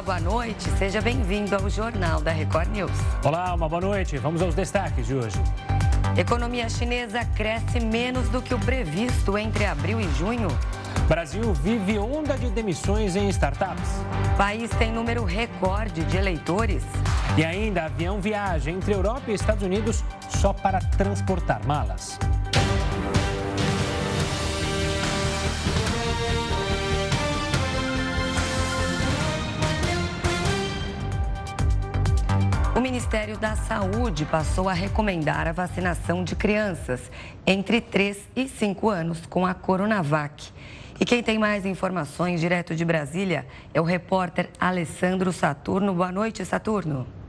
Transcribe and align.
Olá, 0.00 0.18
boa 0.18 0.20
noite. 0.32 0.70
Seja 0.78 0.98
bem-vindo 1.02 1.54
ao 1.54 1.68
Jornal 1.68 2.22
da 2.22 2.30
Record 2.30 2.70
News. 2.70 2.90
Olá, 3.22 3.52
uma 3.52 3.68
boa 3.68 3.82
noite. 3.82 4.16
Vamos 4.16 4.40
aos 4.40 4.54
destaques 4.54 5.06
de 5.06 5.14
hoje. 5.14 5.36
Economia 6.16 6.70
chinesa 6.70 7.22
cresce 7.36 7.78
menos 7.80 8.26
do 8.30 8.40
que 8.40 8.54
o 8.54 8.58
previsto 8.58 9.36
entre 9.36 9.66
abril 9.66 10.00
e 10.00 10.10
junho. 10.14 10.48
Brasil 11.06 11.52
vive 11.52 11.98
onda 11.98 12.38
de 12.38 12.48
demissões 12.48 13.14
em 13.14 13.28
startups. 13.28 13.90
País 14.38 14.70
tem 14.70 14.90
número 14.90 15.22
recorde 15.22 16.02
de 16.04 16.16
eleitores. 16.16 16.82
E 17.36 17.44
ainda, 17.44 17.84
avião 17.84 18.22
viaja 18.22 18.70
entre 18.70 18.94
Europa 18.94 19.30
e 19.30 19.34
Estados 19.34 19.62
Unidos 19.62 20.02
só 20.30 20.54
para 20.54 20.78
transportar 20.78 21.60
malas. 21.66 22.18
O 32.80 32.82
Ministério 32.82 33.36
da 33.36 33.56
Saúde 33.56 34.24
passou 34.24 34.66
a 34.66 34.72
recomendar 34.72 35.46
a 35.46 35.52
vacinação 35.52 36.24
de 36.24 36.34
crianças 36.34 37.12
entre 37.46 37.78
3 37.78 38.16
e 38.34 38.48
5 38.48 38.88
anos 38.88 39.26
com 39.26 39.44
a 39.44 39.52
Coronavac. 39.52 40.50
E 40.98 41.04
quem 41.04 41.22
tem 41.22 41.38
mais 41.38 41.66
informações 41.66 42.40
direto 42.40 42.74
de 42.74 42.82
Brasília 42.82 43.46
é 43.74 43.80
o 43.82 43.84
repórter 43.84 44.48
Alessandro 44.58 45.30
Saturno. 45.30 45.92
Boa 45.92 46.10
noite, 46.10 46.42
Saturno. 46.42 47.19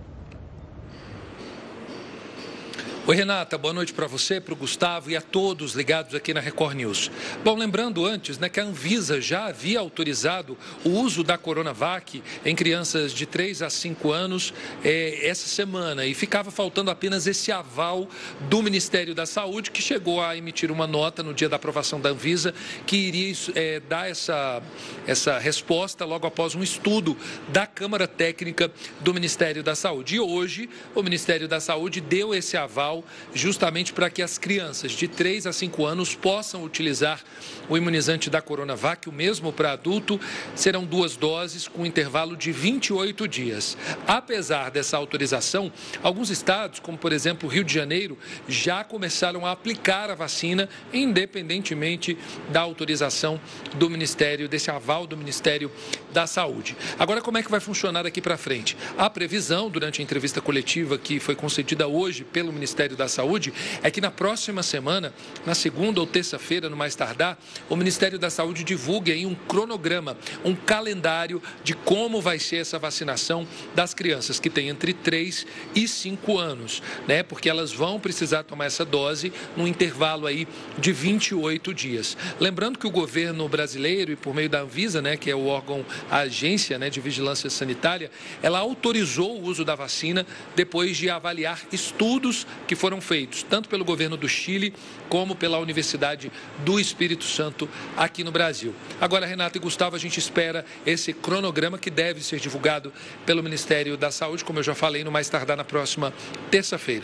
Oi, 3.08 3.16
Renata, 3.16 3.58
boa 3.58 3.74
noite 3.74 3.94
para 3.94 4.06
você, 4.06 4.40
para 4.40 4.54
o 4.54 4.56
Gustavo 4.56 5.10
e 5.10 5.18
a 5.18 5.22
todos 5.22 5.74
ligados 5.74 6.14
aqui 6.14 6.36
na 6.36 6.40
Record 6.40 6.76
News. 6.76 7.10
Bom, 7.44 7.56
lembrando 7.56 8.06
antes 8.06 8.38
né, 8.38 8.48
que 8.48 8.60
a 8.60 8.64
Anvisa 8.64 9.20
já 9.20 9.48
havia 9.48 9.80
autorizado 9.80 10.56
o 10.86 10.90
uso 10.90 11.24
da 11.24 11.36
Coronavac 11.36 12.22
em 12.46 12.56
crianças 12.56 13.12
de 13.12 13.26
3 13.26 13.64
a 13.64 13.72
5 13.72 14.12
anos 14.12 14.54
eh, 14.84 15.20
essa 15.24 15.48
semana 15.48 16.06
e 16.06 16.14
ficava 16.14 16.52
faltando 16.52 16.92
apenas 16.92 17.26
esse 17.26 17.52
aval 17.52 18.08
do 18.42 18.62
Ministério 18.62 19.16
da 19.16 19.26
Saúde, 19.26 19.72
que 19.72 19.82
chegou 19.82 20.22
a 20.22 20.38
emitir 20.38 20.72
uma 20.72 20.86
nota 20.86 21.24
no 21.24 21.34
dia 21.34 21.50
da 21.50 21.56
aprovação 21.56 22.00
da 22.00 22.10
Anvisa 22.10 22.54
que 22.86 22.98
iria 22.98 23.36
eh, 23.56 23.82
dar 23.90 24.12
essa, 24.12 24.62
essa 25.08 25.40
resposta 25.40 26.06
logo 26.06 26.28
após 26.28 26.54
um 26.54 26.62
estudo 26.62 27.18
da 27.48 27.66
Câmara 27.66 28.08
Técnica 28.08 28.72
do 29.00 29.12
Ministério 29.12 29.64
da 29.64 29.74
Saúde. 29.74 30.18
E 30.18 30.20
hoje, 30.20 30.70
o 30.94 31.02
Ministério 31.02 31.48
da 31.48 31.60
Saúde 31.60 32.00
deu 32.00 32.32
esse 32.36 32.56
aval 32.56 32.91
justamente 33.34 33.94
para 33.94 34.10
que 34.10 34.22
as 34.22 34.38
crianças 34.38 34.92
de 34.92 35.08
3 35.08 35.48
a 35.48 35.54
5 35.54 35.86
anos 35.86 36.16
possam 36.16 36.64
utilizar 36.64 37.22
o 37.70 37.78
imunizante 37.78 38.30
da 38.30 38.42
Coronavac, 38.42 39.08
o 39.08 39.12
mesmo 39.12 39.54
para 39.54 39.72
adulto, 39.72 40.20
serão 40.56 40.84
duas 40.84 41.16
doses 41.16 41.68
com 41.68 41.86
intervalo 41.86 42.36
de 42.36 42.52
28 42.52 43.28
dias. 43.28 43.78
Apesar 44.08 44.70
dessa 44.72 44.98
autorização, 44.98 45.72
alguns 46.04 46.30
estados, 46.30 46.80
como 46.80 46.98
por 46.98 47.14
exemplo 47.14 47.48
o 47.48 47.52
Rio 47.52 47.64
de 47.64 47.74
Janeiro, 47.74 48.18
já 48.48 48.84
começaram 48.84 49.46
a 49.46 49.52
aplicar 49.52 50.10
a 50.10 50.16
vacina, 50.16 50.68
independentemente 50.92 52.18
da 52.50 52.62
autorização 52.62 53.40
do 53.76 53.90
Ministério, 53.90 54.50
desse 54.50 54.70
aval 54.72 55.06
do 55.06 55.16
Ministério 55.16 55.72
da 56.12 56.28
Saúde. 56.28 56.76
Agora, 56.98 57.22
como 57.22 57.38
é 57.38 57.44
que 57.44 57.52
vai 57.52 57.60
funcionar 57.60 58.06
aqui 58.06 58.22
para 58.22 58.38
frente? 58.38 58.78
A 58.98 59.10
previsão, 59.10 59.70
durante 59.70 60.02
a 60.02 60.04
entrevista 60.04 60.42
coletiva 60.42 60.98
que 60.98 61.20
foi 61.20 61.36
concedida 61.36 61.88
hoje 61.88 62.24
pelo 62.24 62.52
Ministério 62.52 62.81
Ministério 62.82 62.98
da 62.98 63.08
Saúde 63.08 63.54
é 63.84 63.92
que 63.92 64.02
na 64.02 64.10
próxima 64.10 64.64
semana, 64.64 65.14
na 65.46 65.54
segunda 65.54 66.00
ou 66.00 66.08
terça-feira, 66.08 66.68
no 66.68 66.76
mais 66.76 66.96
tardar, 66.96 67.38
o 67.70 67.76
Ministério 67.76 68.18
da 68.18 68.32
Saúde 68.32 68.64
divulgue 68.64 69.12
aí 69.12 69.24
um 69.24 69.36
cronograma, 69.36 70.18
um 70.44 70.56
calendário 70.56 71.40
de 71.64 71.76
como 71.76 72.20
vai 72.20 72.40
ser 72.40 72.58
essa 72.58 72.80
vacinação 72.80 73.48
das 73.76 73.94
crianças 73.94 74.40
que 74.40 74.50
têm 74.50 74.70
entre 74.70 74.94
3 74.94 75.46
e 75.76 75.88
5 75.88 76.40
anos, 76.40 76.82
né? 77.08 77.22
Porque 77.22 77.48
elas 77.48 77.72
vão 77.72 78.00
precisar 78.00 78.44
tomar 78.44 78.66
essa 78.66 78.84
dose 78.84 79.32
num 79.56 79.68
intervalo 79.68 80.26
aí 80.26 80.48
de 80.80 80.92
28 80.92 81.76
dias. 81.76 82.18
Lembrando 82.40 82.80
que 82.80 82.88
o 82.88 82.92
governo 82.92 83.48
brasileiro 83.48 84.12
e 84.12 84.16
por 84.16 84.34
meio 84.34 84.50
da 84.50 84.62
Anvisa, 84.62 85.04
né, 85.04 85.16
que 85.16 85.30
é 85.30 85.36
o 85.36 85.46
órgão, 85.46 85.86
a 86.10 86.20
agência, 86.20 86.80
né, 86.80 86.90
de 86.90 87.00
vigilância 87.00 87.48
sanitária, 87.48 88.10
ela 88.42 88.58
autorizou 88.58 89.40
o 89.40 89.44
uso 89.44 89.64
da 89.64 89.76
vacina 89.76 90.26
depois 90.56 90.98
de 90.98 91.12
avaliar 91.12 91.62
estudos 91.72 92.48
que 92.72 92.76
foram 92.78 93.02
feitos 93.02 93.44
tanto 93.44 93.68
pelo 93.68 93.84
governo 93.84 94.16
do 94.16 94.30
Chile 94.30 94.74
como 95.10 95.36
pela 95.36 95.60
Universidade 95.60 96.32
do 96.64 96.80
Espírito 96.80 97.26
Santo 97.26 97.68
aqui 97.98 98.24
no 98.24 98.32
Brasil. 98.32 98.74
Agora, 99.02 99.26
Renato 99.26 99.58
e 99.58 99.60
Gustavo, 99.60 99.98
a 99.98 100.00
gente 100.00 100.18
espera 100.18 100.64
esse 100.86 101.12
cronograma 101.12 101.78
que 101.78 101.90
deve 101.90 102.24
ser 102.24 102.40
divulgado 102.40 102.94
pelo 103.26 103.44
Ministério 103.44 103.98
da 103.98 104.10
Saúde, 104.10 104.46
como 104.46 104.60
eu 104.60 104.64
já 104.64 104.74
falei, 104.74 105.04
no 105.04 105.12
mais 105.12 105.28
tardar 105.28 105.58
na 105.58 105.66
próxima 105.66 106.14
terça-feira. 106.50 107.04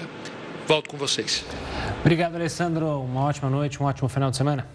Volto 0.66 0.89
com 0.89 0.95
vocês. 0.95 1.44
Obrigado, 2.00 2.35
Alessandro. 2.35 3.01
Uma 3.01 3.25
ótima 3.25 3.50
noite, 3.50 3.83
um 3.83 3.88
ótimo 3.88 4.07
final 4.07 4.31
de 4.31 4.38
semana. 4.38 4.66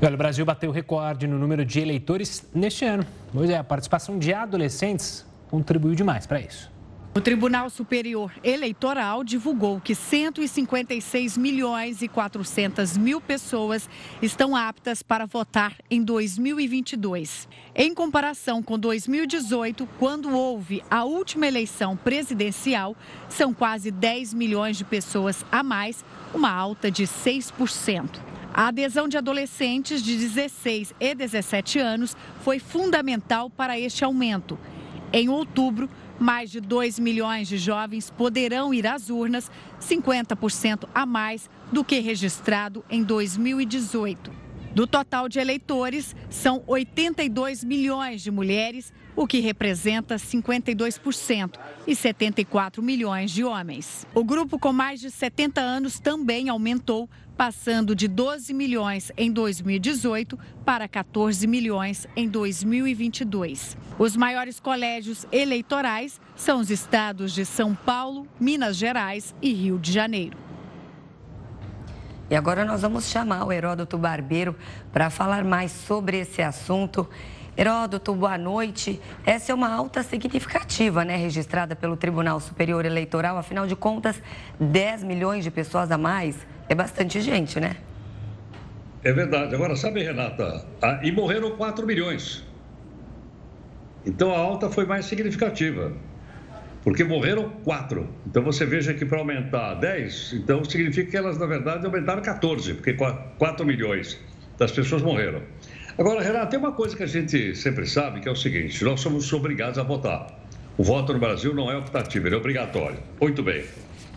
Olha, 0.00 0.14
o 0.14 0.16
Brasil 0.16 0.46
bateu 0.46 0.70
recorde 0.70 1.26
no 1.26 1.38
número 1.38 1.62
de 1.62 1.78
eleitores 1.78 2.42
neste 2.54 2.86
ano. 2.86 3.04
Pois 3.34 3.50
é, 3.50 3.58
a 3.58 3.64
participação 3.64 4.18
de 4.18 4.32
adolescentes 4.32 5.26
contribuiu 5.50 5.94
demais 5.94 6.26
para 6.26 6.40
isso. 6.40 6.74
O 7.16 7.20
Tribunal 7.22 7.70
Superior 7.70 8.30
Eleitoral 8.44 9.24
divulgou 9.24 9.80
que 9.80 9.94
156 9.94 11.38
milhões 11.38 12.02
e 12.02 12.08
400 12.08 12.98
mil 12.98 13.22
pessoas 13.22 13.88
estão 14.20 14.54
aptas 14.54 15.02
para 15.02 15.24
votar 15.24 15.72
em 15.90 16.02
2022. 16.02 17.48
Em 17.74 17.94
comparação 17.94 18.62
com 18.62 18.78
2018, 18.78 19.88
quando 19.98 20.30
houve 20.30 20.84
a 20.90 21.04
última 21.04 21.46
eleição 21.46 21.96
presidencial, 21.96 22.94
são 23.30 23.54
quase 23.54 23.90
10 23.90 24.34
milhões 24.34 24.76
de 24.76 24.84
pessoas 24.84 25.42
a 25.50 25.62
mais, 25.62 26.04
uma 26.34 26.50
alta 26.50 26.90
de 26.90 27.04
6%. 27.04 28.10
A 28.52 28.68
adesão 28.68 29.08
de 29.08 29.16
adolescentes 29.16 30.02
de 30.02 30.18
16 30.18 30.92
e 31.00 31.14
17 31.14 31.78
anos 31.78 32.14
foi 32.42 32.58
fundamental 32.58 33.48
para 33.48 33.80
este 33.80 34.04
aumento. 34.04 34.58
Em 35.12 35.30
outubro, 35.30 35.88
mais 36.18 36.50
de 36.50 36.60
2 36.60 36.98
milhões 36.98 37.48
de 37.48 37.58
jovens 37.58 38.10
poderão 38.10 38.72
ir 38.72 38.86
às 38.86 39.10
urnas, 39.10 39.50
50% 39.80 40.88
a 40.94 41.06
mais 41.06 41.48
do 41.70 41.84
que 41.84 41.98
registrado 41.98 42.84
em 42.90 43.02
2018. 43.02 44.46
Do 44.76 44.86
total 44.86 45.26
de 45.26 45.38
eleitores, 45.38 46.14
são 46.28 46.62
82 46.66 47.64
milhões 47.64 48.20
de 48.20 48.30
mulheres, 48.30 48.92
o 49.16 49.26
que 49.26 49.40
representa 49.40 50.16
52%, 50.16 51.58
e 51.86 51.96
74 51.96 52.82
milhões 52.82 53.30
de 53.30 53.42
homens. 53.42 54.06
O 54.14 54.22
grupo 54.22 54.58
com 54.58 54.74
mais 54.74 55.00
de 55.00 55.10
70 55.10 55.62
anos 55.62 55.98
também 55.98 56.50
aumentou, 56.50 57.08
passando 57.36 57.94
de 57.94 58.08
12 58.08 58.54
milhões 58.54 59.12
em 59.16 59.30
2018 59.30 60.38
para 60.64 60.88
14 60.88 61.46
milhões 61.46 62.06
em 62.16 62.28
2022. 62.28 63.76
Os 63.98 64.16
maiores 64.16 64.58
colégios 64.58 65.26
eleitorais 65.30 66.20
são 66.34 66.60
os 66.60 66.70
estados 66.70 67.32
de 67.32 67.44
São 67.44 67.74
Paulo, 67.74 68.26
Minas 68.40 68.76
Gerais 68.76 69.34
e 69.42 69.52
Rio 69.52 69.78
de 69.78 69.92
Janeiro. 69.92 70.38
E 72.28 72.34
agora 72.34 72.64
nós 72.64 72.82
vamos 72.82 73.08
chamar 73.08 73.44
o 73.44 73.52
Heródoto 73.52 73.96
Barbeiro 73.96 74.56
para 74.92 75.10
falar 75.10 75.44
mais 75.44 75.70
sobre 75.70 76.18
esse 76.18 76.42
assunto. 76.42 77.08
Heródoto, 77.56 78.14
boa 78.14 78.36
noite. 78.36 79.00
Essa 79.24 79.52
é 79.52 79.54
uma 79.54 79.72
alta 79.72 80.02
significativa, 80.02 81.04
né, 81.04 81.16
registrada 81.16 81.76
pelo 81.76 81.96
Tribunal 81.96 82.40
Superior 82.40 82.84
Eleitoral. 82.84 83.38
Afinal 83.38 83.66
de 83.66 83.76
contas, 83.76 84.20
10 84.58 85.04
milhões 85.04 85.44
de 85.44 85.50
pessoas 85.50 85.90
a 85.90 85.96
mais 85.96 86.36
é 86.68 86.74
bastante 86.74 87.20
gente, 87.20 87.60
né? 87.60 87.76
É 89.04 89.12
verdade. 89.12 89.54
Agora, 89.54 89.76
sabe, 89.76 90.02
Renata, 90.02 90.64
e 91.02 91.12
morreram 91.12 91.52
4 91.56 91.86
milhões. 91.86 92.44
Então 94.04 94.34
a 94.34 94.38
alta 94.38 94.70
foi 94.70 94.84
mais 94.84 95.06
significativa, 95.06 95.92
porque 96.82 97.04
morreram 97.04 97.50
4. 97.64 98.08
Então 98.26 98.42
você 98.42 98.64
veja 98.64 98.94
que 98.94 99.04
para 99.04 99.18
aumentar 99.18 99.74
10, 99.74 100.32
então 100.34 100.64
significa 100.64 101.10
que 101.10 101.16
elas, 101.16 101.38
na 101.38 101.46
verdade, 101.46 101.86
aumentaram 101.86 102.22
14, 102.22 102.74
porque 102.74 102.94
4 102.94 103.66
milhões 103.66 104.18
das 104.58 104.72
pessoas 104.72 105.02
morreram. 105.02 105.42
Agora, 105.98 106.22
Renata, 106.22 106.46
tem 106.46 106.58
uma 106.58 106.72
coisa 106.72 106.96
que 106.96 107.02
a 107.02 107.06
gente 107.06 107.54
sempre 107.54 107.86
sabe, 107.86 108.20
que 108.20 108.28
é 108.28 108.32
o 108.32 108.36
seguinte: 108.36 108.84
nós 108.84 109.00
somos 109.00 109.32
obrigados 109.32 109.78
a 109.78 109.82
votar. 109.82 110.26
O 110.76 110.84
voto 110.84 111.12
no 111.12 111.18
Brasil 111.18 111.54
não 111.54 111.70
é 111.70 111.76
optativo, 111.76 112.26
ele 112.26 112.34
é 112.34 112.38
obrigatório. 112.38 112.98
Muito 113.20 113.42
bem. 113.42 113.64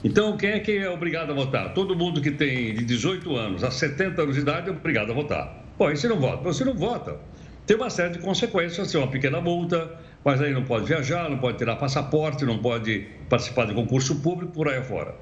Então, 0.02 0.38
quem 0.38 0.52
é 0.52 0.60
que 0.60 0.78
é 0.78 0.90
obrigado 0.90 1.32
a 1.32 1.36
votar? 1.36 1.74
Todo 1.74 1.94
mundo 1.94 2.22
que 2.22 2.32
tem 2.32 2.74
de 2.74 2.86
18 2.86 3.36
anos 3.36 3.64
a 3.66 3.72
70 3.72 4.22
anos 4.22 4.36
de 4.36 4.42
idade 4.42 4.70
é 4.70 4.72
obrigado 4.72 5.12
a 5.12 5.14
votar. 5.14 5.66
Bom, 5.78 5.92
e 5.92 5.98
se 5.98 6.08
não 6.08 6.18
vota? 6.18 6.44
Você 6.44 6.64
não 6.64 6.74
vota. 6.74 7.18
Tem 7.66 7.76
uma 7.76 7.90
série 7.90 8.14
de 8.14 8.20
consequências, 8.20 8.90
tem 8.92 9.00
uma 9.00 9.10
pequena 9.10 9.42
multa, 9.42 9.92
mas 10.24 10.42
aí 10.42 10.54
não 10.54 10.64
pode 10.64 10.86
viajar, 10.86 11.30
não 11.30 11.38
pode 11.38 11.58
tirar 11.58 11.76
passaporte, 11.76 12.46
não 12.46 12.60
pode 12.60 13.08
participar 13.28 13.66
de 13.66 13.74
concurso 13.74 14.22
público, 14.22 14.54
por 14.54 14.70
aí 14.70 14.78
afora. 14.78 15.16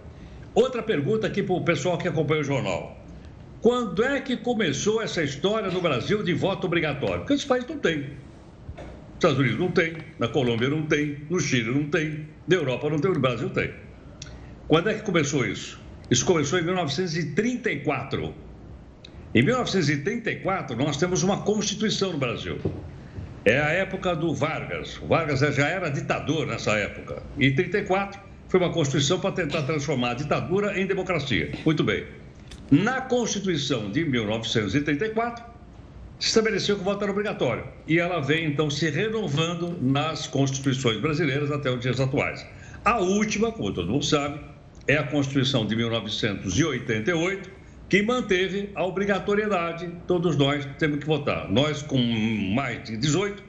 Outra 0.53 0.83
pergunta 0.83 1.25
aqui 1.25 1.41
para 1.41 1.56
o 1.56 1.63
pessoal 1.63 1.97
que 1.97 2.07
acompanha 2.07 2.41
o 2.41 2.44
jornal. 2.44 3.03
Quando 3.62 4.03
é 4.03 4.21
que 4.21 4.38
começou 4.38 5.01
essa 5.01 5.23
história 5.23 5.71
no 5.71 5.81
Brasil 5.81 6.21
de 6.21 6.33
voto 6.33 6.68
obrigatório? 6.68 7.19
Porque 7.21 7.33
esse 7.33 7.47
país 7.47 7.65
não 7.68 7.80
tem. 7.80 8.12
Estados 9.15 9.39
Unidos 9.39 9.59
não 9.59 9.71
tem, 9.71 9.97
na 10.19 10.27
Colômbia 10.27 10.69
não 10.69 10.83
tem, 10.83 11.18
no 11.27 11.39
Chile 11.39 11.71
não 11.71 11.89
tem, 11.89 12.27
na 12.47 12.56
Europa 12.56 12.88
não 12.88 13.00
tem, 13.00 13.12
no 13.12 13.19
Brasil 13.19 13.50
tem. 13.50 13.87
Quando 14.68 14.90
é 14.90 14.96
que 14.96 15.02
começou 15.02 15.46
isso? 15.46 15.80
Isso 16.12 16.25
começou 16.25 16.60
em 16.60 16.64
1934. 16.64 18.36
Em 19.34 19.42
1934, 19.42 20.75
nós 20.75 20.98
temos 20.98 21.24
uma 21.24 21.42
Constituição 21.42 22.12
no 22.12 22.18
Brasil. 22.18 22.60
É 23.46 23.62
a 23.62 23.69
época 23.69 24.14
do 24.14 24.34
Vargas. 24.34 25.00
O 25.02 25.08
Vargas 25.08 25.40
já 25.40 25.69
era 25.69 25.88
ditador 25.88 26.46
nessa 26.46 26.74
época. 26.74 27.24
E 27.38 27.48
em 27.48 27.56
34 27.56 28.19
foi 28.50 28.60
uma 28.60 28.69
Constituição 28.69 29.22
para 29.22 29.31
tentar 29.31 29.64
transformar 29.64 30.12
a 30.12 30.14
ditadura 30.16 30.78
em 30.78 30.86
democracia. 30.86 31.50
Muito 31.66 31.81
bem. 31.81 32.06
Na 32.69 33.00
Constituição 33.00 33.90
de 33.90 34.04
1934, 34.04 35.46
se 36.19 36.28
estabeleceu 36.28 36.75
que 36.75 36.81
o 36.81 36.84
voto 36.84 37.04
era 37.04 37.12
obrigatório. 37.12 37.64
E 37.88 38.00
ela 38.00 38.19
vem, 38.19 38.46
então, 38.46 38.69
se 38.69 38.90
renovando 38.90 39.78
nas 39.81 40.28
constituições 40.28 41.00
brasileiras 41.00 41.52
até 41.52 41.72
os 41.72 41.80
dias 41.80 42.02
atuais. 42.02 42.46
A 42.84 43.00
última, 43.00 43.50
como 43.52 43.72
todo 43.74 43.90
mundo 43.90 44.04
sabe, 44.04 44.40
é 44.88 44.98
a 44.98 45.04
Constituição 45.04 45.66
de 45.66 45.75
1988, 45.75 47.50
que 47.89 48.01
manteve 48.01 48.69
a 48.75 48.86
obrigatoriedade, 48.86 49.89
todos 50.07 50.36
nós 50.36 50.66
temos 50.78 51.00
que 51.00 51.06
votar. 51.06 51.50
Nós 51.51 51.81
com 51.81 51.98
mais 52.54 52.84
de 52.84 52.98
18 52.98 53.44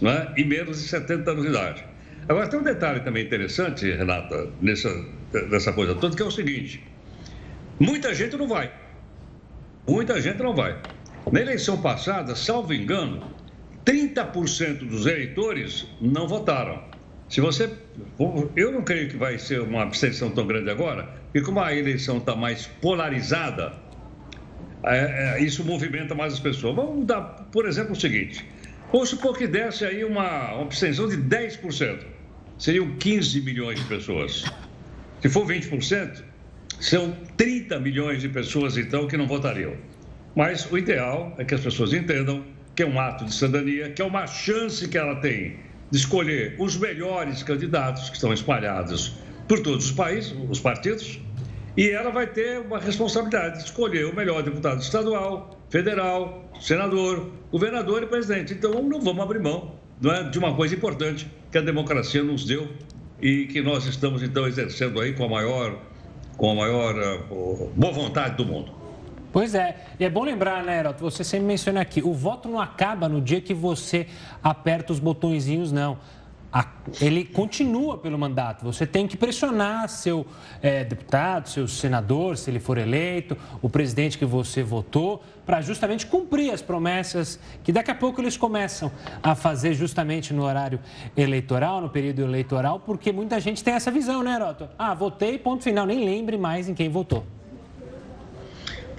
né, 0.00 0.32
e 0.36 0.44
menos 0.44 0.80
de 0.82 0.88
70 0.88 1.30
anos 1.30 1.42
de 1.42 1.50
idade. 1.50 1.84
Agora, 2.28 2.48
tem 2.48 2.60
um 2.60 2.62
detalhe 2.62 3.00
também 3.00 3.24
interessante, 3.24 3.90
Renata, 3.90 4.48
nessa, 4.60 4.88
nessa 5.50 5.72
coisa 5.72 5.94
toda, 5.94 6.14
que 6.14 6.22
é 6.22 6.24
o 6.24 6.30
seguinte: 6.30 6.82
muita 7.78 8.14
gente 8.14 8.36
não 8.36 8.46
vai. 8.46 8.72
Muita 9.88 10.20
gente 10.20 10.40
não 10.42 10.54
vai. 10.54 10.80
Na 11.32 11.40
eleição 11.40 11.80
passada, 11.80 12.34
salvo 12.36 12.72
engano, 12.72 13.22
30% 13.84 14.86
dos 14.88 15.06
eleitores 15.06 15.86
não 16.00 16.28
votaram. 16.28 16.89
Se 17.30 17.40
você. 17.40 17.70
Eu 18.56 18.72
não 18.72 18.82
creio 18.82 19.08
que 19.08 19.16
vai 19.16 19.38
ser 19.38 19.60
uma 19.60 19.84
abstenção 19.84 20.30
tão 20.30 20.46
grande 20.46 20.68
agora, 20.68 21.08
porque 21.26 21.40
como 21.40 21.60
a 21.60 21.72
eleição 21.72 22.18
está 22.18 22.34
mais 22.34 22.66
polarizada, 22.66 23.72
é, 24.82 25.38
é, 25.38 25.42
isso 25.42 25.64
movimenta 25.64 26.12
mais 26.12 26.34
as 26.34 26.40
pessoas. 26.40 26.74
Vamos 26.74 27.06
dar, 27.06 27.20
por 27.52 27.66
exemplo, 27.66 27.92
o 27.92 27.96
seguinte: 27.96 28.44
vamos 28.90 29.10
supor 29.10 29.38
que 29.38 29.46
desse 29.46 29.84
aí 29.84 30.04
uma, 30.04 30.54
uma 30.54 30.62
abstenção 30.62 31.08
de 31.08 31.16
10%, 31.18 32.04
seriam 32.58 32.96
15 32.96 33.40
milhões 33.42 33.78
de 33.78 33.86
pessoas. 33.86 34.44
Se 35.22 35.28
for 35.28 35.46
20%, 35.46 36.24
são 36.80 37.16
30 37.36 37.78
milhões 37.78 38.22
de 38.22 38.28
pessoas, 38.28 38.76
então, 38.76 39.06
que 39.06 39.16
não 39.16 39.28
votariam. 39.28 39.76
Mas 40.34 40.68
o 40.68 40.76
ideal 40.76 41.32
é 41.38 41.44
que 41.44 41.54
as 41.54 41.60
pessoas 41.60 41.92
entendam 41.92 42.44
que 42.74 42.82
é 42.82 42.86
um 42.86 42.98
ato 42.98 43.24
de 43.24 43.32
cidadania, 43.32 43.90
que 43.90 44.02
é 44.02 44.04
uma 44.04 44.26
chance 44.26 44.88
que 44.88 44.98
ela 44.98 45.16
tem 45.16 45.69
de 45.90 45.98
escolher 45.98 46.56
os 46.58 46.76
melhores 46.76 47.42
candidatos 47.42 48.08
que 48.08 48.16
estão 48.16 48.32
espalhados 48.32 49.14
por 49.48 49.60
todos 49.60 49.86
os 49.86 49.92
países, 49.92 50.34
os 50.48 50.60
partidos, 50.60 51.20
e 51.76 51.88
ela 51.90 52.10
vai 52.10 52.26
ter 52.26 52.60
uma 52.60 52.78
responsabilidade 52.78 53.58
de 53.58 53.64
escolher 53.64 54.06
o 54.06 54.14
melhor 54.14 54.42
deputado 54.42 54.80
estadual, 54.80 55.58
federal, 55.68 56.50
senador, 56.60 57.30
governador 57.50 58.02
e 58.02 58.06
presidente. 58.06 58.52
Então 58.52 58.82
não 58.82 59.00
vamos 59.00 59.22
abrir 59.22 59.40
mão 59.40 59.74
é, 60.04 60.24
de 60.24 60.38
uma 60.38 60.54
coisa 60.54 60.74
importante 60.74 61.30
que 61.50 61.58
a 61.58 61.60
democracia 61.60 62.22
nos 62.22 62.44
deu 62.44 62.68
e 63.20 63.46
que 63.46 63.60
nós 63.60 63.86
estamos 63.86 64.22
então 64.22 64.46
exercendo 64.46 65.00
aí 65.00 65.12
com 65.12 65.24
a 65.24 65.28
maior, 65.28 65.78
com 66.36 66.50
a 66.50 66.54
maior 66.54 66.94
uh, 67.30 67.70
boa 67.76 67.92
vontade 67.92 68.36
do 68.36 68.44
mundo. 68.44 68.79
Pois 69.32 69.54
é, 69.54 69.76
e 69.98 70.04
é 70.04 70.10
bom 70.10 70.24
lembrar, 70.24 70.64
né, 70.64 70.80
Heroto, 70.80 71.02
você 71.02 71.22
sempre 71.22 71.46
menciona 71.46 71.80
aqui, 71.80 72.02
o 72.02 72.12
voto 72.12 72.48
não 72.48 72.60
acaba 72.60 73.08
no 73.08 73.20
dia 73.20 73.40
que 73.40 73.54
você 73.54 74.08
aperta 74.42 74.92
os 74.92 74.98
botõezinhos, 74.98 75.70
não. 75.70 75.98
Ele 77.00 77.24
continua 77.24 77.96
pelo 77.96 78.18
mandato. 78.18 78.64
Você 78.64 78.84
tem 78.84 79.06
que 79.06 79.16
pressionar 79.16 79.88
seu 79.88 80.26
é, 80.60 80.82
deputado, 80.82 81.48
seu 81.48 81.68
senador, 81.68 82.36
se 82.36 82.50
ele 82.50 82.58
for 82.58 82.76
eleito, 82.76 83.36
o 83.62 83.70
presidente 83.70 84.18
que 84.18 84.24
você 84.24 84.60
votou, 84.60 85.22
para 85.46 85.60
justamente 85.60 86.06
cumprir 86.06 86.52
as 86.52 86.60
promessas 86.60 87.38
que 87.62 87.70
daqui 87.70 87.92
a 87.92 87.94
pouco 87.94 88.20
eles 88.20 88.36
começam 88.36 88.90
a 89.22 89.36
fazer 89.36 89.74
justamente 89.74 90.34
no 90.34 90.42
horário 90.42 90.80
eleitoral, 91.16 91.80
no 91.80 91.88
período 91.88 92.22
eleitoral, 92.22 92.80
porque 92.80 93.12
muita 93.12 93.38
gente 93.38 93.62
tem 93.62 93.74
essa 93.74 93.92
visão, 93.92 94.24
né, 94.24 94.34
Heroto? 94.34 94.68
Ah, 94.76 94.92
votei, 94.92 95.38
ponto 95.38 95.62
final, 95.62 95.86
nem 95.86 96.04
lembre 96.04 96.36
mais 96.36 96.68
em 96.68 96.74
quem 96.74 96.88
votou 96.88 97.24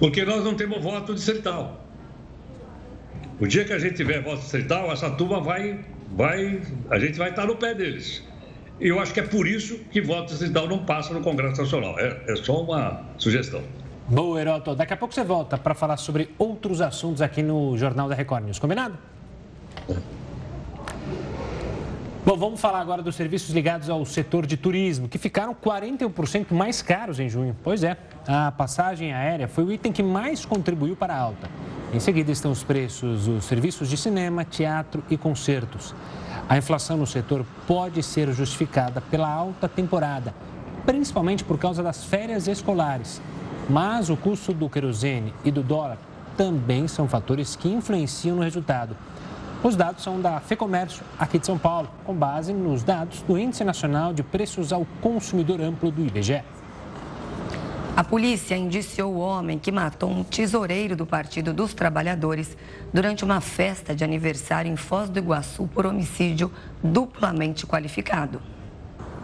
porque 0.02 0.24
nós 0.24 0.42
não 0.42 0.56
temos 0.56 0.82
voto 0.82 1.14
distrital. 1.14 1.80
O 3.38 3.46
dia 3.46 3.64
que 3.64 3.72
a 3.72 3.78
gente 3.78 3.94
tiver 3.94 4.20
voto 4.20 4.40
distrital, 4.40 4.90
essa 4.90 5.08
turma 5.10 5.40
vai, 5.40 5.78
vai, 6.16 6.60
a 6.90 6.98
gente 6.98 7.16
vai 7.16 7.30
estar 7.30 7.46
no 7.46 7.54
pé 7.54 7.72
deles. 7.72 8.20
E 8.80 8.88
eu 8.88 8.98
acho 8.98 9.14
que 9.14 9.20
é 9.20 9.22
por 9.22 9.46
isso 9.46 9.78
que 9.92 10.00
voto 10.00 10.30
distrital 10.30 10.66
não 10.66 10.84
passa 10.84 11.14
no 11.14 11.20
Congresso 11.20 11.62
Nacional. 11.62 11.96
É, 12.00 12.20
é 12.26 12.34
só 12.34 12.64
uma 12.64 13.00
sugestão. 13.16 13.62
Boa, 14.08 14.40
Heroto. 14.40 14.74
Daqui 14.74 14.92
a 14.92 14.96
pouco 14.96 15.14
você 15.14 15.22
volta 15.22 15.56
para 15.56 15.72
falar 15.72 15.96
sobre 15.98 16.30
outros 16.36 16.80
assuntos 16.80 17.22
aqui 17.22 17.40
no 17.40 17.78
Jornal 17.78 18.08
da 18.08 18.16
Record 18.16 18.42
News. 18.46 18.58
Combinado? 18.58 18.98
É. 19.88 20.21
Bom, 22.24 22.36
vamos 22.36 22.60
falar 22.60 22.78
agora 22.78 23.02
dos 23.02 23.16
serviços 23.16 23.52
ligados 23.52 23.90
ao 23.90 24.06
setor 24.06 24.46
de 24.46 24.56
turismo, 24.56 25.08
que 25.08 25.18
ficaram 25.18 25.52
41% 25.52 26.52
mais 26.52 26.80
caros 26.80 27.18
em 27.18 27.28
junho. 27.28 27.56
Pois 27.64 27.82
é, 27.82 27.96
a 28.28 28.52
passagem 28.52 29.12
aérea 29.12 29.48
foi 29.48 29.64
o 29.64 29.72
item 29.72 29.90
que 29.90 30.04
mais 30.04 30.44
contribuiu 30.44 30.94
para 30.94 31.12
a 31.12 31.18
alta. 31.18 31.50
Em 31.92 31.98
seguida 31.98 32.30
estão 32.30 32.52
os 32.52 32.62
preços 32.62 33.24
dos 33.24 33.44
serviços 33.44 33.90
de 33.90 33.96
cinema, 33.96 34.44
teatro 34.44 35.02
e 35.10 35.16
concertos. 35.16 35.96
A 36.48 36.56
inflação 36.56 36.96
no 36.96 37.08
setor 37.08 37.44
pode 37.66 38.00
ser 38.04 38.32
justificada 38.32 39.00
pela 39.00 39.28
alta 39.28 39.68
temporada, 39.68 40.32
principalmente 40.86 41.42
por 41.42 41.58
causa 41.58 41.82
das 41.82 42.04
férias 42.04 42.46
escolares. 42.46 43.20
Mas 43.68 44.10
o 44.10 44.16
custo 44.16 44.52
do 44.52 44.70
querosene 44.70 45.34
e 45.44 45.50
do 45.50 45.64
dólar 45.64 45.98
também 46.36 46.86
são 46.86 47.08
fatores 47.08 47.56
que 47.56 47.68
influenciam 47.68 48.36
no 48.36 48.42
resultado. 48.42 48.96
Os 49.64 49.76
dados 49.76 50.02
são 50.02 50.20
da 50.20 50.40
FEComércio, 50.40 51.04
aqui 51.16 51.38
de 51.38 51.46
São 51.46 51.56
Paulo, 51.56 51.88
com 52.04 52.12
base 52.12 52.52
nos 52.52 52.82
dados 52.82 53.22
do 53.22 53.38
Índice 53.38 53.62
Nacional 53.62 54.12
de 54.12 54.20
Preços 54.20 54.72
ao 54.72 54.84
Consumidor 55.00 55.60
Amplo 55.60 55.88
do 55.88 56.04
IBGE. 56.04 56.42
A 57.96 58.02
polícia 58.02 58.56
indiciou 58.56 59.14
o 59.14 59.18
homem 59.20 59.60
que 59.60 59.70
matou 59.70 60.10
um 60.10 60.24
tesoureiro 60.24 60.96
do 60.96 61.06
Partido 61.06 61.54
dos 61.54 61.74
Trabalhadores 61.74 62.56
durante 62.92 63.22
uma 63.22 63.40
festa 63.40 63.94
de 63.94 64.02
aniversário 64.02 64.68
em 64.68 64.74
Foz 64.74 65.08
do 65.08 65.20
Iguaçu 65.20 65.68
por 65.68 65.86
homicídio 65.86 66.50
duplamente 66.82 67.64
qualificado. 67.64 68.42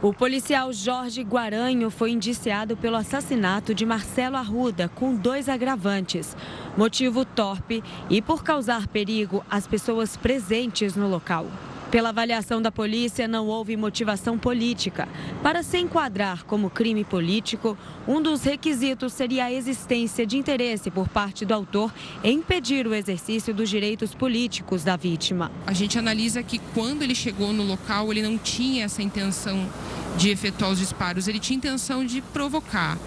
O 0.00 0.12
policial 0.12 0.72
Jorge 0.72 1.24
Guaranho 1.24 1.90
foi 1.90 2.12
indiciado 2.12 2.76
pelo 2.76 2.94
assassinato 2.94 3.74
de 3.74 3.84
Marcelo 3.84 4.36
Arruda 4.36 4.88
com 4.88 5.12
dois 5.12 5.48
agravantes. 5.48 6.36
Motivo 6.76 7.24
torpe 7.24 7.82
e 8.08 8.22
por 8.22 8.44
causar 8.44 8.86
perigo 8.86 9.44
às 9.50 9.66
pessoas 9.66 10.16
presentes 10.16 10.94
no 10.94 11.08
local. 11.08 11.46
Pela 11.90 12.10
avaliação 12.10 12.60
da 12.60 12.70
polícia, 12.70 13.26
não 13.26 13.46
houve 13.46 13.74
motivação 13.74 14.36
política. 14.36 15.08
Para 15.42 15.62
se 15.62 15.78
enquadrar 15.78 16.44
como 16.44 16.68
crime 16.68 17.02
político, 17.02 17.78
um 18.06 18.20
dos 18.20 18.42
requisitos 18.42 19.14
seria 19.14 19.46
a 19.46 19.52
existência 19.52 20.26
de 20.26 20.36
interesse 20.36 20.90
por 20.90 21.08
parte 21.08 21.46
do 21.46 21.54
autor 21.54 21.90
em 22.22 22.38
impedir 22.38 22.86
o 22.86 22.94
exercício 22.94 23.54
dos 23.54 23.70
direitos 23.70 24.14
políticos 24.14 24.84
da 24.84 24.96
vítima. 24.96 25.50
A 25.66 25.72
gente 25.72 25.98
analisa 25.98 26.42
que 26.42 26.58
quando 26.74 27.02
ele 27.02 27.14
chegou 27.14 27.54
no 27.54 27.62
local, 27.62 28.12
ele 28.12 28.20
não 28.20 28.36
tinha 28.36 28.84
essa 28.84 29.02
intenção 29.02 29.66
de 30.18 30.28
efetuar 30.28 30.72
os 30.72 30.78
disparos, 30.78 31.26
ele 31.26 31.40
tinha 31.40 31.56
intenção 31.56 32.04
de 32.04 32.20
provocar. 32.20 32.98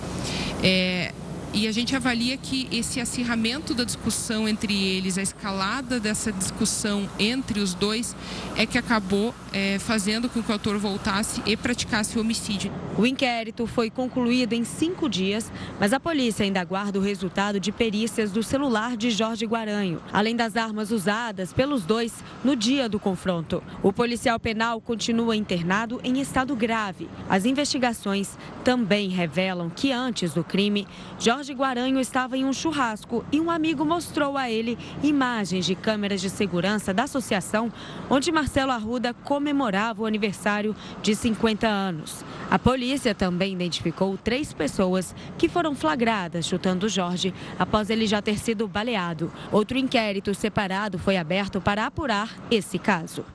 É, 0.63 1.13
e 1.53 1.67
a 1.67 1.72
gente 1.72 1.96
avalia 1.96 2.38
que 2.38 2.67
esse 2.72 3.00
acirramento 3.00 3.74
da 3.74 3.84
discussão 3.84 4.48
entre 4.48 4.74
eles, 4.74 5.17
a 5.17 5.22
escalada 5.22 6.00
dessa 6.00 6.31
discussão 6.31 7.10
entre 7.20 7.60
os 7.60 7.74
dois, 7.74 8.15
é 8.55 8.65
que 8.65 8.77
acabou 8.77 9.34
é, 9.51 9.77
fazendo 9.79 10.29
com 10.29 10.41
que 10.41 10.50
o 10.50 10.53
autor 10.53 10.77
voltasse 10.77 11.41
e 11.46 11.58
praticasse 11.58 12.17
o 12.17 12.22
homicídio. 12.22 12.72
O 12.98 13.05
inquérito 13.05 13.67
foi 13.67 13.89
concluído 13.89 14.53
em 14.53 14.63
cinco 14.63 15.10
dias, 15.10 15.51
mas 15.79 15.91
a 15.91 16.00
polícia 16.00 16.43
ainda 16.43 16.62
aguarda 16.62 17.00
o 17.00 17.01
resultado 17.01 17.60
de 17.60 17.72
perícias 17.72 18.31
do 18.31 18.41
celular 18.41 18.96
de 18.96 19.12
Jorge 19.12 19.46
Guaranho, 19.46 20.01
além 20.13 20.36
das 20.36 20.55
armas 20.55 20.91
usadas 20.91 21.51
pelos 21.51 21.86
dois 21.86 22.13
no 22.43 22.55
dia 22.55 22.88
do 22.88 23.00
confronto. 23.00 23.62
O 23.84 23.91
policial 23.91 24.39
penal 24.39 24.79
continua 24.79 25.36
internado 25.36 26.00
em 26.03 26.22
estado 26.22 26.55
grave. 26.55 27.10
As 27.29 27.46
investigações 27.46 28.38
também 28.63 29.10
revelam 29.10 29.70
que 29.70 29.91
antes 29.91 30.34
do 30.34 30.43
crime, 30.43 30.88
Jorge 31.20 31.40
Jorge 31.41 31.53
Guaranho 31.55 32.00
estava 32.00 32.38
em 32.38 32.45
um 32.45 32.53
churrasco 32.53 33.25
e 33.31 33.41
um 33.41 33.50
amigo 33.50 33.83
mostrou 33.83 34.38
a 34.38 34.51
ele 34.51 34.77
imagens 35.01 35.65
de 35.65 35.74
câmeras 35.74 36.21
de 36.21 36.29
segurança 36.29 36.93
da 36.93 37.05
associação 37.05 37.74
onde 38.12 38.31
Marcelo 38.31 38.71
Arruda 38.71 39.12
comemorava 39.12 40.03
o 40.03 40.05
aniversário 40.05 40.75
de 41.01 41.15
50 41.15 41.67
anos. 41.67 42.24
A 42.48 42.60
polícia 42.60 43.15
também 43.15 43.53
identificou 43.53 44.19
três 44.19 44.53
pessoas 44.53 45.15
que 45.36 45.50
foram 45.50 45.74
flagradas 45.74 46.45
chutando 46.45 46.88
Jorge 46.88 47.33
após 47.57 47.89
ele 47.89 48.05
já 48.05 48.21
ter 48.21 48.38
sido 48.38 48.67
baleado. 48.67 49.33
Outro 49.51 49.79
inquérito 49.79 50.36
separado 50.36 51.00
foi 51.00 51.17
aberto 51.17 51.60
para 51.60 51.88
apurar 51.88 52.29
esse 52.51 52.77
caso. 52.77 53.25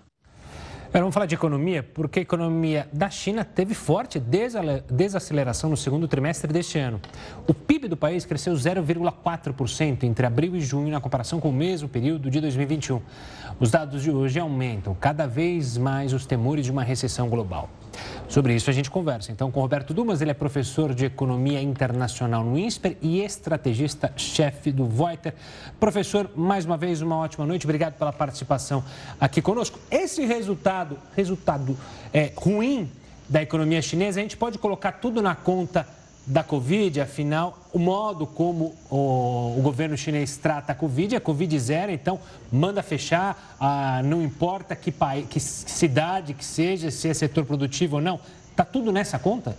Agora 0.89 1.01
vamos 1.01 1.15
falar 1.15 1.27
de 1.27 1.35
economia, 1.35 1.83
porque 1.83 2.21
a 2.21 2.23
economia 2.23 2.89
da 2.93 3.11
China 3.11 3.45
teve 3.45 3.75
forte 3.75 4.21
desaceleração 4.21 5.69
no 5.69 5.77
segundo 5.77 6.07
trimestre 6.07 6.53
deste 6.53 6.79
ano. 6.79 7.01
O 7.47 7.53
PIB 7.53 7.89
do 7.89 7.97
país 7.97 8.25
cresceu 8.25 8.55
0,4% 8.55 10.05
entre 10.05 10.25
abril 10.25 10.55
e 10.55 10.61
junho, 10.61 10.91
na 10.91 11.01
comparação 11.01 11.41
com 11.41 11.51
o 11.51 11.53
mesmo 11.53 11.89
período 11.89 12.31
de 12.31 12.41
2021. 12.41 13.01
Os 13.59 13.71
dados 13.71 14.03
de 14.03 14.11
hoje 14.11 14.39
aumentam 14.39 14.95
cada 14.95 15.27
vez 15.27 15.77
mais 15.77 16.13
os 16.13 16.25
temores 16.25 16.65
de 16.65 16.71
uma 16.71 16.85
recessão 16.85 17.29
global. 17.29 17.69
Sobre 18.29 18.55
isso 18.55 18.69
a 18.69 18.73
gente 18.73 18.91
conversa 18.91 19.31
então 19.31 19.53
com 19.53 19.61
Roberto 19.61 19.95
Dumas, 19.95 20.21
ele 20.21 20.33
é 20.33 20.35
professor 20.35 20.93
de 20.93 21.05
Economia 21.05 21.63
Internacional 21.63 22.43
no 22.43 22.59
INSPER 22.59 22.97
e 23.01 23.23
estrategista-chefe 23.23 24.73
do 24.73 24.85
Voiter. 24.85 25.33
Professor, 25.79 26.29
mais 26.35 26.65
uma 26.65 26.77
vez 26.77 27.01
uma 27.01 27.17
ótima 27.17 27.47
noite, 27.47 27.65
obrigado 27.65 27.95
pela 27.95 28.13
participação 28.13 28.85
aqui 29.21 29.41
conosco. 29.41 29.79
Esse 29.91 30.27
resultado, 30.27 30.99
resultado 31.17 31.79
é, 32.13 32.33
ruim 32.37 32.91
da 33.29 33.43
economia 33.43 33.81
chinesa, 33.81 34.19
a 34.19 34.23
gente 34.23 34.37
pode 34.37 34.59
colocar 34.59 34.93
tudo 34.93 35.23
na 35.23 35.35
conta 35.35 35.87
da 36.27 36.43
Covid, 36.43 37.01
afinal, 37.01 37.57
o 37.73 37.79
modo 37.79 38.27
como 38.27 38.75
o, 38.91 39.55
o, 39.59 39.63
governo 39.63 39.97
chinês 39.97 40.37
trata 40.37 40.73
a 40.73 40.75
Covid 40.75 41.15
é 41.15 41.21
Covid 41.21 41.57
zero, 41.59 41.93
então 41.93 42.19
manda 42.51 42.83
fechar, 42.83 43.57
ah, 43.61 44.03
não 44.05 44.21
importa 44.21 44.75
que, 44.75 44.91
país, 44.91 45.27
que 45.29 45.39
cidade 45.39 46.35
que 46.35 46.45
seja, 46.45 46.91
se 46.91 47.09
é 47.09 47.15
setor 47.15 47.45
produtivo 47.45 47.97
ou 47.97 48.03
não, 48.03 48.19
está 48.51 48.65
tudo 48.65 48.91
nessa 48.91 49.21
conta? 49.21 49.57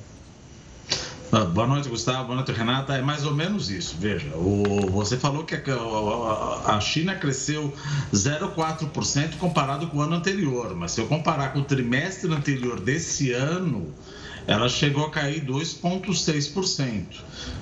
Ah, 1.29 1.43
boa 1.43 1.67
noite, 1.67 1.89
Gustavo. 1.89 2.24
Boa 2.24 2.36
noite, 2.38 2.53
Renata. 2.53 2.95
É 2.95 3.01
mais 3.01 3.25
ou 3.25 3.36
menos 3.36 3.69
isso. 3.69 3.97
Veja, 4.00 4.33
o, 4.38 4.89
você 4.89 5.17
falou 5.17 5.43
que 5.43 5.55
a, 5.55 6.75
a 6.75 6.79
China 6.79 7.15
cresceu 7.15 7.74
0,4% 8.13 9.38
comparado 9.38 9.88
com 9.88 9.97
o 9.97 10.01
ano 10.01 10.15
anterior, 10.15 10.74
mas 10.74 10.91
se 10.91 11.01
eu 11.01 11.07
comparar 11.07 11.51
com 11.51 11.59
o 11.59 11.63
trimestre 11.65 12.33
anterior 12.33 12.79
desse 12.79 13.33
ano, 13.33 13.93
ela 14.48 14.70
chegou 14.70 15.06
a 15.06 15.12
cair 15.12 15.46
2,6%. 15.46 17.04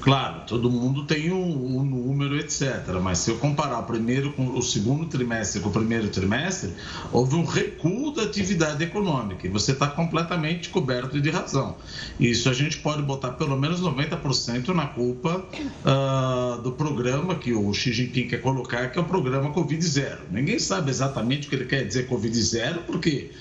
Claro, 0.02 0.42
todo 0.46 0.70
mundo 0.70 1.04
tem 1.06 1.32
o 1.32 1.36
um, 1.36 1.80
um 1.80 1.84
número, 1.84 2.38
etc. 2.38 2.88
Mas 3.02 3.18
se 3.20 3.32
eu 3.32 3.38
comparar 3.38 3.80
o 3.80 3.84
primeiro 3.84 4.32
com 4.34 4.48
o 4.56 4.62
segundo 4.62 5.08
trimestre 5.08 5.62
com 5.62 5.70
o 5.70 5.72
primeiro 5.72 6.08
trimestre, 6.10 6.72
houve 7.12 7.36
um 7.36 7.44
recuo 7.44 8.14
da 8.14 8.22
atividade 8.22 8.84
econômica. 8.84 9.48
E 9.48 9.50
você 9.50 9.72
está 9.72 9.88
completamente 9.88 10.70
coberto 10.70 11.20
de 11.20 11.30
razão. 11.32 11.76
Isso 12.20 12.48
a 12.50 12.54
gente 12.54 12.78
pode 12.78 13.02
botar 13.02 13.32
pelo 13.32 13.60
menos 13.60 13.82
90% 13.82 14.68
na 14.68 14.86
culpa 14.86 15.44
uh, 15.84 16.62
do 16.62 16.72
programa 16.72 17.34
que 17.34 17.52
o 17.52 17.74
Xi 17.74 17.92
Jinping 17.92 18.28
quer 18.28 18.42
colocar, 18.42 18.92
que 18.92 19.00
é 19.00 19.02
o 19.02 19.06
programa 19.06 19.52
Covid 19.52 19.84
Zero. 19.84 20.22
Ninguém 20.30 20.60
sabe 20.60 20.92
exatamente 20.92 21.48
o 21.48 21.50
que 21.50 21.56
ele 21.56 21.66
quer 21.66 21.84
dizer 21.84 22.08
Covid 22.08 22.40
Zero, 22.40 22.82
porque 22.86 23.32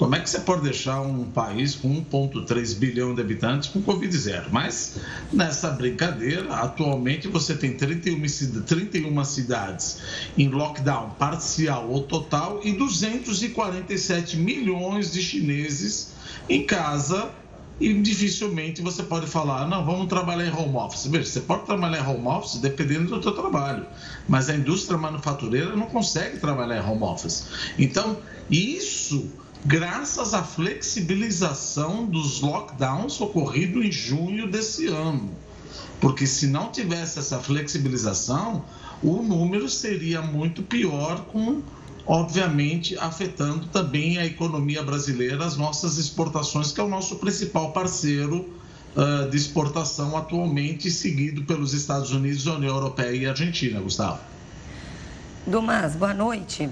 como 0.00 0.14
é 0.14 0.20
que 0.20 0.30
você 0.30 0.40
pode 0.40 0.62
deixar 0.62 1.02
um 1.02 1.24
país 1.24 1.74
com 1.74 2.02
1,3 2.02 2.78
bilhão 2.78 3.14
de 3.14 3.20
habitantes 3.20 3.68
com 3.68 3.82
Covid 3.82 4.16
zero? 4.16 4.46
Mas 4.50 4.96
nessa 5.30 5.68
brincadeira, 5.72 6.54
atualmente 6.54 7.28
você 7.28 7.54
tem 7.54 7.74
31, 7.76 8.18
31 8.62 9.24
cidades 9.26 9.98
em 10.38 10.48
lockdown 10.48 11.10
parcial 11.18 11.86
ou 11.90 12.04
total 12.04 12.62
e 12.64 12.72
247 12.72 14.38
milhões 14.38 15.12
de 15.12 15.20
chineses 15.20 16.14
em 16.48 16.64
casa 16.64 17.30
e 17.78 17.92
dificilmente 17.92 18.80
você 18.80 19.02
pode 19.02 19.26
falar, 19.26 19.68
não, 19.68 19.84
vamos 19.84 20.06
trabalhar 20.06 20.46
em 20.46 20.50
home 20.50 20.76
office. 20.76 21.08
Veja, 21.08 21.26
você 21.26 21.40
pode 21.40 21.66
trabalhar 21.66 21.98
em 21.98 22.08
home 22.08 22.26
office 22.26 22.58
dependendo 22.58 23.14
do 23.14 23.22
seu 23.22 23.32
trabalho, 23.32 23.84
mas 24.26 24.48
a 24.48 24.54
indústria 24.54 24.96
manufatureira 24.96 25.76
não 25.76 25.88
consegue 25.88 26.38
trabalhar 26.38 26.82
em 26.82 26.90
home 26.90 27.02
office. 27.02 27.48
Então, 27.78 28.16
isso 28.50 29.30
graças 29.64 30.34
à 30.34 30.42
flexibilização 30.42 32.06
dos 32.06 32.40
lockdowns 32.40 33.20
ocorrido 33.20 33.82
em 33.82 33.92
junho 33.92 34.50
desse 34.50 34.86
ano. 34.86 35.30
Porque 36.00 36.26
se 36.26 36.46
não 36.46 36.70
tivesse 36.70 37.18
essa 37.18 37.38
flexibilização, 37.38 38.64
o 39.02 39.22
número 39.22 39.68
seria 39.68 40.22
muito 40.22 40.62
pior, 40.62 41.24
com 41.26 41.62
obviamente 42.06 42.96
afetando 42.98 43.66
também 43.66 44.18
a 44.18 44.24
economia 44.24 44.82
brasileira, 44.82 45.44
as 45.44 45.56
nossas 45.56 45.98
exportações, 45.98 46.72
que 46.72 46.80
é 46.80 46.84
o 46.84 46.88
nosso 46.88 47.16
principal 47.16 47.72
parceiro 47.72 48.48
uh, 48.96 49.30
de 49.30 49.36
exportação 49.36 50.16
atualmente, 50.16 50.90
seguido 50.90 51.44
pelos 51.44 51.74
Estados 51.74 52.10
Unidos, 52.12 52.46
União 52.46 52.74
Europeia 52.74 53.14
e 53.14 53.26
Argentina, 53.26 53.80
Gustavo. 53.80 54.20
Dumas, 55.46 55.94
boa 55.94 56.14
noite. 56.14 56.68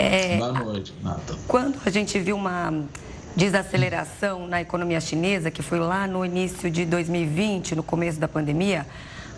É, 0.00 0.38
Boa 0.38 0.52
noite, 0.52 0.94
Nata. 1.02 1.36
Quando 1.46 1.78
a 1.84 1.90
gente 1.90 2.18
viu 2.18 2.34
uma 2.34 2.72
desaceleração 3.36 4.48
na 4.48 4.62
economia 4.62 4.98
chinesa, 4.98 5.50
que 5.50 5.62
foi 5.62 5.78
lá 5.78 6.06
no 6.06 6.24
início 6.24 6.70
de 6.70 6.86
2020, 6.86 7.74
no 7.74 7.82
começo 7.82 8.18
da 8.18 8.26
pandemia, 8.26 8.86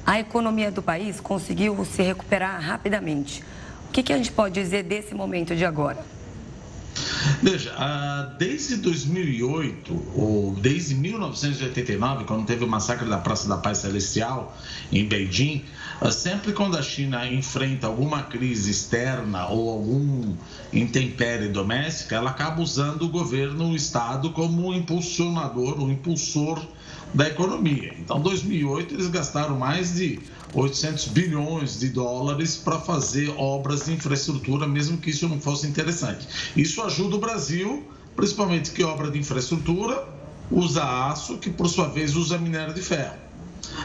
a 0.07 0.21
economia 0.21 0.71
do 0.71 0.81
país 0.81 1.21
conseguiu 1.21 1.85
se 1.85 2.01
recuperar 2.03 2.61
rapidamente. 2.61 3.43
O 3.89 3.93
que, 3.93 4.05
que 4.05 4.13
a 4.13 4.17
gente 4.17 4.31
pode 4.31 4.55
dizer 4.55 4.85
desse 4.85 5.17
momento 5.17 5.57
de 5.57 5.65
agora? 5.65 6.05
Veja, 7.43 7.75
desde 8.39 8.77
2008, 8.77 10.13
ou 10.15 10.55
desde 10.55 10.95
1989, 10.95 12.25
quando 12.25 12.47
teve 12.47 12.65
o 12.65 12.69
massacre 12.69 13.09
da 13.09 13.19
Praça 13.19 13.49
da 13.49 13.57
Paz 13.57 13.79
Celestial 13.79 14.57
em 14.93 15.05
Beijing, 15.05 15.65
sempre 16.11 16.53
quando 16.53 16.77
a 16.77 16.83
China 16.83 17.27
enfrenta 17.29 17.87
alguma 17.87 18.25
crise 18.25 18.71
externa 18.71 19.47
ou 19.47 19.71
algum 19.71 20.35
intempérie 20.73 21.49
doméstica, 21.49 22.17
ela 22.17 22.31
acaba 22.31 22.61
usando 22.61 23.03
o 23.03 23.09
governo, 23.09 23.69
o 23.69 23.77
Estado, 23.77 24.31
como 24.31 24.69
um 24.69 24.75
impulsionador, 24.75 25.81
um 25.81 25.93
impulsor 25.93 26.61
da 27.15 27.29
economia. 27.29 27.95
Então, 27.99 28.19
em 28.19 28.23
2008, 28.23 28.95
eles 28.95 29.09
gastaram 29.09 29.57
mais 29.59 29.95
de 29.95 30.19
800 30.55 31.09
bilhões 31.09 31.79
de 31.79 31.91
dólares 31.91 32.57
para 32.57 32.79
fazer 32.81 33.33
obras 33.39 33.85
de 33.85 33.93
infraestrutura, 33.93 34.67
mesmo 34.67 34.99
que 34.99 35.11
isso 35.11 35.29
não 35.29 35.41
fosse 35.41 35.67
interessante. 35.67 36.27
Isso 36.57 36.83
ajuda 36.83 37.17
o 37.17 37.21
Brasil, 37.21 37.87
principalmente 38.17 38.71
que 38.73 38.83
obra 38.83 39.11
de 39.11 39.19
infraestrutura 39.19 40.09
usa 40.51 40.83
aço, 41.09 41.39
que 41.39 41.49
por 41.49 41.69
sua 41.69 41.89
vez 41.89 42.17
usa 42.17 42.37
minério 42.39 42.75
de 42.75 42.83
ferro. 42.83 43.22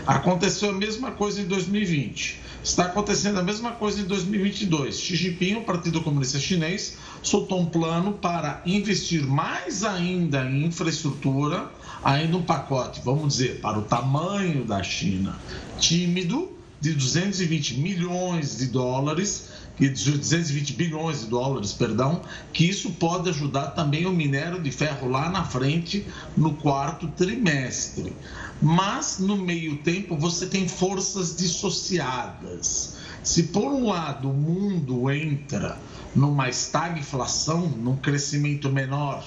Aconteceu 0.05 0.69
a 0.69 0.73
mesma 0.73 1.11
coisa 1.11 1.41
em 1.41 1.45
2020. 1.45 2.41
Está 2.63 2.85
acontecendo 2.85 3.39
a 3.39 3.43
mesma 3.43 3.71
coisa 3.71 4.01
em 4.01 4.03
2022. 4.03 4.99
Xi 4.99 5.15
Jinping, 5.15 5.55
o 5.55 5.61
Partido 5.61 6.01
Comunista 6.01 6.39
Chinês, 6.39 6.97
soltou 7.23 7.61
um 7.61 7.65
plano 7.65 8.13
para 8.13 8.61
investir 8.65 9.25
mais 9.25 9.83
ainda 9.83 10.43
em 10.43 10.65
infraestrutura, 10.65 11.71
ainda 12.03 12.35
um 12.37 12.43
pacote, 12.43 13.01
vamos 13.03 13.35
dizer, 13.35 13.61
para 13.61 13.79
o 13.79 13.83
tamanho 13.83 14.65
da 14.65 14.83
China, 14.83 15.39
tímido, 15.79 16.51
de 16.79 16.93
220 16.93 17.79
milhões 17.79 18.57
de 18.57 18.67
dólares, 18.67 19.49
de 19.79 19.89
220 19.89 20.73
bilhões 20.73 21.21
de 21.21 21.27
dólares, 21.27 21.71
perdão, 21.71 22.21
que 22.51 22.65
isso 22.65 22.91
pode 22.93 23.29
ajudar 23.29 23.67
também 23.71 24.05
o 24.05 24.11
minério 24.11 24.61
de 24.61 24.71
ferro 24.71 25.09
lá 25.09 25.29
na 25.29 25.43
frente 25.43 26.05
no 26.35 26.53
quarto 26.53 27.07
trimestre. 27.09 28.13
Mas 28.61 29.19
no 29.19 29.37
meio 29.37 29.77
tempo 29.77 30.17
você 30.17 30.47
tem 30.47 30.67
forças 30.67 31.35
dissociadas. 31.35 32.97
Se 33.23 33.43
por 33.43 33.71
um 33.71 33.87
lado 33.87 34.31
o 34.31 34.33
mundo 34.33 35.11
entra 35.11 35.77
numa 36.15 36.49
estagflação, 36.49 37.67
num 37.67 37.97
crescimento 37.97 38.69
menor, 38.71 39.23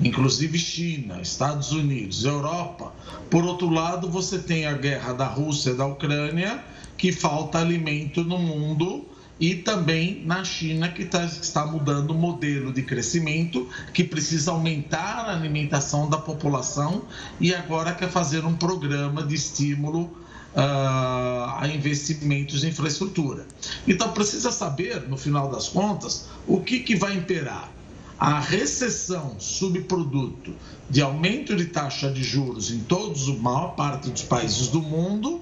inclusive 0.00 0.56
China, 0.58 1.20
Estados 1.20 1.72
Unidos, 1.72 2.24
Europa, 2.24 2.92
por 3.28 3.44
outro 3.44 3.68
lado 3.68 4.08
você 4.08 4.38
tem 4.38 4.66
a 4.66 4.74
guerra 4.74 5.12
da 5.12 5.26
Rússia 5.26 5.70
e 5.70 5.74
da 5.74 5.86
Ucrânia 5.86 6.62
que 6.96 7.10
falta 7.10 7.58
alimento 7.58 8.22
no 8.22 8.38
mundo 8.38 9.06
e 9.40 9.54
também 9.54 10.22
na 10.24 10.44
China, 10.44 10.88
que 10.88 11.04
tá, 11.04 11.24
está 11.24 11.64
mudando 11.64 12.10
o 12.10 12.14
modelo 12.14 12.72
de 12.72 12.82
crescimento, 12.82 13.68
que 13.94 14.02
precisa 14.02 14.50
aumentar 14.50 15.26
a 15.26 15.32
alimentação 15.32 16.08
da 16.08 16.18
população 16.18 17.02
e 17.40 17.54
agora 17.54 17.92
quer 17.92 18.10
fazer 18.10 18.44
um 18.44 18.54
programa 18.54 19.22
de 19.22 19.34
estímulo 19.36 20.10
uh, 20.54 21.58
a 21.58 21.68
investimentos 21.72 22.64
em 22.64 22.68
infraestrutura. 22.68 23.46
Então, 23.86 24.12
precisa 24.12 24.50
saber, 24.50 25.08
no 25.08 25.16
final 25.16 25.50
das 25.50 25.68
contas, 25.68 26.26
o 26.46 26.60
que, 26.60 26.80
que 26.80 26.96
vai 26.96 27.14
imperar. 27.14 27.72
A 28.18 28.40
recessão 28.40 29.36
subproduto 29.38 30.52
de 30.90 31.00
aumento 31.00 31.54
de 31.54 31.66
taxa 31.66 32.10
de 32.10 32.24
juros 32.24 32.72
em 32.72 32.80
todos, 32.80 33.28
a 33.28 33.32
maior 33.34 33.76
parte 33.76 34.10
dos 34.10 34.22
países 34.22 34.66
do 34.66 34.82
mundo, 34.82 35.40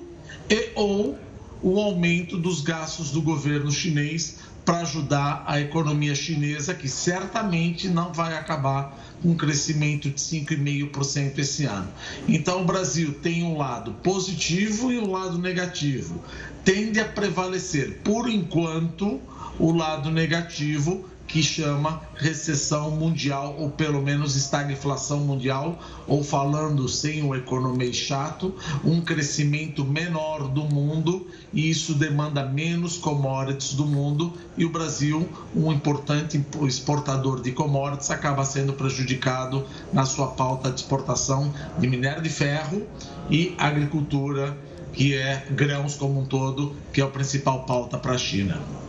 e 0.51 0.73
ou 0.75 1.19
o 1.67 1.81
aumento 1.81 2.37
dos 2.37 2.61
gastos 2.61 3.11
do 3.11 3.21
governo 3.21 3.73
chinês 3.73 4.37
para 4.65 4.83
ajudar 4.83 5.43
a 5.49 5.61
economia 5.61 6.15
chinesa, 6.15 6.73
que 6.73 6.89
certamente 6.89 7.89
não 7.89 8.13
vai 8.13 8.39
acabar 8.39 8.97
com 9.21 9.31
um 9.31 9.37
crescimento 9.37 10.09
de 10.09 10.15
5,5% 10.15 11.39
esse 11.39 11.65
ano. 11.65 11.89
Então, 12.29 12.63
o 12.63 12.65
Brasil 12.65 13.15
tem 13.15 13.43
um 13.43 13.59
lado 13.59 13.95
positivo 13.95 14.93
e 14.93 14.99
um 15.01 15.11
lado 15.11 15.39
negativo. 15.39 16.23
Tende 16.65 17.01
a 17.01 17.05
prevalecer, 17.05 17.99
por 18.05 18.31
enquanto, 18.31 19.21
o 19.59 19.73
lado 19.73 20.09
negativo, 20.09 21.05
que 21.27 21.43
chama 21.43 22.01
recessão 22.15 22.91
mundial, 22.91 23.57
ou 23.59 23.71
pelo 23.71 24.01
menos 24.01 24.37
estagflação 24.37 25.21
mundial, 25.21 25.79
ou 26.07 26.23
falando 26.23 26.89
sem 26.89 27.23
o 27.23 27.35
economês 27.35 27.97
chato, 27.97 28.55
um 28.85 29.01
crescimento 29.01 29.85
menor 29.85 30.49
do 30.49 30.65
mundo, 30.65 31.27
e 31.53 31.69
isso 31.69 31.95
demanda 31.95 32.45
menos 32.47 32.97
commodities 32.97 33.75
do 33.75 33.87
mundo, 33.87 34.33
e 34.57 34.65
o 34.65 34.71
Brasil, 34.71 35.29
um 35.55 35.73
importante 35.73 36.45
exportador 36.63 37.43
de 37.43 37.53
commodities, 37.53 38.11
acaba 38.11 38.45
sendo 38.45 38.73
prejudicado 38.73 39.65
na 39.93 40.05
sua 40.05 40.29
pauta 40.29 40.71
de 40.71 40.81
exportação 40.81 41.53
de 41.79 41.89
minério 41.89 42.23
de 42.23 42.31
ferro 42.31 42.87
e 43.29 43.55
agricultura, 43.59 44.57
que 44.93 45.15
é 45.15 45.45
grãos 45.51 45.95
como 45.97 46.21
um 46.21 46.25
todo, 46.25 46.75
que 46.93 47.01
é 47.01 47.05
a 47.05 47.09
principal 47.09 47.65
pauta 47.65 47.99
para 47.99 48.13
a 48.13 48.19
China. 48.19 48.86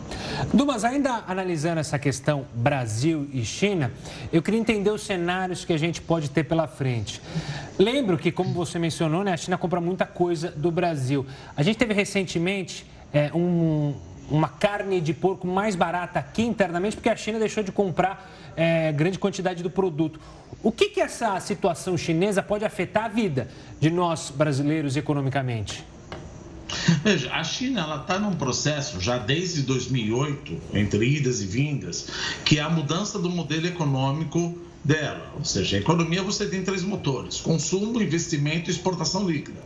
Dumas, 0.52 0.84
ainda 0.84 1.24
analisando 1.26 1.80
essa 1.80 1.98
questão 1.98 2.46
Brasil 2.54 3.28
e 3.32 3.44
China, 3.44 3.92
eu 4.32 4.42
queria 4.42 4.60
entender 4.60 4.90
os 4.90 5.02
cenários 5.02 5.64
que 5.64 5.72
a 5.72 5.78
gente 5.78 6.00
pode 6.00 6.30
ter 6.30 6.44
pela 6.44 6.66
frente. 6.66 7.20
Lembro 7.78 8.16
que, 8.16 8.32
como 8.32 8.52
você 8.52 8.78
mencionou, 8.78 9.24
né, 9.24 9.32
a 9.32 9.36
China 9.36 9.58
compra 9.58 9.80
muita 9.80 10.06
coisa 10.06 10.50
do 10.50 10.70
Brasil. 10.70 11.26
A 11.56 11.62
gente 11.62 11.76
teve 11.76 11.92
recentemente 11.92 12.86
é, 13.12 13.30
um, 13.34 13.94
uma 14.30 14.48
carne 14.48 15.00
de 15.00 15.12
porco 15.12 15.46
mais 15.46 15.74
barata 15.74 16.18
aqui 16.18 16.42
internamente, 16.42 16.96
porque 16.96 17.08
a 17.08 17.16
China 17.16 17.38
deixou 17.38 17.62
de 17.62 17.72
comprar 17.72 18.30
é, 18.56 18.92
grande 18.92 19.18
quantidade 19.18 19.62
do 19.62 19.70
produto. 19.70 20.20
O 20.62 20.72
que, 20.72 20.88
que 20.88 21.00
essa 21.00 21.38
situação 21.40 21.96
chinesa 21.96 22.42
pode 22.42 22.64
afetar 22.64 23.04
a 23.04 23.08
vida 23.08 23.48
de 23.80 23.90
nós 23.90 24.30
brasileiros 24.30 24.96
economicamente? 24.96 25.84
Veja, 27.02 27.32
a 27.32 27.42
China 27.42 27.96
está 28.00 28.18
num 28.18 28.34
processo 28.34 29.00
já 29.00 29.18
desde 29.18 29.62
2008, 29.62 30.60
entre 30.74 31.04
idas 31.16 31.40
e 31.40 31.46
vindas, 31.46 32.08
que 32.44 32.58
é 32.58 32.62
a 32.62 32.68
mudança 32.68 33.18
do 33.18 33.30
modelo 33.30 33.66
econômico 33.66 34.58
dela. 34.84 35.32
Ou 35.36 35.44
seja, 35.44 35.76
a 35.76 35.80
economia 35.80 36.22
você 36.22 36.46
tem 36.46 36.62
três 36.62 36.82
motores: 36.82 37.40
consumo, 37.40 38.00
investimento 38.00 38.70
e 38.70 38.72
exportação 38.72 39.28
líquida. 39.28 39.60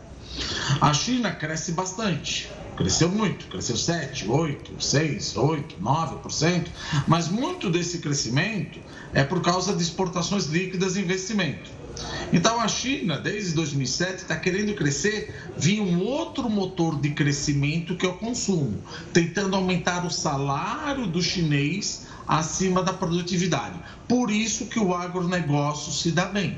A 0.81 0.93
China 0.93 1.31
cresce 1.31 1.73
bastante, 1.73 2.49
cresceu 2.75 3.09
muito, 3.09 3.45
cresceu 3.47 3.77
7, 3.77 4.27
8, 4.27 4.83
6, 4.83 5.37
8, 5.37 5.75
9%, 5.79 6.67
mas 7.07 7.27
muito 7.27 7.69
desse 7.69 7.99
crescimento 7.99 8.79
é 9.13 9.23
por 9.23 9.41
causa 9.41 9.75
de 9.75 9.83
exportações 9.83 10.45
líquidas 10.45 10.95
e 10.95 11.01
investimento. 11.01 11.82
Então 12.31 12.59
a 12.59 12.67
China, 12.67 13.17
desde 13.17 13.53
2007, 13.53 14.23
está 14.23 14.35
querendo 14.35 14.73
crescer 14.73 15.33
via 15.55 15.83
um 15.83 16.01
outro 16.03 16.49
motor 16.49 16.99
de 16.99 17.11
crescimento 17.11 17.95
que 17.95 18.05
é 18.05 18.09
o 18.09 18.13
consumo, 18.13 18.81
tentando 19.11 19.55
aumentar 19.55 20.05
o 20.05 20.09
salário 20.09 21.05
do 21.05 21.21
chinês 21.21 22.07
acima 22.27 22.81
da 22.81 22.93
produtividade. 22.93 23.79
Por 24.07 24.31
isso 24.31 24.65
que 24.65 24.79
o 24.79 24.93
agronegócio 24.93 25.91
se 25.91 26.11
dá 26.11 26.25
bem. 26.25 26.57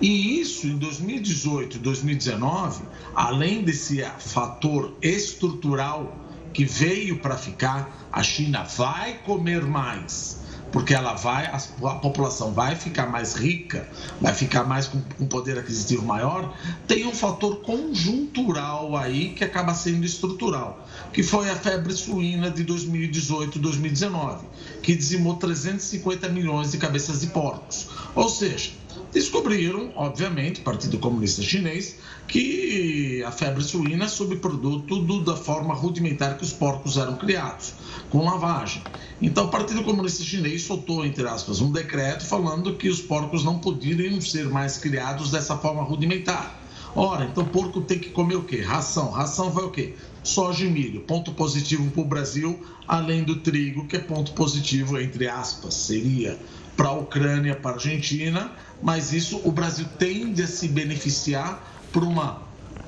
E 0.00 0.40
isso 0.40 0.68
em 0.68 0.78
2018 0.78 1.76
e 1.76 1.80
2019, 1.80 2.84
além 3.14 3.62
desse 3.62 4.00
fator 4.20 4.94
estrutural 5.02 6.16
que 6.52 6.64
veio 6.64 7.18
para 7.18 7.36
ficar, 7.36 8.08
a 8.12 8.22
China 8.22 8.62
vai 8.62 9.18
comer 9.18 9.64
mais 9.64 10.38
porque 10.72 10.94
ela 10.94 11.14
vai, 11.14 11.46
a, 11.46 11.56
a, 11.56 11.94
população 11.94 12.52
vai 12.52 12.76
ficar 12.76 13.06
mais 13.06 13.34
rica, 13.34 13.88
vai 14.20 14.34
ficar 14.34 14.64
mais 14.64 14.86
com, 14.86 15.00
com 15.00 15.26
poder 15.26 15.58
aquisitivo 15.58 16.04
maior, 16.04 16.54
tem 16.86 17.06
um 17.06 17.14
fator 17.14 17.56
conjuntural 17.60 18.96
aí 18.96 19.30
que 19.30 19.44
acaba 19.44 19.74
sendo 19.74 20.04
estrutural, 20.04 20.86
que 21.12 21.22
foi 21.22 21.48
a 21.50 21.56
febre 21.56 21.92
suína 21.92 22.50
de 22.50 22.64
2018-2019, 22.64 24.40
que 24.82 24.94
dizimou 24.94 25.36
350 25.36 26.28
milhões 26.28 26.72
de 26.72 26.78
cabeças 26.78 27.20
de 27.20 27.28
porcos. 27.28 27.88
Ou 28.14 28.28
seja, 28.28 28.70
descobriram, 29.12 29.92
obviamente, 29.96 30.60
Partido 30.60 30.98
Comunista 30.98 31.42
Chinês, 31.42 31.96
que 32.26 33.22
a 33.26 33.30
febre 33.30 33.62
suína 33.62 34.04
é 34.04 34.08
subproduto 34.08 35.00
do, 35.00 35.24
da 35.24 35.36
forma 35.36 35.74
rudimentar 35.74 36.36
que 36.36 36.44
os 36.44 36.52
porcos 36.52 36.96
eram 36.96 37.16
criados, 37.16 37.74
com 38.10 38.24
lavagem. 38.24 38.82
Então, 39.20 39.46
o 39.46 39.48
Partido 39.48 39.82
Comunista 39.82 40.22
Chinês 40.22 40.62
soltou, 40.62 41.04
entre 41.04 41.26
aspas, 41.26 41.60
um 41.60 41.72
decreto 41.72 42.26
falando 42.26 42.74
que 42.74 42.88
os 42.88 43.00
porcos 43.00 43.44
não 43.44 43.58
poderiam 43.58 44.20
ser 44.20 44.48
mais 44.48 44.76
criados 44.76 45.30
dessa 45.30 45.56
forma 45.56 45.82
rudimentar. 45.82 46.58
Ora, 46.94 47.26
então 47.26 47.44
o 47.44 47.48
porco 47.48 47.80
tem 47.82 47.98
que 47.98 48.10
comer 48.10 48.36
o 48.36 48.42
quê? 48.42 48.60
Ração. 48.60 49.10
Ração 49.10 49.50
vai 49.50 49.64
o 49.64 49.70
quê? 49.70 49.94
Soja 50.24 50.64
e 50.64 50.68
milho. 50.68 51.02
Ponto 51.02 51.32
positivo 51.32 51.88
para 51.90 52.00
o 52.00 52.04
Brasil, 52.04 52.60
além 52.86 53.24
do 53.24 53.36
trigo, 53.36 53.86
que 53.86 53.96
é 53.96 54.00
ponto 54.00 54.32
positivo, 54.32 54.98
entre 54.98 55.28
aspas, 55.28 55.74
seria 55.74 56.38
para 56.78 56.90
a 56.90 56.92
Ucrânia, 56.92 57.56
para 57.56 57.72
a 57.72 57.74
Argentina, 57.74 58.52
mas 58.80 59.12
isso 59.12 59.40
o 59.44 59.50
Brasil 59.50 59.84
tende 59.98 60.44
a 60.44 60.46
se 60.46 60.68
beneficiar 60.68 61.60
por 61.92 62.04
uma 62.04 62.40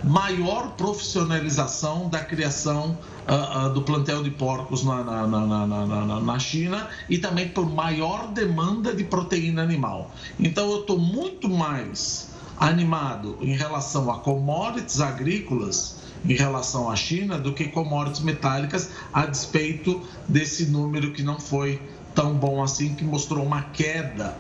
maior 0.05 0.77
profissionalização 0.77 2.09
da 2.09 2.21
criação 2.21 2.97
uh, 3.29 3.67
uh, 3.67 3.75
do 3.75 3.83
plantel 3.83 4.23
de 4.23 4.31
porcos 4.31 4.85
na, 4.85 5.03
na, 5.03 5.27
na, 5.27 6.21
na, 6.21 6.39
China 6.39 6.89
e 7.09 7.19
também 7.19 7.49
por 7.49 7.69
maior 7.69 8.29
demanda 8.29 8.95
de 8.95 9.03
proteína 9.03 9.61
animal. 9.61 10.15
Então 10.39 10.71
eu 10.71 10.83
estou 10.83 10.97
muito 10.97 11.49
mais 11.49 12.31
animado 12.61 13.39
em 13.41 13.57
relação 13.57 14.09
a 14.09 14.21
commodities 14.21 15.01
agrícolas 15.01 15.97
em 16.25 16.35
relação 16.35 16.89
à 16.89 16.95
China 16.95 17.39
do 17.39 17.53
que 17.53 17.65
commodities 17.65 18.21
metálicas, 18.21 18.91
a 19.13 19.27
despeito 19.27 20.01
desse 20.29 20.67
número 20.67 21.13
que 21.13 21.23
não 21.23 21.41
foi 21.41 21.81
tão 22.21 22.35
bom 22.35 22.63
assim, 22.63 22.95
que 22.95 23.03
mostrou 23.03 23.43
uma 23.43 23.63
queda 23.63 24.37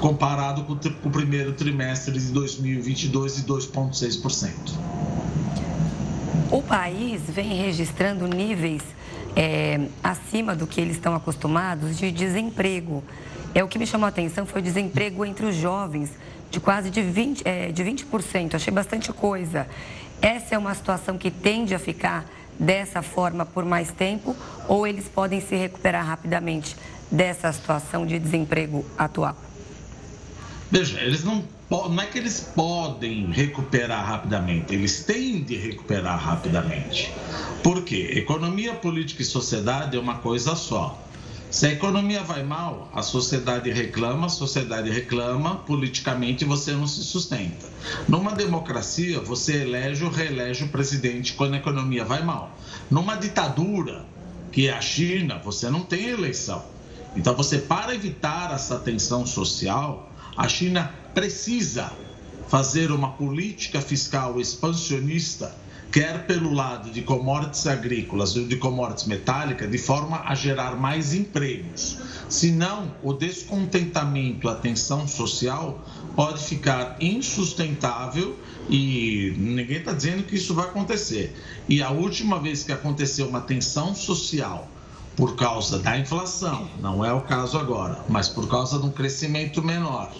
comparado 0.00 0.62
com 0.62 0.74
o 1.08 1.10
primeiro 1.10 1.52
trimestre 1.54 2.16
de 2.16 2.30
2022 2.30 3.36
de 3.36 3.42
2,6%. 3.42 4.52
O 6.52 6.62
país 6.62 7.22
vem 7.26 7.52
registrando 7.54 8.28
níveis 8.28 8.80
é, 9.34 9.88
acima 10.04 10.54
do 10.54 10.68
que 10.68 10.80
eles 10.80 10.94
estão 10.94 11.16
acostumados 11.16 11.98
de 11.98 12.12
desemprego. 12.12 13.02
É 13.52 13.64
o 13.64 13.66
que 13.66 13.76
me 13.76 13.88
chamou 13.88 14.06
a 14.06 14.10
atenção 14.10 14.46
foi 14.46 14.60
o 14.60 14.64
desemprego 14.64 15.24
entre 15.24 15.46
os 15.46 15.56
jovens 15.56 16.12
de 16.48 16.60
quase 16.60 16.90
de 16.90 17.00
20%. 17.00 17.42
É, 17.44 17.72
de 17.72 17.82
20%. 17.82 18.54
Achei 18.54 18.72
bastante 18.72 19.12
coisa. 19.12 19.66
Essa 20.22 20.54
é 20.54 20.58
uma 20.58 20.72
situação 20.76 21.18
que 21.18 21.32
tende 21.32 21.74
a 21.74 21.78
ficar 21.80 22.24
dessa 22.58 23.02
forma 23.02 23.44
por 23.44 23.64
mais 23.64 23.90
tempo 23.90 24.34
ou 24.68 24.86
eles 24.86 25.06
podem 25.08 25.40
se 25.40 25.54
recuperar 25.54 26.06
rapidamente 26.06 26.76
dessa 27.10 27.52
situação 27.52 28.06
de 28.06 28.18
desemprego 28.18 28.84
atual? 28.96 29.36
Veja, 30.70 31.00
eles 31.00 31.22
não, 31.22 31.44
não 31.70 32.00
é 32.00 32.06
que 32.06 32.18
eles 32.18 32.40
podem 32.54 33.30
recuperar 33.30 34.04
rapidamente, 34.04 34.74
eles 34.74 35.04
têm 35.04 35.42
de 35.42 35.56
recuperar 35.56 36.18
rapidamente. 36.18 37.12
Por 37.62 37.82
quê? 37.82 38.10
Economia, 38.14 38.74
política 38.74 39.22
e 39.22 39.24
sociedade 39.24 39.96
é 39.96 40.00
uma 40.00 40.18
coisa 40.18 40.56
só. 40.56 41.00
Se 41.48 41.66
a 41.66 41.72
economia 41.72 42.22
vai 42.22 42.42
mal, 42.42 42.90
a 42.92 43.02
sociedade 43.02 43.70
reclama, 43.70 44.26
a 44.26 44.28
sociedade 44.28 44.90
reclama, 44.90 45.56
politicamente 45.56 46.44
você 46.44 46.72
não 46.72 46.86
se 46.86 47.02
sustenta. 47.04 47.66
Numa 48.08 48.32
democracia, 48.32 49.20
você 49.20 49.62
elege 49.62 50.04
ou 50.04 50.10
reelege 50.10 50.64
o 50.64 50.68
presidente 50.68 51.34
quando 51.34 51.54
a 51.54 51.58
economia 51.58 52.04
vai 52.04 52.22
mal. 52.22 52.50
Numa 52.90 53.14
ditadura, 53.14 54.04
que 54.50 54.68
é 54.68 54.72
a 54.72 54.80
China, 54.80 55.40
você 55.42 55.70
não 55.70 55.80
tem 55.80 56.08
eleição. 56.08 56.62
Então, 57.16 57.34
você, 57.34 57.58
para 57.58 57.94
evitar 57.94 58.52
essa 58.52 58.78
tensão 58.78 59.26
social, 59.26 60.12
a 60.36 60.46
China 60.46 60.92
precisa 61.14 61.90
fazer 62.46 62.92
uma 62.92 63.12
política 63.12 63.80
fiscal 63.80 64.38
expansionista, 64.38 65.56
quer 65.90 66.26
pelo 66.26 66.52
lado 66.52 66.90
de 66.90 67.00
commodities 67.02 67.66
agrícolas 67.66 68.36
ou 68.36 68.46
de 68.46 68.56
commodities 68.56 69.06
metálicas, 69.06 69.70
de 69.70 69.78
forma 69.78 70.22
a 70.26 70.34
gerar 70.34 70.76
mais 70.76 71.14
empregos. 71.14 71.98
Senão, 72.28 72.94
o 73.02 73.14
descontentamento, 73.14 74.48
a 74.48 74.54
tensão 74.54 75.08
social 75.08 75.82
pode 76.14 76.44
ficar 76.44 76.96
insustentável 77.00 78.36
e 78.68 79.34
ninguém 79.38 79.78
está 79.78 79.92
dizendo 79.92 80.24
que 80.24 80.36
isso 80.36 80.54
vai 80.54 80.66
acontecer. 80.66 81.34
E 81.68 81.82
a 81.82 81.90
última 81.90 82.38
vez 82.38 82.62
que 82.62 82.72
aconteceu 82.72 83.26
uma 83.26 83.40
tensão 83.40 83.94
social 83.94 84.70
por 85.16 85.34
causa 85.34 85.78
da 85.78 85.98
inflação, 85.98 86.68
não 86.80 87.04
é 87.04 87.12
o 87.12 87.22
caso 87.22 87.58
agora, 87.58 88.04
mas 88.08 88.28
por 88.28 88.48
causa 88.48 88.78
de 88.78 88.86
um 88.86 88.90
crescimento 88.90 89.62
menor 89.62 90.12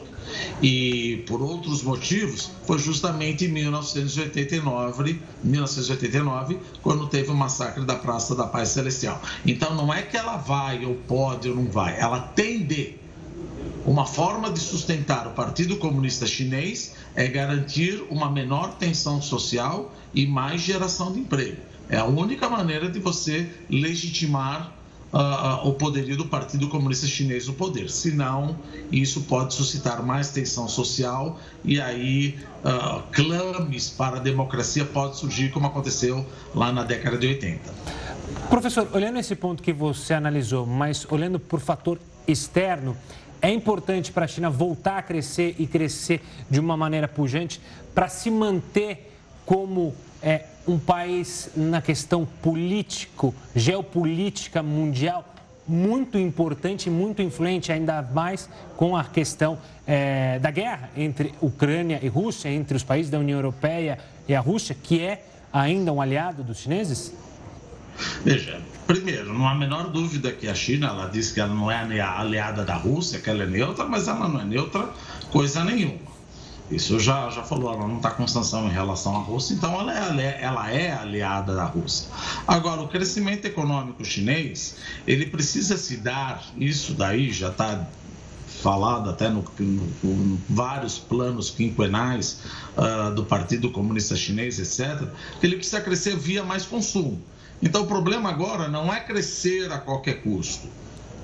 e 0.63 1.25
por 1.27 1.43
outros 1.43 1.83
motivos, 1.83 2.51
foi 2.65 2.79
justamente 2.79 3.45
em 3.45 3.49
1989, 3.49 5.21
1989, 5.43 6.59
quando 6.83 7.07
teve 7.09 7.31
o 7.31 7.35
massacre 7.35 7.85
da 7.85 7.95
Praça 7.95 8.35
da 8.35 8.47
Paz 8.47 8.71
Celestial. 8.71 9.21
Então 9.47 9.75
não 9.75 9.93
é 9.93 10.03
que 10.03 10.17
ela 10.17 10.37
vai 10.37 10.85
ou 10.85 10.95
pode 10.95 11.49
ou 11.49 11.57
não 11.57 11.71
vai, 11.71 11.99
ela 11.99 12.21
tem 12.21 12.65
de. 12.65 12.97
Uma 13.85 14.05
forma 14.05 14.51
de 14.51 14.59
sustentar 14.59 15.29
o 15.29 15.31
Partido 15.31 15.77
Comunista 15.77 16.27
Chinês 16.27 16.95
é 17.15 17.29
garantir 17.29 18.03
uma 18.11 18.29
menor 18.29 18.75
tensão 18.75 19.23
social 19.23 19.95
e 20.13 20.27
mais 20.27 20.61
geração 20.61 21.13
de 21.13 21.21
emprego. 21.21 21.59
É 21.89 21.97
a 21.97 22.05
única 22.05 22.49
maneira 22.49 22.91
de 22.91 22.99
você 22.99 23.49
legitimar 23.71 24.76
uh, 25.17 25.67
o 25.67 25.73
poderio 25.73 26.17
do 26.17 26.27
Partido 26.27 26.69
Comunista 26.69 27.07
Chinês 27.07 27.47
no 27.47 27.55
poder. 27.55 27.89
Senão, 27.89 28.57
isso 28.93 29.23
pode 29.23 29.55
suscitar 29.55 30.05
mais 30.05 30.31
tensão 30.31 30.69
social 30.69 31.41
e 31.65 31.81
aí 31.81 32.39
uh, 32.63 33.03
clames 33.13 33.89
para 33.89 34.19
a 34.19 34.21
democracia 34.21 34.85
pode 34.85 35.17
surgir, 35.17 35.51
como 35.51 35.67
aconteceu 35.67 36.25
lá 36.55 36.71
na 36.71 36.85
década 36.85 37.17
de 37.17 37.27
80. 37.29 37.75
Professor, 38.51 38.89
olhando 38.93 39.19
esse 39.19 39.35
ponto 39.35 39.63
que 39.63 39.73
você 39.73 40.13
analisou, 40.13 40.67
mas 40.67 41.07
olhando 41.11 41.41
por 41.41 41.61
fator 41.61 41.99
externo, 42.29 42.97
é 43.41 43.51
importante 43.51 44.13
para 44.13 44.25
a 44.25 44.29
China 44.29 44.51
voltar 44.51 44.99
a 44.99 45.03
crescer 45.03 45.55
e 45.59 45.67
crescer 45.67 46.21
de 46.51 46.61
uma 46.61 46.77
maneira 46.77 47.09
pujante 47.09 47.61
para 47.95 48.09
se 48.09 48.31
manter 48.31 49.13
como 49.45 49.95
é, 50.27 50.45
um 50.67 50.77
país 50.77 51.51
na 51.55 51.81
questão 51.81 52.27
político, 52.43 53.33
geopolítica 53.55 54.61
mundial 54.61 55.25
muito 55.69 56.19
importante, 56.19 56.91
muito 56.91 57.23
influente, 57.23 57.71
ainda 57.71 58.03
mais 58.03 58.49
com 58.77 58.97
a 58.97 59.05
questão 59.05 59.57
é, 59.87 60.41
da 60.41 60.51
guerra 60.51 60.91
entre 60.97 61.33
Ucrânia 61.41 62.01
e 62.03 62.09
Rússia, 62.09 62.49
entre 62.49 62.77
os 62.77 62.83
países 62.83 63.09
da 63.09 63.21
União 63.21 63.39
Europeia 63.39 63.99
e 64.27 64.35
a 64.35 64.41
Rússia, 64.41 64.77
que 64.81 65.01
é 65.01 65.25
ainda 65.53 65.93
um 65.93 66.01
aliado 66.01 66.43
dos 66.43 66.59
chineses? 66.59 67.13
Veja, 68.25 68.61
primeiro, 68.85 69.33
não 69.33 69.47
há 69.47 69.53
a 69.53 69.55
menor 69.55 69.91
dúvida 69.91 70.33
que 70.33 70.49
a 70.49 70.55
China, 70.55 70.89
ela 70.89 71.09
diz 71.09 71.31
que 71.31 71.41
ela 71.41 71.55
não 71.55 71.71
é 71.71 72.01
aliada 72.01 72.65
da 72.65 72.75
Rússia, 72.75 73.21
que 73.21 73.31
ela 73.31 73.45
é 73.45 73.47
neutra, 73.47 73.85
mas 73.85 74.09
ela 74.09 74.29
não 74.29 74.41
é 74.41 74.45
neutra 74.45 74.89
coisa 75.31 75.63
nenhuma. 75.65 76.06
Isso 76.71 76.99
já, 76.99 77.31
já 77.31 77.45
falou, 77.45 77.73
ela 77.73 77.87
não 77.87 77.99
está 77.99 78.11
com 78.11 78.27
sanção 78.27 78.67
em 78.67 78.73
relação 78.73 79.17
à 79.17 79.21
Rússia, 79.21 79.55
então 79.55 79.81
ela 79.81 80.21
é, 80.21 80.43
ela 80.43 80.71
é 80.71 80.93
aliada 80.93 81.55
da 81.55 81.65
Rússia. 81.65 82.09
Agora, 82.47 82.81
o 82.83 82.89
crescimento 82.89 83.45
econômico 83.45 84.05
chinês, 84.05 84.77
ele 85.07 85.27
precisa 85.27 85.77
se 85.77 85.99
dar, 85.99 86.45
isso 86.57 86.93
daí 86.95 87.33
já 87.33 87.51
está 87.51 87.87
falado 88.63 89.11
até 89.11 89.29
no, 89.29 89.45
no, 89.61 89.89
no, 90.03 90.41
vários 90.49 90.99
planos 90.99 91.51
quinquenais 91.51 92.41
uh, 92.77 93.15
do 93.15 93.25
Partido 93.25 93.71
Comunista 93.71 94.17
Chinês, 94.17 94.59
etc., 94.59 95.09
ele 95.41 95.57
precisa 95.57 95.81
crescer 95.81 96.17
via 96.17 96.43
mais 96.43 96.65
consumo. 96.65 97.23
Então, 97.63 97.83
o 97.83 97.87
problema 97.87 98.29
agora 98.29 98.67
não 98.67 98.93
é 98.93 98.99
crescer 98.99 99.71
a 99.71 99.79
qualquer 99.79 100.23
custo 100.23 100.69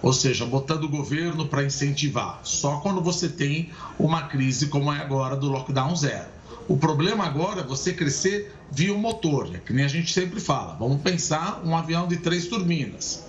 ou 0.02 0.12
seja, 0.12 0.44
botando 0.44 0.84
o 0.84 0.88
governo 0.88 1.46
para 1.46 1.64
incentivar, 1.64 2.40
só 2.42 2.78
quando 2.78 3.00
você 3.00 3.28
tem 3.28 3.70
uma 3.98 4.22
crise 4.22 4.66
como 4.66 4.92
é 4.92 4.98
agora 4.98 5.36
do 5.36 5.48
lockdown 5.48 5.94
zero. 5.94 6.26
O 6.68 6.76
problema 6.76 7.24
agora 7.24 7.60
é 7.60 7.64
você 7.64 7.92
crescer 7.92 8.54
via 8.70 8.92
o 8.92 8.98
motor, 8.98 9.54
é 9.54 9.58
que 9.58 9.72
nem 9.72 9.84
a 9.84 9.88
gente 9.88 10.12
sempre 10.12 10.40
fala. 10.40 10.76
Vamos 10.78 11.02
pensar 11.02 11.62
um 11.64 11.76
avião 11.76 12.06
de 12.08 12.16
três 12.16 12.46
turbinas. 12.46 13.24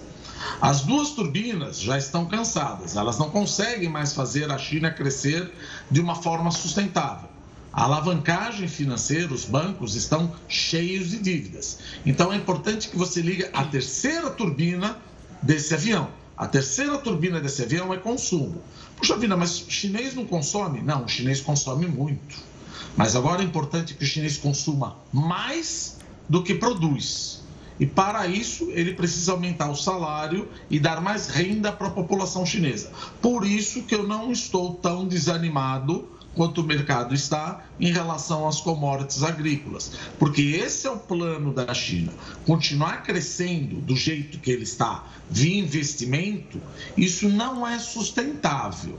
As 0.61 0.81
duas 0.81 1.11
turbinas 1.11 1.79
já 1.79 1.97
estão 1.97 2.25
cansadas, 2.25 2.95
elas 2.95 3.17
não 3.17 3.29
conseguem 3.29 3.89
mais 3.89 4.13
fazer 4.13 4.51
a 4.51 4.57
China 4.57 4.91
crescer 4.91 5.51
de 5.89 6.01
uma 6.01 6.15
forma 6.15 6.51
sustentável. 6.51 7.29
A 7.71 7.83
alavancagem 7.83 8.67
financeira, 8.67 9.33
os 9.33 9.45
bancos 9.45 9.95
estão 9.95 10.31
cheios 10.47 11.09
de 11.09 11.17
dívidas. 11.17 11.79
Então 12.05 12.31
é 12.31 12.35
importante 12.35 12.87
que 12.87 12.97
você 12.97 13.19
ligue 13.21 13.47
a 13.51 13.63
terceira 13.63 14.29
turbina 14.29 14.97
desse 15.41 15.73
avião. 15.73 16.09
A 16.35 16.47
terceira 16.47 16.97
turbina 16.97 17.39
desse 17.39 17.61
avião 17.61 17.93
é 17.93 17.97
consumo. 17.97 18.61
Puxa 18.97 19.17
vida, 19.17 19.37
mas 19.37 19.65
chinês 19.67 20.15
não 20.15 20.25
consome? 20.25 20.81
Não, 20.81 21.05
o 21.05 21.07
chinês 21.07 21.41
consome 21.41 21.85
muito. 21.85 22.35
Mas 22.97 23.15
agora 23.15 23.41
é 23.41 23.45
importante 23.45 23.93
que 23.93 24.03
o 24.03 24.07
chinês 24.07 24.37
consuma 24.37 24.97
mais 25.11 25.97
do 26.27 26.43
que 26.43 26.55
produz. 26.55 27.41
E 27.79 27.85
para 27.85 28.27
isso, 28.27 28.69
ele 28.71 28.93
precisa 28.93 29.31
aumentar 29.31 29.69
o 29.69 29.75
salário 29.75 30.47
e 30.69 30.79
dar 30.79 31.01
mais 31.01 31.27
renda 31.27 31.71
para 31.71 31.87
a 31.87 31.91
população 31.91 32.45
chinesa. 32.45 32.91
Por 33.21 33.45
isso 33.45 33.83
que 33.83 33.95
eu 33.95 34.07
não 34.07 34.31
estou 34.31 34.75
tão 34.75 35.07
desanimado 35.07 36.07
quanto 36.35 36.61
o 36.61 36.63
mercado 36.63 37.13
está 37.13 37.63
em 37.79 37.91
relação 37.91 38.47
às 38.47 38.59
commodities 38.59 39.23
agrícolas. 39.23 39.91
Porque 40.17 40.41
esse 40.41 40.87
é 40.87 40.89
o 40.89 40.97
plano 40.97 41.53
da 41.53 41.73
China. 41.73 42.11
Continuar 42.45 43.03
crescendo 43.03 43.77
do 43.81 43.95
jeito 43.95 44.39
que 44.39 44.51
ele 44.51 44.63
está, 44.63 45.05
via 45.29 45.59
investimento, 45.59 46.59
isso 46.97 47.29
não 47.29 47.67
é 47.67 47.77
sustentável. 47.79 48.97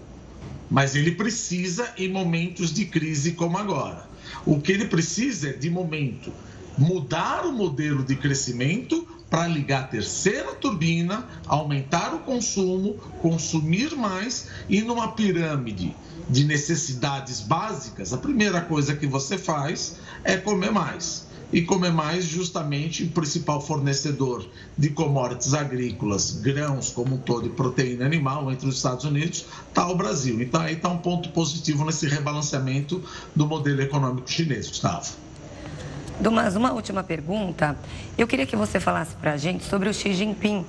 Mas 0.71 0.95
ele 0.95 1.13
precisa 1.13 1.93
em 1.97 2.09
momentos 2.09 2.73
de 2.73 2.87
crise 2.87 3.33
como 3.33 3.59
agora. 3.59 4.09
O 4.47 4.61
que 4.61 4.73
ele 4.73 4.87
precisa 4.87 5.51
é, 5.51 5.53
de 5.53 5.71
momento, 5.71 6.33
mudar 6.77 7.47
o 7.47 7.53
modelo 7.53 8.03
de 8.03 8.17
crescimento 8.17 9.07
para 9.31 9.47
ligar 9.47 9.85
a 9.85 9.87
terceira 9.87 10.55
turbina, 10.55 11.27
aumentar 11.47 12.15
o 12.15 12.21
consumo, 12.21 12.95
consumir 13.21 13.95
mais 13.97 14.49
e 14.69 14.81
numa 14.81 15.13
pirâmide 15.13 15.95
de 16.29 16.45
necessidades 16.45 17.41
básicas, 17.41 18.13
a 18.13 18.19
primeira 18.19 18.61
coisa 18.61 18.97
que 18.97 19.07
você 19.07 19.37
faz 19.37 19.97
é 20.23 20.37
comer 20.37 20.73
mais. 20.73 21.25
E 21.53 21.63
comer 21.63 21.93
mais, 21.93 22.25
justamente, 22.25 23.05
o 23.05 23.11
principal 23.11 23.61
fornecedor 23.61 24.45
de 24.77 24.89
commodities 24.89 25.55
agrícolas, 25.55 26.33
grãos 26.33 26.91
como 26.91 27.15
um 27.15 27.19
todo 27.19 27.47
e 27.47 27.51
proteína 27.51 28.05
animal 28.05 28.51
entre 28.51 28.67
os 28.67 28.77
Estados 28.77 29.05
Unidos, 29.05 29.47
está 29.69 29.87
o 29.87 29.95
Brasil. 29.95 30.43
Então, 30.43 30.61
aí 30.61 30.75
está 30.75 30.89
um 30.89 30.99
ponto 30.99 31.29
positivo 31.29 31.85
nesse 31.85 32.09
rebalanceamento 32.09 33.01
do 33.37 33.47
modelo 33.47 33.81
econômico 33.83 34.29
chinês, 34.29 34.69
Gustavo. 34.69 35.13
Dumas, 36.19 36.57
uma 36.57 36.73
última 36.73 37.05
pergunta. 37.05 37.77
Eu 38.19 38.27
queria 38.27 38.47
que 38.47 38.57
você 38.57 38.81
falasse 38.81 39.15
para 39.17 39.35
a 39.35 39.37
gente 39.37 39.65
sobre 39.65 39.89
o 39.89 39.95
Xi 39.95 40.13
Jinping. 40.13 40.65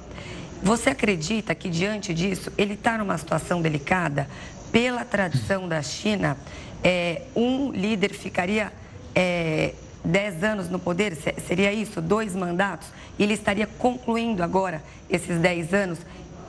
Você 0.62 0.90
acredita 0.90 1.54
que, 1.54 1.70
diante 1.70 2.14
disso, 2.14 2.52
ele 2.58 2.74
está 2.74 2.98
numa 2.98 3.18
situação 3.18 3.62
delicada? 3.62 4.28
Pela 4.76 5.06
tradição 5.06 5.70
da 5.70 5.82
China, 5.82 6.36
é, 6.84 7.22
um 7.34 7.72
líder 7.72 8.14
ficaria 8.14 8.74
é, 9.16 9.74
dez 10.04 10.44
anos 10.44 10.70
no 10.70 10.78
poder, 10.78 11.16
seria 11.48 11.72
isso? 11.72 12.02
Dois 12.02 12.36
mandatos? 12.36 12.90
Ele 13.18 13.34
estaria 13.34 13.66
concluindo 13.66 14.44
agora 14.44 14.84
esses 15.10 15.40
dez 15.40 15.74
anos. 15.74 16.00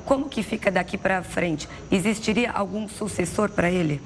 Como 0.05 0.29
que 0.29 0.43
fica 0.43 0.73
daqui 0.73 0.99
para 0.99 1.23
frente? 1.23 1.69
Existiria 1.89 2.51
algum 2.51 2.89
sucessor 2.89 3.49
para 3.49 3.71
ele? 3.71 4.03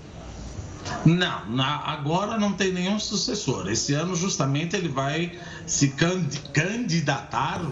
Não, 1.05 1.47
na, 1.51 1.79
agora 1.87 2.39
não 2.39 2.53
tem 2.53 2.73
nenhum 2.73 2.99
sucessor. 2.99 3.71
Esse 3.71 3.95
ano, 3.95 4.15
justamente, 4.15 4.77
ele 4.77 4.89
vai 4.89 5.33
se 5.67 5.95
candidatar, 6.53 7.63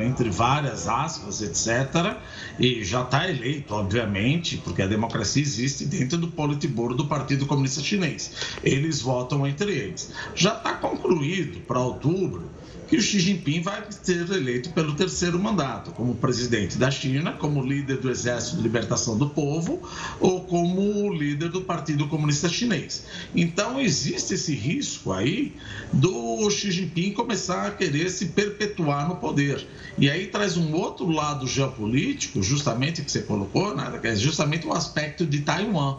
entre 0.00 0.30
várias 0.30 0.88
aspas, 0.88 1.42
etc. 1.42 2.16
E 2.58 2.84
já 2.84 3.02
está 3.02 3.28
eleito, 3.28 3.74
obviamente, 3.74 4.56
porque 4.58 4.82
a 4.82 4.86
democracia 4.86 5.42
existe 5.42 5.84
dentro 5.84 6.18
do 6.18 6.28
Politburo 6.28 6.94
do 6.94 7.06
Partido 7.06 7.46
Comunista 7.46 7.82
Chinês. 7.82 8.32
Eles 8.62 9.00
votam 9.00 9.46
entre 9.46 9.72
eles. 9.72 10.12
Já 10.34 10.54
está 10.54 10.74
concluído 10.74 11.60
para 11.60 11.78
outubro 11.78 12.50
que 12.92 12.98
o 12.98 13.00
Xi 13.00 13.20
Jinping 13.20 13.62
vai 13.62 13.82
ser 13.90 14.30
eleito 14.30 14.68
pelo 14.68 14.92
terceiro 14.92 15.38
mandato, 15.38 15.92
como 15.92 16.14
presidente 16.14 16.76
da 16.76 16.90
China, 16.90 17.32
como 17.32 17.64
líder 17.64 17.96
do 17.96 18.10
Exército 18.10 18.58
de 18.58 18.62
Libertação 18.62 19.16
do 19.16 19.30
Povo 19.30 19.80
ou 20.20 20.44
como 20.44 21.10
líder 21.10 21.48
do 21.48 21.62
Partido 21.62 22.06
Comunista 22.06 22.50
Chinês. 22.50 23.06
Então, 23.34 23.80
existe 23.80 24.34
esse 24.34 24.54
risco 24.54 25.10
aí 25.10 25.56
do 25.90 26.50
Xi 26.50 26.70
Jinping 26.70 27.14
começar 27.14 27.68
a 27.68 27.70
querer 27.70 28.10
se 28.10 28.26
perpetuar 28.26 29.08
no 29.08 29.16
poder. 29.16 29.66
E 29.96 30.10
aí 30.10 30.26
traz 30.26 30.58
um 30.58 30.74
outro 30.74 31.08
lado 31.08 31.46
geopolítico, 31.46 32.42
justamente 32.42 33.00
que 33.00 33.10
você 33.10 33.22
colocou, 33.22 33.74
né, 33.74 33.98
que 34.02 34.08
é 34.08 34.14
justamente 34.14 34.66
o 34.66 34.72
aspecto 34.74 35.24
de 35.24 35.40
Taiwan. 35.40 35.96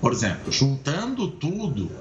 Por 0.00 0.12
exemplo, 0.12 0.50
juntando 0.50 1.28
tudo 1.28 1.92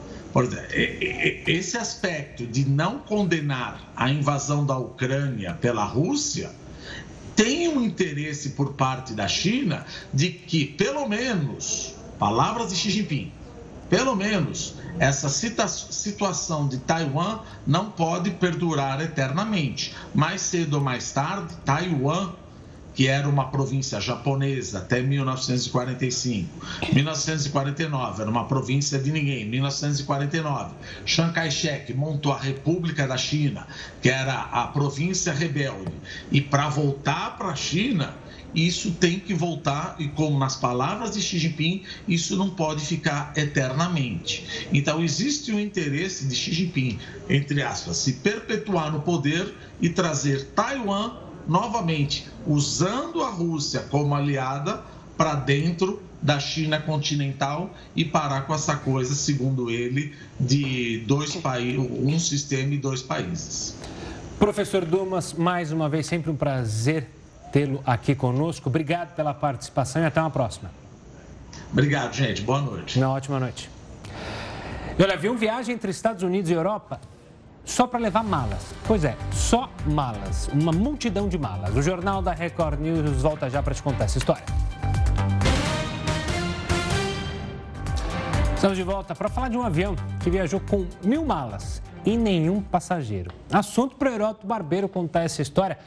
esse 1.46 1.78
aspecto 1.78 2.46
de 2.48 2.68
não 2.68 3.00
condenar 3.00 3.92
a 3.96 4.10
invasão 4.10 4.66
da 4.66 4.78
Ucrânia 4.78 5.54
pela 5.54 5.84
Rússia 5.84 6.52
tem 7.36 7.68
um 7.68 7.82
interesse 7.82 8.52
por 8.52 8.74
parte 8.74 9.14
da 9.14 9.28
China 9.28 9.86
de 10.14 10.30
que, 10.30 10.66
pelo 10.66 11.08
menos, 11.08 11.96
palavras 12.18 12.70
de 12.70 12.76
Xi 12.76 12.90
Jinping, 12.92 13.32
pelo 13.90 14.16
menos 14.16 14.76
essa 15.00 15.30
situação 15.30 16.68
de 16.68 16.78
Taiwan 16.78 17.40
não 17.66 17.92
pode 17.92 18.32
perdurar 18.32 19.02
eternamente. 19.02 19.96
Mais 20.14 20.42
cedo 20.42 20.76
ou 20.76 20.82
mais 20.82 21.12
tarde, 21.12 21.56
Taiwan 21.66 22.34
que 22.94 23.08
era 23.08 23.28
uma 23.28 23.46
província 23.46 24.00
japonesa 24.00 24.80
até 24.80 25.02
1945. 25.02 26.66
1949 26.94 28.22
era 28.22 28.30
uma 28.30 28.46
província 28.46 29.00
de 29.00 29.12
ninguém. 29.12 29.46
1949, 29.46 30.76
Chiang 31.06 31.34
Kai-shek 31.34 31.94
montou 31.94 32.32
a 32.32 32.40
República 32.40 33.08
da 33.08 33.18
China, 33.18 33.68
que 34.02 34.10
era 34.10 34.34
a 34.34 34.68
província 34.68 35.34
rebelde. 35.34 35.92
E 36.32 36.42
para 36.42 36.70
voltar 36.70 37.38
para 37.38 37.48
a 37.48 37.56
China, 37.56 38.14
isso 38.54 38.92
tem 38.92 39.20
que 39.20 39.34
voltar, 39.34 39.96
e 39.98 40.08
como 40.10 40.38
nas 40.38 40.56
palavras 40.56 41.12
de 41.12 41.22
Xi 41.22 41.40
Jinping, 41.40 41.84
isso 42.08 42.38
não 42.38 42.52
pode 42.52 42.86
ficar 42.86 43.34
eternamente. 43.36 44.68
Então, 44.72 45.04
existe 45.04 45.52
o 45.52 45.56
um 45.56 45.60
interesse 45.60 46.26
de 46.28 46.36
Xi 46.36 46.54
Jinping, 46.54 47.00
entre 47.28 47.64
aspas, 47.64 47.98
se 47.98 48.14
perpetuar 48.14 48.92
no 48.92 49.02
poder 49.02 49.54
e 49.82 49.90
trazer 49.90 50.46
Taiwan 50.56 51.23
novamente 51.48 52.28
usando 52.46 53.24
a 53.24 53.30
Rússia 53.30 53.82
como 53.90 54.16
aliada 54.16 54.82
para 55.18 55.36
dentro 55.36 56.02
da 56.22 56.40
China 56.40 56.80
continental 56.80 57.70
e 57.96 58.06
parar 58.06 58.42
com 58.48 58.56
essa 58.56 58.78
coisa, 58.78 59.14
segundo 59.14 59.70
ele, 59.70 60.14
de 60.40 61.04
dois 61.06 61.36
países, 61.36 61.80
um 61.80 62.18
sistema 62.18 62.74
e 62.74 62.78
dois 62.78 63.02
países. 63.02 63.76
Professor 64.40 64.86
Dumas, 64.86 65.34
mais 65.34 65.72
uma 65.72 65.90
vez, 65.90 66.06
sempre 66.06 66.32
um 66.32 66.36
prazer 66.36 67.10
tê-lo 67.52 67.82
aqui 67.86 68.16
conosco. 68.16 68.70
Obrigado 68.70 69.16
pela 69.16 69.34
participação 69.34 70.02
e 70.02 70.06
até 70.06 70.20
uma 70.20 70.30
próxima. 70.30 70.72
Obrigado, 71.72 72.14
gente. 72.14 72.42
Boa 72.42 72.62
noite. 72.62 72.98
Uma 72.98 73.10
ótima 73.10 73.40
noite. 73.40 73.70
E 74.98 75.04
olha, 75.04 75.18
viu 75.18 75.36
viagem 75.36 75.76
entre 75.76 75.92
Estados 75.92 76.24
Unidos 76.24 76.50
e 76.50 76.54
Europa 76.54 77.00
só 77.66 77.88
para 77.88 78.00
levar 78.00 78.24
malas. 78.24 78.74
Pois 78.86 79.04
é, 79.04 79.16
só 79.32 79.70
malas. 79.86 80.50
Uma 80.54 80.72
multidão 80.72 81.28
de 81.28 81.38
malas. 81.38 81.76
O 81.76 81.82
Jornal 81.82 82.22
da 82.22 82.34
Record 82.34 82.80
News 82.80 83.22
volta 83.22 83.50
já 83.50 83.62
para 83.62 83.74
te 83.74 83.82
contar 83.82 84.06
essa 84.06 84.18
história. 84.18 84.44
Estamos 88.56 88.78
de 88.78 88.84
volta 88.84 89.14
para 89.14 89.28
falar 89.28 89.50
de 89.50 89.58
um 89.58 89.62
avião 89.62 89.96
que 90.22 90.30
viajou 90.30 90.60
com 90.60 90.86
mil 91.04 91.26
malas 91.26 91.82
e 92.06 92.16
nenhum 92.16 92.62
passageiro. 92.62 93.32
Assunto 93.52 93.96
para 93.96 94.10
o 94.10 94.14
Heródoto 94.14 94.48
Barbeiro 94.48 94.88
contar 94.88 95.24
essa 95.24 95.42
história. 95.42 95.78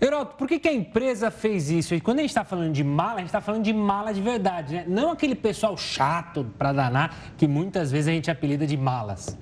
Heroto, 0.00 0.36
por 0.36 0.46
que, 0.46 0.60
que, 0.60 0.68
a 0.68 0.72
empresa 0.72 1.28
fez 1.28 1.70
isso? 1.70 1.92
E 1.92 2.00
quando 2.00 2.20
a 2.20 2.22
gente 2.22 2.30
está 2.30 2.44
falando 2.44 2.72
de 2.72 2.84
mala, 2.84 3.14
a 3.14 3.18
gente 3.18 3.26
está 3.26 3.40
falando 3.40 3.64
de 3.64 3.72
mala 3.72 4.14
de 4.14 4.20
verdade, 4.20 4.76
né? 4.76 4.84
Não 4.86 5.10
aquele 5.10 5.34
pessoal 5.34 5.76
chato 5.76 6.46
para 6.56 6.72
danar 6.72 7.16
que 7.36 7.48
muitas 7.48 7.90
vezes 7.90 8.06
a 8.06 8.12
gente 8.12 8.30
apelida 8.30 8.64
de 8.64 8.76
malas. 8.76 9.36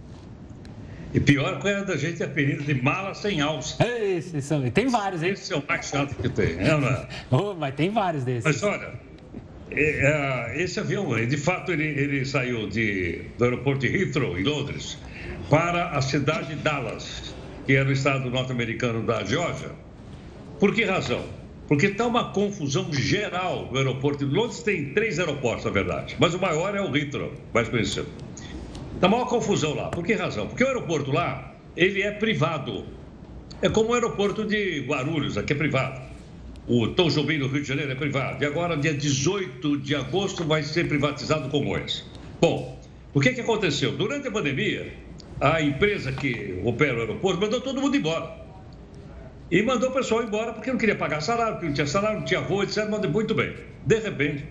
E 1.16 1.20
pior 1.20 1.58
que 1.60 1.68
é 1.68 1.82
da 1.82 1.96
gente 1.96 2.22
apelida 2.22 2.62
de 2.62 2.80
mala 2.80 3.14
sem 3.14 3.40
alça. 3.40 3.76
Esses 3.84 4.44
são, 4.44 4.70
tem 4.70 4.86
vários, 4.86 5.22
hein? 5.22 5.30
Esse 5.30 5.52
é 5.52 5.56
o 5.56 5.62
mais 5.66 5.88
chato 5.88 6.14
que 6.14 6.28
tem, 6.28 6.58
é, 6.58 6.78
não 6.78 6.86
é? 6.86 7.08
oh, 7.30 7.54
mas 7.54 7.74
tem 7.74 7.90
vários 7.90 8.22
desses. 8.22 8.44
Mas 8.44 8.62
olha, 8.62 8.92
é, 9.70 10.52
é, 10.54 10.62
esse 10.62 10.78
avião, 10.78 11.14
de 11.26 11.36
fato, 11.36 11.72
ele, 11.72 11.84
ele 11.84 12.24
saiu 12.24 12.68
de, 12.68 13.22
do 13.38 13.44
aeroporto 13.44 13.80
de 13.80 13.96
Heathrow, 13.96 14.38
em 14.38 14.44
Londres, 14.44 14.98
para 15.50 15.90
a 15.90 16.02
cidade 16.02 16.54
de 16.54 16.56
Dallas, 16.56 17.34
que 17.66 17.74
é 17.74 17.82
no 17.82 17.92
estado 17.92 18.30
norte-americano 18.30 19.02
da 19.04 19.24
Geórgia 19.24 19.70
por 20.58 20.74
que 20.74 20.84
razão? 20.84 21.22
Porque 21.68 21.86
está 21.86 22.06
uma 22.06 22.32
confusão 22.32 22.92
geral 22.92 23.68
no 23.70 23.78
aeroporto. 23.78 24.24
de 24.24 24.34
Londres 24.34 24.62
tem 24.62 24.94
três 24.94 25.18
aeroportos, 25.18 25.64
na 25.64 25.70
verdade, 25.70 26.16
mas 26.18 26.32
o 26.32 26.38
maior 26.38 26.74
é 26.74 26.80
o 26.80 26.96
Heathrow, 26.96 27.32
mais 27.52 27.68
conhecido. 27.68 28.06
Está 28.96 29.08
maior 29.08 29.26
confusão 29.26 29.74
lá. 29.74 29.90
Por 29.90 30.02
que 30.02 30.14
razão? 30.14 30.46
Porque 30.46 30.64
o 30.64 30.66
aeroporto 30.66 31.12
lá, 31.12 31.54
ele 31.76 32.00
é 32.00 32.10
privado. 32.10 32.86
É 33.60 33.68
como 33.68 33.90
o 33.90 33.94
aeroporto 33.94 34.42
de 34.42 34.80
Guarulhos, 34.88 35.36
aqui 35.36 35.52
é 35.52 35.56
privado. 35.56 36.00
O 36.66 36.88
Tom 36.88 37.08
Jobim 37.08 37.38
do 37.38 37.46
Rio 37.46 37.60
de 37.60 37.68
Janeiro 37.68 37.92
é 37.92 37.94
privado. 37.94 38.42
E 38.42 38.46
agora, 38.46 38.74
dia 38.74 38.94
18 38.94 39.80
de 39.80 39.94
agosto, 39.94 40.44
vai 40.44 40.62
ser 40.62 40.88
privatizado 40.88 41.50
esse. 41.84 42.04
Bom, 42.40 42.80
o 43.12 43.20
que, 43.20 43.34
que 43.34 43.42
aconteceu? 43.42 43.92
Durante 43.92 44.28
a 44.28 44.30
pandemia, 44.30 44.90
a 45.42 45.60
empresa 45.60 46.10
que 46.10 46.58
opera 46.64 46.96
o 46.96 47.00
aeroporto 47.00 47.38
mandou 47.38 47.60
todo 47.60 47.82
mundo 47.82 47.94
embora. 47.94 48.34
E 49.50 49.62
mandou 49.62 49.90
o 49.90 49.92
pessoal 49.92 50.24
embora 50.24 50.54
porque 50.54 50.70
não 50.70 50.78
queria 50.78 50.96
pagar 50.96 51.20
salário, 51.20 51.52
porque 51.56 51.66
não 51.66 51.74
tinha 51.74 51.86
salário, 51.86 52.20
não 52.20 52.24
tinha 52.24 52.40
voo, 52.40 52.62
etc. 52.62 52.88
Mandou 52.88 53.10
muito 53.10 53.34
bem. 53.34 53.54
De 53.84 53.98
repente, 53.98 54.46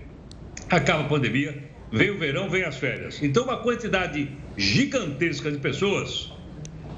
acaba 0.69 1.01
a 1.01 1.07
pandemia, 1.07 1.63
vem 1.95 2.11
o 2.11 2.17
verão, 2.17 2.49
vem 2.49 2.63
as 2.63 2.75
férias. 2.77 3.23
Então, 3.23 3.45
uma 3.45 3.57
quantidade 3.57 4.29
gigantesca 4.57 5.49
de 5.49 5.57
pessoas 5.57 6.31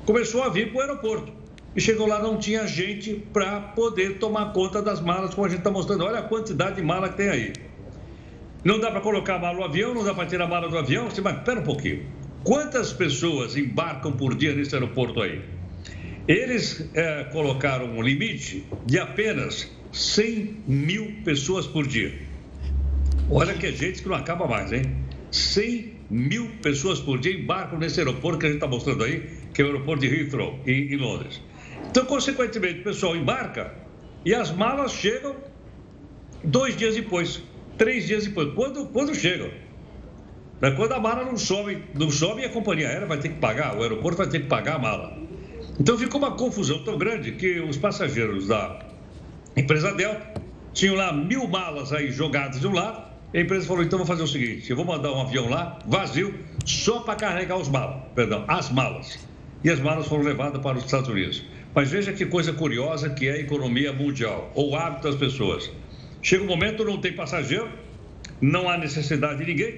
começou 0.05 0.43
a 0.43 0.49
vir 0.49 0.71
para 0.71 0.77
o 0.77 0.81
aeroporto. 0.81 1.31
E 1.75 1.81
chegou 1.81 2.07
lá, 2.07 2.19
não 2.19 2.37
tinha 2.37 2.65
gente 2.65 3.13
para 3.31 3.59
poder 3.59 4.17
tomar 4.17 4.51
conta 4.53 4.81
das 4.81 4.99
malas, 4.99 5.35
como 5.35 5.45
a 5.45 5.49
gente 5.49 5.59
está 5.59 5.69
mostrando. 5.69 6.03
Olha 6.03 6.19
a 6.19 6.23
quantidade 6.23 6.77
de 6.77 6.81
mala 6.81 7.09
que 7.09 7.17
tem 7.17 7.29
aí. 7.29 7.53
Não 8.63 8.79
dá 8.79 8.89
para 8.89 9.01
colocar 9.01 9.35
a 9.35 9.39
mala 9.39 9.57
no 9.59 9.63
avião, 9.63 9.93
não 9.93 10.03
dá 10.03 10.15
para 10.15 10.25
tirar 10.25 10.45
a 10.45 10.47
mala 10.47 10.67
do 10.67 10.77
avião. 10.77 11.09
Você, 11.09 11.21
mas 11.21 11.37
espera 11.37 11.59
um 11.59 11.63
pouquinho. 11.63 12.03
Quantas 12.43 12.91
pessoas 12.91 13.55
embarcam 13.55 14.11
por 14.13 14.33
dia 14.33 14.55
nesse 14.55 14.73
aeroporto 14.73 15.21
aí? 15.21 15.41
Eles 16.27 16.89
é, 16.95 17.25
colocaram 17.25 17.85
um 17.85 18.01
limite 18.01 18.65
de 18.85 18.97
apenas 18.97 19.71
100 19.91 20.63
mil 20.67 21.13
pessoas 21.23 21.67
por 21.67 21.85
dia. 21.85 22.26
Olha 23.29 23.53
que 23.53 23.65
é 23.65 23.71
gente 23.71 24.01
que 24.01 24.07
não 24.07 24.15
acaba 24.15 24.47
mais, 24.47 24.71
hein? 24.71 24.83
100 25.31 25.93
mil 26.09 26.49
pessoas 26.61 26.99
por 26.99 27.19
dia 27.19 27.33
embarcam 27.33 27.77
nesse 27.77 27.99
aeroporto 27.99 28.39
que 28.39 28.45
a 28.45 28.49
gente 28.49 28.57
está 28.57 28.67
mostrando 28.67 29.03
aí, 29.03 29.29
que 29.53 29.61
é 29.61 29.65
o 29.65 29.67
aeroporto 29.67 30.07
de 30.07 30.13
Heathrow, 30.13 30.59
em, 30.65 30.93
em 30.93 30.95
Londres. 30.95 31.41
Então, 31.89 32.05
consequentemente, 32.05 32.79
o 32.79 32.83
pessoal 32.83 33.15
embarca 33.15 33.73
e 34.23 34.33
as 34.33 34.51
malas 34.51 34.93
chegam 34.93 35.35
dois 36.43 36.75
dias 36.77 36.95
depois, 36.95 37.43
três 37.77 38.07
dias 38.07 38.25
depois. 38.25 38.53
Quando, 38.53 38.85
quando 38.87 39.13
chegam? 39.13 39.49
Quando 40.75 40.93
a 40.93 40.99
mala 40.99 41.23
não 41.23 41.37
sobe, 41.37 41.83
não 41.93 42.09
sobe, 42.09 42.43
a 42.43 42.49
companhia 42.49 42.87
aérea 42.87 43.05
vai 43.05 43.19
ter 43.19 43.29
que 43.29 43.39
pagar, 43.39 43.77
o 43.77 43.83
aeroporto 43.83 44.17
vai 44.17 44.27
ter 44.27 44.41
que 44.41 44.47
pagar 44.47 44.75
a 44.75 44.79
mala. 44.79 45.17
Então 45.79 45.97
ficou 45.97 46.19
uma 46.19 46.31
confusão 46.31 46.83
tão 46.83 46.97
grande 46.97 47.33
que 47.33 47.59
os 47.59 47.77
passageiros 47.77 48.47
da 48.47 48.79
empresa 49.55 49.93
Delta 49.93 50.41
tinham 50.73 50.95
lá 50.95 51.13
mil 51.13 51.47
malas 51.47 51.93
aí 51.93 52.09
jogadas 52.09 52.59
de 52.59 52.67
um 52.67 52.73
lado. 52.73 53.06
A 53.33 53.39
empresa 53.39 53.67
falou: 53.67 53.83
então 53.83 53.97
vou 53.99 54.07
fazer 54.07 54.23
o 54.23 54.27
seguinte, 54.27 54.69
eu 54.69 54.75
vou 54.75 54.85
mandar 54.85 55.11
um 55.11 55.21
avião 55.21 55.49
lá, 55.49 55.79
vazio, 55.85 56.33
só 56.65 57.01
para 57.01 57.15
carregar 57.15 57.57
os 57.57 57.67
malas, 57.67 58.03
perdão, 58.15 58.45
as 58.47 58.69
malas. 58.71 59.19
E 59.63 59.69
as 59.69 59.79
malas 59.79 60.07
foram 60.07 60.23
levadas 60.23 60.61
para 60.61 60.77
os 60.77 60.85
Estados 60.85 61.09
Unidos. 61.09 61.43
Mas 61.75 61.91
veja 61.91 62.13
que 62.13 62.25
coisa 62.25 62.53
curiosa 62.53 63.09
que 63.09 63.27
é 63.27 63.33
a 63.33 63.39
economia 63.39 63.91
mundial, 63.91 64.49
ou 64.55 64.71
o 64.71 64.75
hábito 64.75 65.03
das 65.03 65.15
pessoas. 65.15 65.69
Chega 66.21 66.43
um 66.43 66.47
momento, 66.47 66.85
não 66.85 66.99
tem 66.99 67.13
passageiro, 67.13 67.69
não 68.39 68.69
há 68.69 68.77
necessidade 68.77 69.39
de 69.39 69.45
ninguém, 69.45 69.75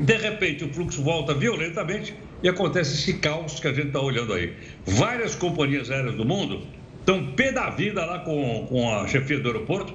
de 0.00 0.16
repente 0.16 0.64
o 0.64 0.72
fluxo 0.72 1.02
volta 1.02 1.34
violentamente 1.34 2.14
e 2.42 2.48
acontece 2.48 2.94
esse 2.94 3.18
caos 3.18 3.60
que 3.60 3.68
a 3.68 3.72
gente 3.72 3.88
está 3.88 4.00
olhando 4.00 4.32
aí. 4.32 4.54
Várias 4.86 5.34
companhias 5.34 5.90
aéreas 5.90 6.14
do 6.14 6.24
mundo 6.24 6.66
estão 6.98 7.32
pé 7.32 7.52
da 7.52 7.70
vida 7.70 8.04
lá 8.04 8.20
com, 8.20 8.66
com 8.68 8.94
a 8.94 9.06
chefia 9.06 9.38
do 9.38 9.48
aeroporto, 9.48 9.94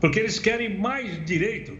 porque 0.00 0.20
eles 0.20 0.38
querem 0.38 0.78
mais 0.78 1.24
direito 1.24 1.76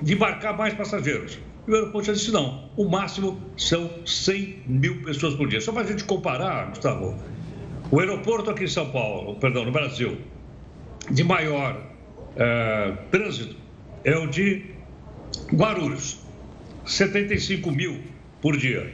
de 0.00 0.14
embarcar 0.14 0.56
mais 0.56 0.74
passageiros. 0.74 1.38
E 1.66 1.70
o 1.70 1.74
aeroporto 1.74 2.06
já 2.06 2.12
disse 2.12 2.30
não, 2.32 2.70
o 2.76 2.88
máximo 2.88 3.40
são 3.56 3.90
100 4.04 4.62
mil 4.66 5.02
pessoas 5.02 5.34
por 5.34 5.48
dia. 5.48 5.60
Só 5.60 5.72
para 5.72 5.82
a 5.82 5.86
gente 5.86 6.04
comparar, 6.04 6.70
Gustavo, 6.70 7.16
o 7.90 8.00
aeroporto 8.00 8.50
aqui 8.50 8.64
em 8.64 8.68
São 8.68 8.90
Paulo, 8.90 9.36
perdão, 9.36 9.64
no 9.64 9.72
Brasil, 9.72 10.18
de 11.10 11.24
maior 11.24 11.90
é, 12.36 12.92
trânsito 13.10 13.56
é 14.04 14.16
o 14.16 14.26
de 14.26 14.64
Guarulhos. 15.52 16.20
75 16.86 17.70
mil 17.70 18.00
por 18.40 18.56
dia. 18.56 18.92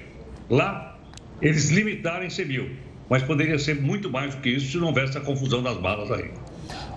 Lá, 0.50 0.98
eles 1.40 1.70
limitaram 1.70 2.24
em 2.24 2.30
100 2.30 2.44
mil, 2.46 2.70
mas 3.08 3.22
poderia 3.22 3.58
ser 3.58 3.80
muito 3.80 4.10
mais 4.10 4.34
do 4.34 4.40
que 4.40 4.50
isso 4.50 4.70
se 4.70 4.76
não 4.78 4.88
houvesse 4.88 5.16
a 5.16 5.20
confusão 5.20 5.62
das 5.62 5.78
malas 5.80 6.10
aí. 6.10 6.30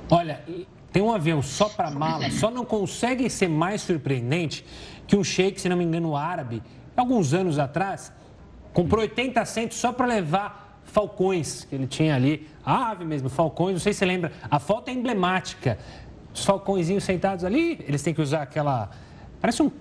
Olha, 0.09 0.43
tem 0.91 1.01
um 1.01 1.11
avião 1.11 1.41
só 1.41 1.69
para 1.69 1.91
mala, 1.91 2.29
só 2.31 2.49
não 2.49 2.65
consegue 2.65 3.29
ser 3.29 3.47
mais 3.47 3.81
surpreendente 3.81 4.65
que 5.07 5.15
um 5.15 5.23
sheik, 5.23 5.59
se 5.59 5.69
não 5.69 5.77
me 5.77 5.83
engano, 5.83 6.15
árabe, 6.15 6.61
alguns 6.95 7.33
anos 7.33 7.59
atrás, 7.59 8.11
comprou 8.73 9.01
80 9.01 9.43
centos 9.45 9.77
só 9.77 9.91
para 9.91 10.05
levar 10.05 10.81
falcões 10.83 11.65
que 11.65 11.75
ele 11.75 11.87
tinha 11.87 12.15
ali, 12.15 12.47
a 12.65 12.91
ave 12.91 13.05
mesmo, 13.05 13.29
falcões, 13.29 13.73
não 13.73 13.79
sei 13.79 13.93
se 13.93 13.99
você 13.99 14.05
lembra, 14.05 14.31
a 14.49 14.59
foto 14.59 14.89
é 14.89 14.91
emblemática. 14.91 15.77
Os 16.33 16.45
falcõezinhos 16.45 17.03
sentados 17.03 17.43
ali, 17.43 17.83
eles 17.87 18.01
têm 18.03 18.13
que 18.13 18.21
usar 18.21 18.43
aquela. 18.43 18.89
Parece 19.41 19.63
um 19.63 19.71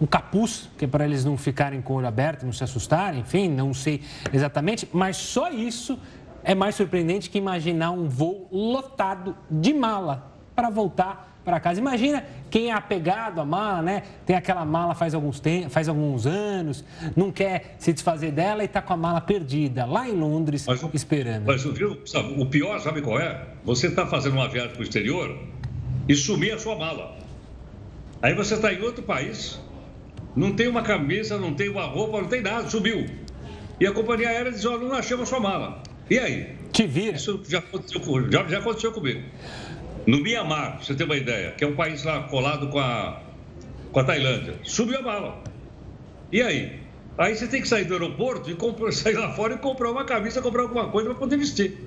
um 0.00 0.06
capuz, 0.06 0.70
que 0.78 0.86
é 0.86 0.88
para 0.88 1.04
eles 1.04 1.24
não 1.24 1.36
ficarem 1.36 1.82
com 1.82 1.92
o 1.92 1.96
olho 1.96 2.08
aberto, 2.08 2.44
não 2.44 2.52
se 2.52 2.64
assustarem, 2.64 3.20
enfim, 3.20 3.48
não 3.48 3.74
sei 3.74 4.00
exatamente, 4.32 4.88
mas 4.92 5.18
só 5.18 5.50
isso 5.50 5.98
é 6.42 6.54
mais 6.54 6.74
surpreendente 6.74 7.28
que 7.28 7.36
imaginar 7.36 7.90
um 7.90 8.08
voo 8.08 8.48
lotado 8.50 9.36
de 9.50 9.74
mala 9.74 10.29
para 10.60 10.68
voltar 10.68 11.40
para 11.42 11.58
casa. 11.58 11.80
Imagina 11.80 12.22
quem 12.50 12.68
é 12.68 12.72
apegado 12.72 13.40
à 13.40 13.44
mala, 13.46 13.80
né? 13.80 14.02
Tem 14.26 14.36
aquela 14.36 14.62
mala 14.62 14.94
faz 14.94 15.14
alguns, 15.14 15.40
tem... 15.40 15.70
faz 15.70 15.88
alguns 15.88 16.26
anos, 16.26 16.84
não 17.16 17.32
quer 17.32 17.76
se 17.78 17.94
desfazer 17.94 18.30
dela 18.30 18.62
e 18.62 18.66
está 18.66 18.82
com 18.82 18.92
a 18.92 18.96
mala 18.96 19.22
perdida 19.22 19.86
lá 19.86 20.06
em 20.06 20.12
Londres 20.12 20.66
mas, 20.66 20.82
esperando. 20.92 21.46
Mas 21.46 21.64
viu, 21.64 21.98
sabe, 22.04 22.34
o 22.38 22.44
pior, 22.44 22.78
sabe 22.80 23.00
qual 23.00 23.18
é? 23.18 23.46
Você 23.64 23.86
está 23.86 24.06
fazendo 24.06 24.34
uma 24.34 24.48
viagem 24.48 24.72
para 24.72 24.80
o 24.80 24.82
exterior 24.82 25.34
e 26.06 26.14
sumir 26.14 26.52
a 26.52 26.58
sua 26.58 26.76
mala. 26.76 27.16
Aí 28.20 28.34
você 28.34 28.54
está 28.54 28.70
em 28.70 28.82
outro 28.82 29.02
país, 29.02 29.58
não 30.36 30.52
tem 30.52 30.68
uma 30.68 30.82
camisa, 30.82 31.38
não 31.38 31.54
tem 31.54 31.70
uma 31.70 31.86
roupa, 31.86 32.20
não 32.20 32.28
tem 32.28 32.42
nada, 32.42 32.68
subiu. 32.68 33.06
E 33.80 33.86
a 33.86 33.92
companhia 33.92 34.28
aérea 34.28 34.52
diz: 34.52 34.66
Olha, 34.66 34.86
não 34.86 34.94
achamos 34.94 35.26
sua 35.26 35.40
mala. 35.40 35.82
E 36.10 36.18
aí? 36.18 36.54
Te 36.70 36.86
vira. 36.86 37.16
Isso 37.16 37.42
já 37.48 37.60
aconteceu, 37.60 38.30
já, 38.30 38.46
já 38.46 38.58
aconteceu 38.58 38.92
comigo. 38.92 39.22
No 40.06 40.22
Mianmar, 40.22 40.76
pra 40.76 40.84
você 40.84 40.94
ter 40.94 41.04
uma 41.04 41.16
ideia, 41.16 41.52
que 41.52 41.64
é 41.64 41.66
um 41.66 41.76
país 41.76 42.02
lá 42.04 42.22
colado 42.24 42.68
com 42.68 42.78
a, 42.78 43.20
com 43.92 44.00
a 44.00 44.04
Tailândia, 44.04 44.58
subiu 44.64 44.98
a 44.98 45.02
mala. 45.02 45.44
E 46.32 46.40
aí? 46.40 46.80
Aí 47.18 47.36
você 47.36 47.46
tem 47.46 47.60
que 47.60 47.68
sair 47.68 47.84
do 47.84 47.92
aeroporto 47.92 48.50
e 48.50 48.54
comprar, 48.54 48.92
sair 48.92 49.14
lá 49.14 49.32
fora 49.32 49.54
e 49.54 49.58
comprar 49.58 49.90
uma 49.90 50.04
camisa, 50.04 50.40
comprar 50.40 50.62
alguma 50.62 50.88
coisa 50.88 51.10
para 51.10 51.18
poder 51.18 51.36
vestir. 51.36 51.86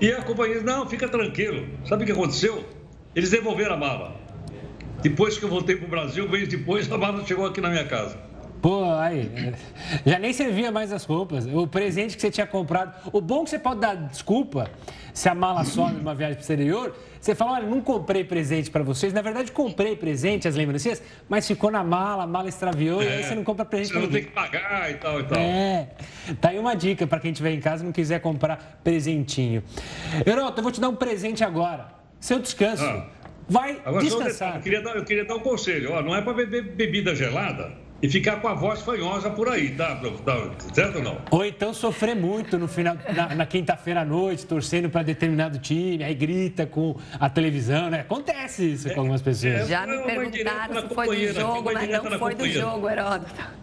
E 0.00 0.12
a 0.12 0.22
companhia 0.22 0.54
disse, 0.54 0.66
não, 0.66 0.88
fica 0.88 1.08
tranquilo. 1.08 1.66
Sabe 1.84 2.04
o 2.04 2.06
que 2.06 2.12
aconteceu? 2.12 2.64
Eles 3.14 3.30
devolveram 3.30 3.74
a 3.74 3.78
mala. 3.78 4.20
Depois 5.02 5.36
que 5.36 5.44
eu 5.44 5.48
voltei 5.48 5.76
para 5.76 5.86
o 5.86 5.90
Brasil, 5.90 6.24
um 6.24 6.28
mês 6.28 6.48
depois, 6.48 6.90
a 6.90 6.96
mala 6.96 7.26
chegou 7.26 7.46
aqui 7.46 7.60
na 7.60 7.68
minha 7.68 7.84
casa. 7.84 8.29
Pô, 8.60 8.84
aí, 8.92 9.30
já 10.04 10.18
nem 10.18 10.32
servia 10.32 10.70
mais 10.70 10.92
as 10.92 11.04
roupas. 11.04 11.46
O 11.46 11.66
presente 11.66 12.14
que 12.14 12.20
você 12.20 12.30
tinha 12.30 12.46
comprado. 12.46 12.94
O 13.12 13.20
bom 13.20 13.40
é 13.40 13.44
que 13.44 13.50
você 13.50 13.58
pode 13.58 13.80
dar 13.80 13.94
desculpa 13.94 14.70
se 15.14 15.28
a 15.28 15.34
mala 15.34 15.64
some 15.64 15.96
numa 15.96 16.14
viagem 16.14 16.34
para 16.34 16.40
o 16.40 16.42
exterior. 16.42 16.94
Você 17.18 17.34
fala, 17.34 17.52
olha, 17.52 17.66
não 17.66 17.80
comprei 17.80 18.22
presente 18.22 18.70
para 18.70 18.82
vocês. 18.82 19.12
Na 19.12 19.22
verdade, 19.22 19.50
comprei 19.52 19.96
presente, 19.96 20.46
as 20.46 20.54
lembrancinhas, 20.54 21.02
mas 21.28 21.46
ficou 21.46 21.70
na 21.70 21.82
mala, 21.82 22.24
a 22.24 22.26
mala 22.26 22.48
extraviou 22.48 23.02
é, 23.02 23.04
e 23.04 23.08
aí 23.08 23.20
é, 23.20 23.22
você 23.22 23.34
não 23.34 23.44
compra 23.44 23.64
presente 23.64 23.92
para. 23.92 24.00
Você 24.00 24.06
não 24.06 24.12
tem 24.12 24.24
que 24.24 24.30
pagar 24.30 24.90
e 24.90 24.94
tal 24.94 25.20
e 25.20 25.24
tal. 25.24 25.38
É, 25.38 25.88
tá 26.40 26.50
aí 26.50 26.58
uma 26.58 26.74
dica 26.74 27.06
para 27.06 27.20
quem 27.20 27.30
estiver 27.30 27.52
em 27.52 27.60
casa 27.60 27.82
e 27.82 27.86
não 27.86 27.92
quiser 27.92 28.20
comprar 28.20 28.80
presentinho. 28.84 29.62
Heroto, 30.26 30.58
eu 30.58 30.62
vou 30.62 30.72
te 30.72 30.80
dar 30.80 30.88
um 30.88 30.96
presente 30.96 31.42
agora. 31.42 31.88
Seu 32.18 32.38
descanso. 32.38 32.84
Ah. 32.84 33.06
Vai 33.48 33.80
Agora, 33.84 34.04
descansar. 34.04 34.56
Eu 34.56 34.62
queria, 34.62 34.80
dar, 34.80 34.96
eu 34.96 35.04
queria 35.04 35.24
dar 35.24 35.34
um 35.34 35.40
conselho. 35.40 35.92
Ó, 35.92 36.02
não 36.02 36.14
é 36.14 36.22
para 36.22 36.32
beber 36.32 36.62
bebida 36.62 37.14
gelada 37.16 37.72
e 38.02 38.08
ficar 38.08 38.36
com 38.36 38.48
a 38.48 38.54
voz 38.54 38.80
fanhosa 38.80 39.30
por 39.30 39.48
aí, 39.48 39.70
tá? 39.70 39.96
tá 39.96 40.50
certo 40.72 40.96
ou 40.96 41.02
não? 41.04 41.18
Ou 41.30 41.44
então 41.44 41.74
sofrer 41.74 42.16
muito 42.16 42.58
no 42.58 42.66
final, 42.66 42.96
na, 43.14 43.34
na 43.34 43.46
quinta-feira 43.46 44.00
à 44.00 44.04
noite, 44.04 44.46
torcendo 44.46 44.88
para 44.88 45.02
determinado 45.02 45.58
time, 45.58 46.02
aí 46.02 46.14
grita 46.14 46.66
com 46.66 46.96
a 47.18 47.28
televisão, 47.28 47.90
né? 47.90 48.00
Acontece 48.00 48.72
isso 48.72 48.88
é, 48.88 48.94
com 48.94 49.00
algumas 49.00 49.22
pessoas. 49.22 49.54
É, 49.54 49.66
Já 49.66 49.86
me 49.86 49.98
perguntaram 50.02 50.88
se 50.88 50.94
foi 50.94 51.26
do 51.26 51.32
jogo, 51.32 51.72
mas 51.72 51.88
não 51.88 52.18
foi 52.18 52.34
do 52.34 52.48
jogo, 52.48 52.88
Heródoto. 52.88 53.60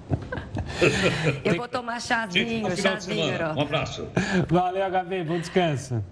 Eu 1.44 1.56
vou 1.56 1.68
tomar 1.68 2.00
chazinho, 2.02 2.76
chazinho, 2.78 3.34
Heródoto. 3.34 3.60
Um 3.60 3.64
abraço. 3.64 4.08
Valeu, 4.48 4.84
HB, 4.86 5.24
bom 5.24 5.40
descanso. 5.40 6.04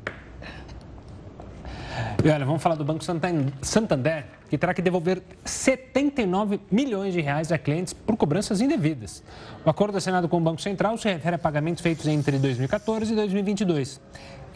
E 2.26 2.30
olha, 2.32 2.44
vamos 2.44 2.64
falar 2.64 2.74
do 2.74 2.84
Banco 2.84 3.04
Santander, 3.04 4.26
que 4.50 4.58
terá 4.58 4.74
que 4.74 4.82
devolver 4.82 5.22
79 5.44 6.60
milhões 6.72 7.14
de 7.14 7.22
reais 7.22 7.52
a 7.52 7.58
clientes 7.60 7.94
por 7.94 8.18
cobranças 8.18 8.62
indevidas. 8.62 9.24
O 9.64 9.70
acordo 9.70 10.00
assinado 10.00 10.28
com 10.28 10.38
o 10.38 10.42
Banco 10.42 10.60
Central 10.60 10.98
se 10.98 11.08
refere 11.08 11.36
a 11.36 11.38
pagamentos 11.38 11.84
feitos 11.84 12.08
entre 12.08 12.40
2014 12.40 13.14
e 13.14 13.16
2022. 13.16 14.02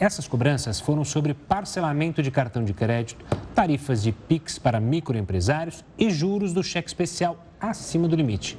Essas 0.00 0.26
cobranças 0.26 0.80
foram 0.80 1.04
sobre 1.04 1.32
parcelamento 1.32 2.24
de 2.24 2.32
cartão 2.32 2.64
de 2.64 2.74
crédito, 2.74 3.24
tarifas 3.54 4.02
de 4.02 4.10
PIX 4.10 4.58
para 4.58 4.80
microempresários 4.80 5.84
e 5.96 6.10
juros 6.10 6.52
do 6.52 6.64
cheque 6.64 6.88
especial 6.88 7.38
acima 7.60 8.08
do 8.08 8.16
limite. 8.16 8.58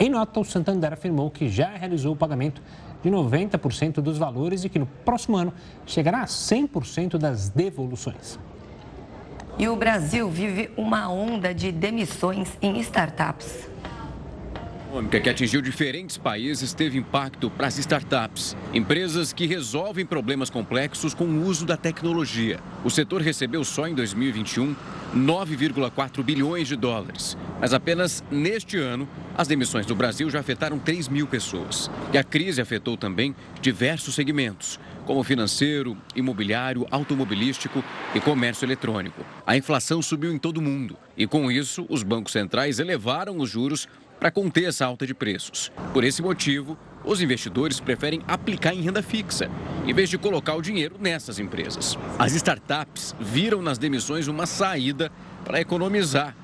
Em 0.00 0.08
nota, 0.08 0.40
o 0.40 0.44
Santander 0.44 0.94
afirmou 0.94 1.30
que 1.30 1.50
já 1.50 1.76
realizou 1.76 2.14
o 2.14 2.16
pagamento 2.16 2.62
de 3.02 3.10
90% 3.10 3.94
dos 3.94 4.18
valores 4.18 4.64
e 4.64 4.68
que 4.68 4.78
no 4.78 4.86
próximo 4.86 5.36
ano 5.36 5.52
chegará 5.86 6.22
a 6.22 6.26
100% 6.26 7.18
das 7.18 7.48
devoluções. 7.48 8.38
E 9.58 9.68
o 9.68 9.76
Brasil 9.76 10.28
vive 10.28 10.70
uma 10.76 11.08
onda 11.08 11.54
de 11.54 11.72
demissões 11.72 12.50
em 12.60 12.78
startups 12.80 13.70
econômica 14.86 15.20
que 15.20 15.28
atingiu 15.28 15.60
diferentes 15.60 16.16
países 16.16 16.72
teve 16.72 16.96
impacto 16.96 17.50
para 17.50 17.66
as 17.66 17.76
startups, 17.78 18.56
empresas 18.72 19.32
que 19.32 19.46
resolvem 19.46 20.06
problemas 20.06 20.48
complexos 20.48 21.12
com 21.12 21.24
o 21.24 21.44
uso 21.44 21.66
da 21.66 21.76
tecnologia. 21.76 22.60
O 22.84 22.90
setor 22.90 23.20
recebeu 23.20 23.64
só 23.64 23.86
em 23.88 23.94
2021 23.94 24.74
9,4 25.14 26.22
bilhões 26.22 26.68
de 26.68 26.76
dólares. 26.76 27.36
Mas 27.60 27.72
apenas 27.72 28.22
neste 28.30 28.76
ano, 28.76 29.08
as 29.36 29.48
demissões 29.48 29.86
do 29.86 29.94
Brasil 29.94 30.28
já 30.30 30.40
afetaram 30.40 30.78
3 30.78 31.08
mil 31.08 31.26
pessoas. 31.26 31.90
E 32.12 32.18
a 32.18 32.24
crise 32.24 32.60
afetou 32.60 32.96
também 32.96 33.34
diversos 33.60 34.14
segmentos, 34.14 34.78
como 35.06 35.22
financeiro, 35.22 35.96
imobiliário, 36.14 36.86
automobilístico 36.90 37.82
e 38.14 38.20
comércio 38.20 38.66
eletrônico. 38.66 39.24
A 39.46 39.56
inflação 39.56 40.02
subiu 40.02 40.32
em 40.32 40.38
todo 40.38 40.58
o 40.58 40.62
mundo 40.62 40.96
e, 41.16 41.26
com 41.26 41.50
isso, 41.50 41.86
os 41.88 42.02
bancos 42.02 42.32
centrais 42.32 42.78
elevaram 42.78 43.38
os 43.38 43.48
juros 43.48 43.88
para 44.18 44.30
conter 44.30 44.64
essa 44.64 44.84
alta 44.84 45.06
de 45.06 45.14
preços. 45.14 45.70
Por 45.92 46.04
esse 46.04 46.22
motivo, 46.22 46.76
os 47.04 47.20
investidores 47.20 47.78
preferem 47.78 48.22
aplicar 48.26 48.74
em 48.74 48.80
renda 48.80 49.02
fixa, 49.02 49.48
em 49.86 49.94
vez 49.94 50.08
de 50.08 50.18
colocar 50.18 50.54
o 50.54 50.62
dinheiro 50.62 50.96
nessas 50.98 51.38
empresas. 51.38 51.96
As 52.18 52.32
startups 52.32 53.14
viram 53.20 53.62
nas 53.62 53.78
demissões 53.78 54.26
uma 54.26 54.46
saída 54.46 55.12
para 55.44 55.60
economizar, 55.60 56.34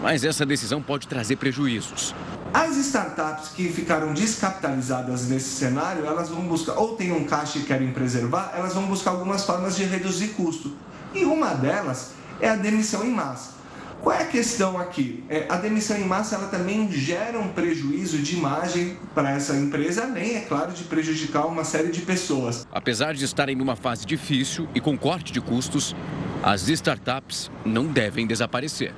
mas 0.00 0.24
essa 0.24 0.46
decisão 0.46 0.80
pode 0.80 1.08
trazer 1.08 1.36
prejuízos. 1.36 2.14
As 2.54 2.76
startups 2.76 3.48
que 3.48 3.68
ficaram 3.68 4.12
descapitalizadas 4.12 5.28
nesse 5.28 5.48
cenário, 5.56 6.04
elas 6.04 6.28
vão 6.28 6.42
buscar, 6.42 6.74
ou 6.74 6.96
têm 6.96 7.10
um 7.10 7.24
caixa 7.24 7.58
e 7.58 7.62
querem 7.62 7.92
preservar, 7.92 8.52
elas 8.54 8.74
vão 8.74 8.86
buscar 8.86 9.12
algumas 9.12 9.44
formas 9.44 9.74
de 9.74 9.84
reduzir 9.84 10.28
custo. 10.28 10.76
E 11.14 11.24
uma 11.24 11.54
delas 11.54 12.12
é 12.40 12.48
a 12.48 12.56
demissão 12.56 13.04
em 13.04 13.10
massa. 13.10 13.61
Qual 14.02 14.16
é 14.16 14.22
a 14.22 14.26
questão 14.26 14.76
aqui? 14.78 15.22
É, 15.28 15.46
a 15.48 15.56
demissão 15.56 15.96
em 15.96 16.04
massa 16.04 16.34
ela 16.34 16.48
também 16.48 16.90
gera 16.90 17.38
um 17.38 17.52
prejuízo 17.52 18.18
de 18.18 18.34
imagem 18.34 18.98
para 19.14 19.30
essa 19.30 19.54
empresa, 19.54 20.02
além, 20.02 20.34
é 20.34 20.40
claro, 20.40 20.72
de 20.72 20.82
prejudicar 20.82 21.46
uma 21.46 21.62
série 21.62 21.92
de 21.92 22.00
pessoas. 22.00 22.66
Apesar 22.72 23.14
de 23.14 23.24
estarem 23.24 23.54
numa 23.54 23.76
fase 23.76 24.04
difícil 24.04 24.68
e 24.74 24.80
com 24.80 24.98
corte 24.98 25.32
de 25.32 25.40
custos, 25.40 25.94
as 26.42 26.68
startups 26.68 27.48
não 27.64 27.86
devem 27.86 28.26
desaparecer. 28.26 28.92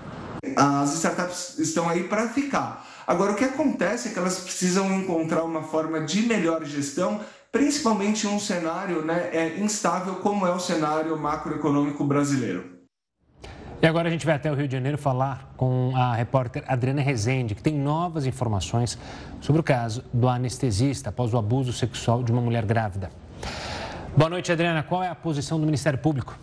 As 0.57 0.95
startups 0.95 1.59
estão 1.59 1.87
aí 1.87 2.05
para 2.05 2.31
ficar. 2.31 2.89
Agora, 3.07 3.33
o 3.33 3.37
que 3.37 3.45
acontece 3.45 4.09
é 4.09 4.13
que 4.13 4.19
elas 4.19 4.41
precisam 4.41 4.91
encontrar 4.99 5.45
uma 5.45 5.65
forma 5.65 6.01
de 6.01 6.23
melhor 6.23 6.65
gestão, 6.65 7.21
principalmente 7.53 8.27
em 8.27 8.31
um 8.31 8.41
cenário 8.41 9.03
né, 9.03 9.29
é, 9.35 9.59
instável 9.59 10.15
como 10.17 10.47
é 10.47 10.51
o 10.51 10.59
cenário 10.59 11.15
macroeconômico 11.19 12.03
brasileiro. 12.05 12.74
E 13.85 13.87
agora 13.87 14.09
a 14.09 14.11
gente 14.11 14.25
vai 14.25 14.35
até 14.35 14.51
o 14.51 14.55
Rio 14.55 14.67
de 14.67 14.73
Janeiro 14.73 14.97
falar 14.97 15.53
com 15.59 15.93
a 15.95 16.15
repórter 16.15 16.65
Adriana 16.67 17.03
Rezende, 17.03 17.55
que 17.55 17.63
tem 17.63 17.75
novas 17.75 18.25
informações 18.25 18.99
sobre 19.43 19.61
o 19.61 19.63
caso 19.63 20.03
do 20.11 20.27
anestesista 20.27 21.11
após 21.11 21.35
o 21.35 21.37
abuso 21.37 21.71
sexual 21.71 22.23
de 22.23 22.33
uma 22.33 22.41
mulher 22.41 22.65
grávida. 22.65 23.11
Boa 24.17 24.31
noite, 24.31 24.51
Adriana. 24.51 24.83
Qual 24.83 25.03
é 25.03 25.09
a 25.09 25.15
posição 25.15 25.61
do 25.61 25.67
Ministério 25.67 25.99
Público? 25.99 26.35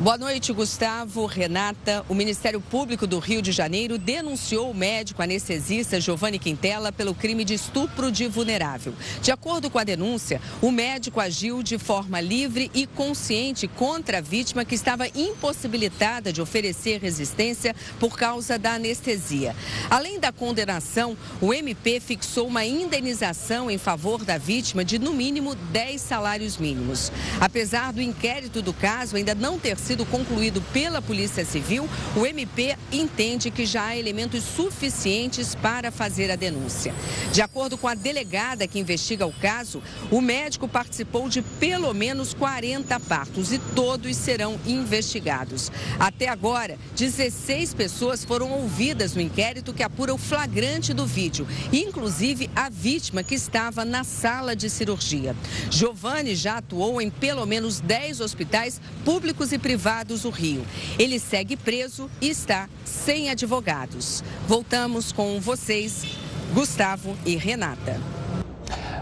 Boa 0.00 0.16
noite, 0.16 0.50
Gustavo, 0.50 1.26
Renata. 1.26 2.02
O 2.08 2.14
Ministério 2.14 2.58
Público 2.58 3.06
do 3.06 3.18
Rio 3.18 3.42
de 3.42 3.52
Janeiro 3.52 3.98
denunciou 3.98 4.70
o 4.70 4.74
médico 4.74 5.20
anestesista 5.20 6.00
Giovanni 6.00 6.38
Quintela 6.38 6.90
pelo 6.90 7.14
crime 7.14 7.44
de 7.44 7.52
estupro 7.52 8.10
de 8.10 8.26
vulnerável. 8.26 8.94
De 9.20 9.30
acordo 9.30 9.68
com 9.68 9.78
a 9.78 9.84
denúncia, 9.84 10.40
o 10.62 10.70
médico 10.70 11.20
agiu 11.20 11.62
de 11.62 11.76
forma 11.76 12.18
livre 12.18 12.70
e 12.72 12.86
consciente 12.86 13.68
contra 13.68 14.18
a 14.18 14.20
vítima 14.22 14.64
que 14.64 14.74
estava 14.74 15.06
impossibilitada 15.06 16.32
de 16.32 16.40
oferecer 16.40 16.98
resistência 16.98 17.76
por 17.98 18.16
causa 18.16 18.58
da 18.58 18.76
anestesia. 18.76 19.54
Além 19.90 20.18
da 20.18 20.32
condenação, 20.32 21.14
o 21.42 21.52
MP 21.52 22.00
fixou 22.00 22.46
uma 22.46 22.64
indenização 22.64 23.70
em 23.70 23.76
favor 23.76 24.24
da 24.24 24.38
vítima 24.38 24.82
de 24.82 24.98
no 24.98 25.12
mínimo 25.12 25.54
10 25.54 26.00
salários 26.00 26.56
mínimos. 26.56 27.12
Apesar 27.38 27.92
do 27.92 28.00
inquérito 28.00 28.62
do 28.62 28.72
caso 28.72 29.16
ainda 29.16 29.34
não 29.34 29.58
ter 29.58 29.76
sido 29.76 29.89
sido 29.90 30.06
concluído 30.06 30.62
pela 30.72 31.02
Polícia 31.02 31.44
Civil, 31.44 31.88
o 32.14 32.24
MP 32.24 32.76
entende 32.92 33.50
que 33.50 33.66
já 33.66 33.86
há 33.86 33.96
elementos 33.96 34.44
suficientes 34.44 35.56
para 35.56 35.90
fazer 35.90 36.30
a 36.30 36.36
denúncia. 36.36 36.94
De 37.32 37.42
acordo 37.42 37.76
com 37.76 37.88
a 37.88 37.94
delegada 37.96 38.68
que 38.68 38.78
investiga 38.78 39.26
o 39.26 39.32
caso, 39.32 39.82
o 40.08 40.20
médico 40.20 40.68
participou 40.68 41.28
de 41.28 41.42
pelo 41.42 41.92
menos 41.92 42.32
40 42.32 43.00
partos 43.00 43.52
e 43.52 43.58
todos 43.58 44.16
serão 44.16 44.60
investigados. 44.64 45.72
Até 45.98 46.28
agora, 46.28 46.78
16 46.94 47.74
pessoas 47.74 48.24
foram 48.24 48.52
ouvidas 48.52 49.16
no 49.16 49.20
inquérito 49.20 49.74
que 49.74 49.82
apura 49.82 50.14
o 50.14 50.18
flagrante 50.18 50.94
do 50.94 51.04
vídeo, 51.04 51.48
inclusive 51.72 52.48
a 52.54 52.70
vítima 52.70 53.24
que 53.24 53.34
estava 53.34 53.84
na 53.84 54.04
sala 54.04 54.54
de 54.54 54.70
cirurgia. 54.70 55.34
Giovanni 55.68 56.36
já 56.36 56.58
atuou 56.58 57.00
em 57.00 57.10
pelo 57.10 57.44
menos 57.44 57.80
10 57.80 58.20
hospitais 58.20 58.80
públicos 59.04 59.50
e 59.50 59.58
privados 59.58 59.79
Privados 59.80 60.24
do 60.24 60.30
Rio. 60.30 60.62
Ele 60.98 61.18
segue 61.18 61.56
preso 61.56 62.10
e 62.20 62.28
está 62.28 62.68
sem 62.84 63.30
advogados. 63.30 64.22
Voltamos 64.46 65.10
com 65.10 65.40
vocês, 65.40 66.04
Gustavo 66.52 67.16
e 67.24 67.34
Renata. 67.34 67.98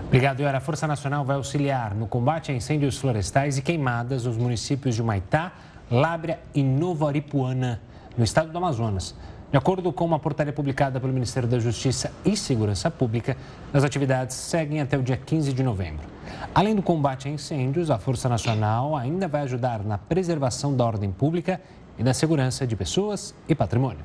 Obrigado, 0.06 0.38
Yara. 0.38 0.58
A 0.58 0.60
Força 0.60 0.86
Nacional 0.86 1.24
vai 1.24 1.34
auxiliar 1.34 1.96
no 1.96 2.06
combate 2.06 2.52
a 2.52 2.54
incêndios 2.54 2.96
florestais 2.96 3.58
e 3.58 3.62
queimadas 3.62 4.24
nos 4.24 4.36
municípios 4.36 4.94
de 4.94 5.02
Maitá, 5.02 5.50
Lábrea 5.90 6.38
e 6.54 6.62
Novo 6.62 7.08
Aripuana, 7.08 7.82
no 8.16 8.22
estado 8.22 8.52
do 8.52 8.58
Amazonas. 8.58 9.16
De 9.50 9.56
acordo 9.56 9.90
com 9.94 10.04
uma 10.04 10.18
portaria 10.18 10.52
publicada 10.52 11.00
pelo 11.00 11.10
Ministério 11.10 11.48
da 11.48 11.58
Justiça 11.58 12.12
e 12.22 12.36
Segurança 12.36 12.90
Pública, 12.90 13.34
as 13.72 13.82
atividades 13.82 14.36
seguem 14.36 14.82
até 14.82 14.98
o 14.98 15.02
dia 15.02 15.16
15 15.16 15.54
de 15.54 15.62
novembro. 15.62 16.06
Além 16.54 16.74
do 16.74 16.82
combate 16.82 17.28
a 17.28 17.30
incêndios, 17.30 17.90
a 17.90 17.98
Força 17.98 18.28
Nacional 18.28 18.94
ainda 18.94 19.26
vai 19.26 19.42
ajudar 19.42 19.82
na 19.82 19.96
preservação 19.96 20.76
da 20.76 20.84
ordem 20.84 21.10
pública 21.10 21.58
e 21.98 22.02
da 22.02 22.12
segurança 22.12 22.66
de 22.66 22.76
pessoas 22.76 23.34
e 23.48 23.54
patrimônio. 23.54 24.04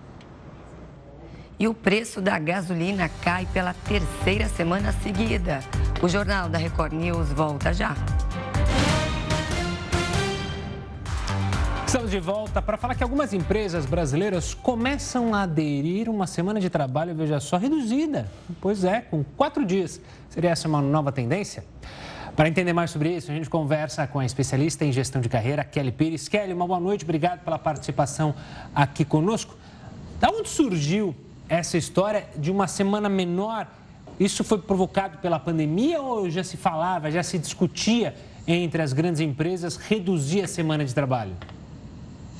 E 1.60 1.68
o 1.68 1.74
preço 1.74 2.22
da 2.22 2.40
gasolina 2.40 3.10
cai 3.22 3.46
pela 3.52 3.74
terceira 3.74 4.48
semana 4.48 4.94
seguida. 4.94 5.60
O 6.02 6.08
Jornal 6.08 6.48
da 6.48 6.58
Record 6.58 6.94
News 6.94 7.34
volta 7.34 7.74
já. 7.74 7.96
Estamos 11.94 12.10
de 12.10 12.20
volta 12.20 12.60
para 12.60 12.76
falar 12.76 12.96
que 12.96 13.04
algumas 13.04 13.34
empresas 13.34 13.86
brasileiras 13.86 14.56
começam 14.56 15.32
a 15.36 15.44
aderir 15.44 16.10
uma 16.10 16.26
semana 16.26 16.60
de 16.60 16.68
trabalho, 16.68 17.14
veja 17.14 17.40
só, 17.40 17.56
reduzida. 17.56 18.32
Pois 18.60 18.84
é, 18.84 19.02
com 19.02 19.24
quatro 19.38 19.64
dias. 19.64 20.02
Seria 20.28 20.50
essa 20.50 20.68
uma 20.68 20.82
nova 20.82 21.12
tendência? 21.12 21.64
Para 22.36 22.50
entender 22.50 22.74
mais 22.74 22.90
sobre 22.90 23.16
isso, 23.16 23.30
a 23.30 23.36
gente 23.36 23.48
conversa 23.48 24.08
com 24.08 24.18
a 24.18 24.26
especialista 24.26 24.84
em 24.84 24.92
gestão 24.92 25.22
de 25.22 25.30
carreira, 25.30 25.64
Kelly 25.64 25.92
Pires. 25.92 26.28
Kelly, 26.28 26.52
uma 26.52 26.66
boa 26.66 26.80
noite, 26.80 27.04
obrigado 27.04 27.44
pela 27.44 27.60
participação 27.60 28.34
aqui 28.74 29.06
conosco. 29.06 29.56
Da 30.20 30.32
onde 30.32 30.50
surgiu 30.50 31.14
essa 31.48 31.78
história 31.78 32.28
de 32.36 32.50
uma 32.50 32.66
semana 32.66 33.08
menor? 33.08 33.68
Isso 34.20 34.44
foi 34.44 34.58
provocado 34.58 35.20
pela 35.20 35.40
pandemia 35.40 36.02
ou 36.02 36.28
já 36.28 36.44
se 36.44 36.58
falava, 36.58 37.12
já 37.12 37.22
se 37.22 37.38
discutia 37.38 38.16
entre 38.48 38.82
as 38.82 38.94
grandes 38.94 39.22
empresas 39.22 39.78
reduzir 39.78 40.42
a 40.42 40.48
semana 40.48 40.84
de 40.84 40.92
trabalho? 40.92 41.36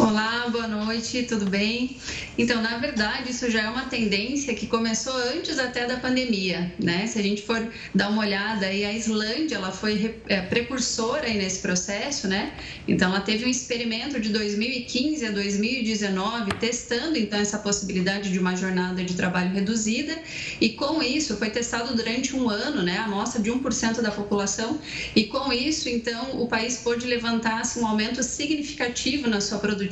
Olá, 0.00 0.48
boa 0.48 0.66
noite, 0.66 1.24
tudo 1.24 1.44
bem? 1.44 1.98
Então, 2.38 2.62
na 2.62 2.78
verdade, 2.78 3.32
isso 3.32 3.50
já 3.50 3.64
é 3.64 3.68
uma 3.68 3.84
tendência 3.84 4.54
que 4.54 4.66
começou 4.66 5.14
antes 5.14 5.58
até 5.58 5.86
da 5.86 5.98
pandemia, 5.98 6.72
né? 6.82 7.06
Se 7.06 7.18
a 7.18 7.22
gente 7.22 7.42
for 7.42 7.70
dar 7.94 8.08
uma 8.08 8.22
olhada 8.22 8.64
aí, 8.64 8.82
a 8.82 8.94
Islândia, 8.94 9.56
ela 9.56 9.70
foi 9.70 10.16
é, 10.26 10.40
precursora 10.40 11.26
aí 11.26 11.36
nesse 11.36 11.60
processo, 11.60 12.26
né? 12.26 12.54
Então, 12.88 13.10
ela 13.10 13.20
teve 13.20 13.44
um 13.44 13.48
experimento 13.48 14.18
de 14.18 14.30
2015 14.30 15.26
a 15.26 15.32
2019 15.32 16.52
testando 16.52 17.18
então 17.18 17.38
essa 17.38 17.58
possibilidade 17.58 18.32
de 18.32 18.38
uma 18.38 18.56
jornada 18.56 19.04
de 19.04 19.12
trabalho 19.12 19.50
reduzida 19.50 20.18
e 20.62 20.70
com 20.70 21.02
isso 21.02 21.36
foi 21.36 21.50
testado 21.50 21.94
durante 21.94 22.34
um 22.34 22.48
ano, 22.48 22.82
né? 22.82 22.96
A 22.96 23.04
amostra 23.04 23.42
de 23.42 23.50
1% 23.50 24.00
da 24.00 24.10
população 24.10 24.80
e 25.14 25.24
com 25.24 25.52
isso, 25.52 25.90
então, 25.90 26.40
o 26.40 26.48
país 26.48 26.78
pôde 26.78 27.06
levantar 27.06 27.60
assim, 27.60 27.80
um 27.80 27.86
aumento 27.86 28.22
significativo 28.22 29.28
na 29.28 29.42
sua 29.42 29.58
produtividade, 29.58 29.89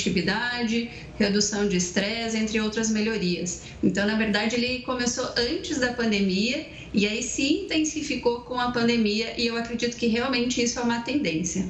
redução 1.18 1.68
de 1.68 1.76
estresse, 1.76 2.36
entre 2.36 2.61
outras 2.61 2.90
melhorias. 2.90 3.62
Então, 3.82 4.07
na 4.07 4.16
verdade, 4.16 4.57
ele 4.57 4.80
começou 4.80 5.28
antes 5.36 5.78
da 5.78 5.92
pandemia 5.92 6.66
e 6.92 7.07
aí 7.07 7.22
se 7.22 7.64
intensificou 7.64 8.40
com 8.42 8.59
a 8.59 8.70
pandemia 8.70 9.34
e 9.36 9.46
eu 9.46 9.57
acredito 9.57 9.96
que 9.96 10.07
realmente 10.07 10.62
isso 10.62 10.78
é 10.78 10.82
uma 10.82 11.01
tendência. 11.01 11.66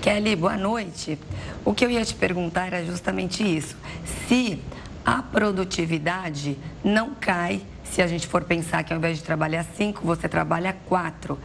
Kelly, 0.00 0.36
boa 0.36 0.56
noite. 0.56 1.18
O 1.64 1.74
que 1.74 1.84
eu 1.84 1.90
ia 1.90 2.04
te 2.04 2.14
perguntar 2.14 2.66
era 2.68 2.84
justamente 2.84 3.42
isso. 3.42 3.76
Se 4.28 4.58
a 5.04 5.22
produtividade 5.22 6.56
não 6.84 7.14
cai, 7.14 7.62
se 7.82 8.02
a 8.02 8.06
gente 8.06 8.26
for 8.26 8.44
pensar 8.44 8.84
que 8.84 8.92
ao 8.92 8.98
invés 8.98 9.18
de 9.18 9.24
trabalhar 9.24 9.64
cinco, 9.76 10.06
você 10.06 10.28
trabalha 10.28 10.76
quatro, 10.86 11.38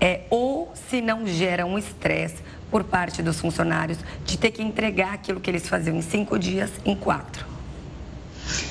é, 0.00 0.22
ou 0.30 0.72
se 0.88 1.00
não 1.00 1.26
gera 1.26 1.66
um 1.66 1.76
estresse 1.76 2.36
por 2.70 2.84
parte 2.84 3.22
dos 3.22 3.40
funcionários 3.40 3.98
de 4.24 4.36
ter 4.36 4.50
que 4.50 4.62
entregar 4.62 5.14
aquilo 5.14 5.40
que 5.40 5.50
eles 5.50 5.68
faziam 5.68 5.96
em 5.96 6.02
cinco 6.02 6.38
dias 6.38 6.70
em 6.84 6.94
quatro. 6.94 7.47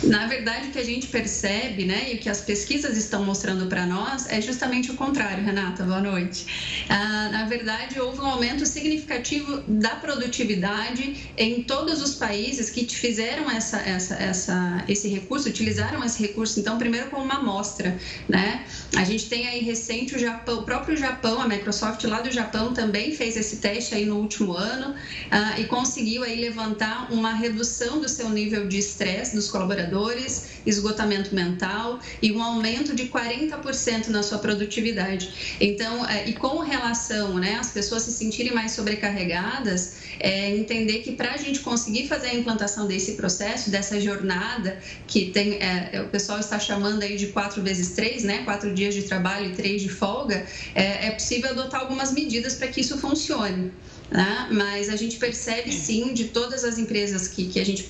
Na 0.04 0.28
verdade, 0.28 0.68
o 0.68 0.72
que 0.72 0.80
a 0.80 0.84
gente 0.84 1.08
percebe, 1.08 1.86
né, 1.86 2.12
e 2.12 2.16
o 2.16 2.18
que 2.18 2.30
as 2.30 2.42
pesquisas 2.42 2.98
estão 2.98 3.24
mostrando 3.24 3.68
para 3.68 3.86
nós 3.86 4.28
é 4.30 4.42
justamente 4.42 4.92
o 4.92 4.96
contrário, 4.96 5.44
Renata. 5.44 5.84
Boa 5.84 6.02
noite. 6.02 6.86
Ah, 6.90 7.30
na 7.32 7.46
verdade, 7.46 8.00
houve 8.00 8.20
um 8.20 8.26
aumento 8.26 8.66
significativo 8.66 9.64
da 9.68 9.96
produtividade 9.96 11.32
em 11.38 11.64
todos 11.64 12.02
os 12.02 12.16
países 12.16 12.70
que 12.70 12.86
fizeram 12.86 13.50
essa, 13.50 13.78
essa, 13.78 14.16
essa, 14.16 14.84
esse 14.88 15.08
recurso, 15.08 15.50
utilizaram 15.50 16.04
esse 16.04 16.22
recurso, 16.22 16.60
então, 16.60 16.78
primeiro 16.78 17.10
como 17.10 17.24
uma 17.24 17.36
amostra, 17.36 17.98
né? 18.28 18.66
A 18.96 19.04
gente 19.04 19.28
tem 19.30 19.48
aí 19.48 19.60
recente 19.60 20.16
o 20.16 20.20
Japão, 20.20 20.60
o 20.60 20.64
próprio 20.64 20.96
Japão, 20.96 21.42
a 21.42 21.48
Microsoft 21.48 22.04
lá 22.06 22.22
do 22.22 22.32
Japão 22.32 22.74
também 22.74 23.14
fez 23.14 23.36
esse 23.36 23.58
teste 23.58 23.94
aí 23.94 24.06
no 24.06 24.18
último 24.18 24.54
ano 24.54 24.96
ah, 25.30 25.60
e 25.60 25.66
conseguiu 25.66 26.24
aí 26.24 26.40
levantar 26.40 27.12
uma 27.12 27.34
redução 27.34 28.00
do 28.00 28.08
seu 28.08 28.30
nível 28.30 28.68
de 28.68 28.78
estresse 28.78 29.36
dos 29.36 29.50
colaboradores 29.50 29.67
colaboradores, 29.68 30.48
esgotamento 30.66 31.36
mental 31.36 32.00
e 32.22 32.32
um 32.32 32.42
aumento 32.42 32.96
de 32.96 33.08
40% 33.08 34.08
na 34.08 34.24
sua 34.24 34.38
produtividade. 34.40 35.58
Então, 35.60 36.08
é, 36.08 36.30
e 36.30 36.34
com 36.34 36.60
relação 36.60 37.36
né, 37.36 37.56
às 37.56 37.72
pessoas 37.72 38.04
se 38.04 38.12
sentirem 38.12 38.54
mais 38.54 38.72
sobrecarregadas, 38.72 39.98
é 40.20 40.56
entender 40.56 41.00
que 41.00 41.12
para 41.12 41.34
a 41.34 41.38
gente 41.38 41.60
conseguir 41.60 42.08
fazer 42.08 42.30
a 42.30 42.34
implantação 42.34 42.88
desse 42.88 43.14
processo, 43.14 43.70
dessa 43.70 44.00
jornada, 44.00 44.80
que 45.06 45.32
tem, 45.32 45.56
é, 45.56 45.90
é, 45.94 46.02
o 46.02 46.08
pessoal 46.08 46.40
está 46.40 46.58
chamando 46.58 47.04
aí 47.04 47.18
de 47.18 47.28
quatro 47.28 47.62
vezes 47.62 47.92
três, 47.92 48.24
né, 48.24 48.44
quatro 48.44 48.74
dias 48.74 48.94
de 48.94 49.04
trabalho 49.04 49.52
e 49.52 49.56
três 49.56 49.82
de 49.82 49.90
folga, 49.90 50.46
é, 50.74 51.08
é 51.08 51.12
possível 51.12 51.50
adotar 51.50 51.82
algumas 51.82 52.14
medidas 52.14 52.56
para 52.56 52.68
que 52.68 52.82
isso 52.82 52.98
funcione. 52.98 53.72
Né? 54.10 54.48
Mas 54.52 54.88
a 54.90 54.96
gente 54.96 55.18
percebe 55.18 55.72
sim 55.72 56.14
de 56.14 56.26
todas 56.26 56.64
as 56.64 56.78
empresas 56.78 57.28
que, 57.28 57.48
que, 57.48 57.60
a 57.60 57.66
gente, 57.66 57.84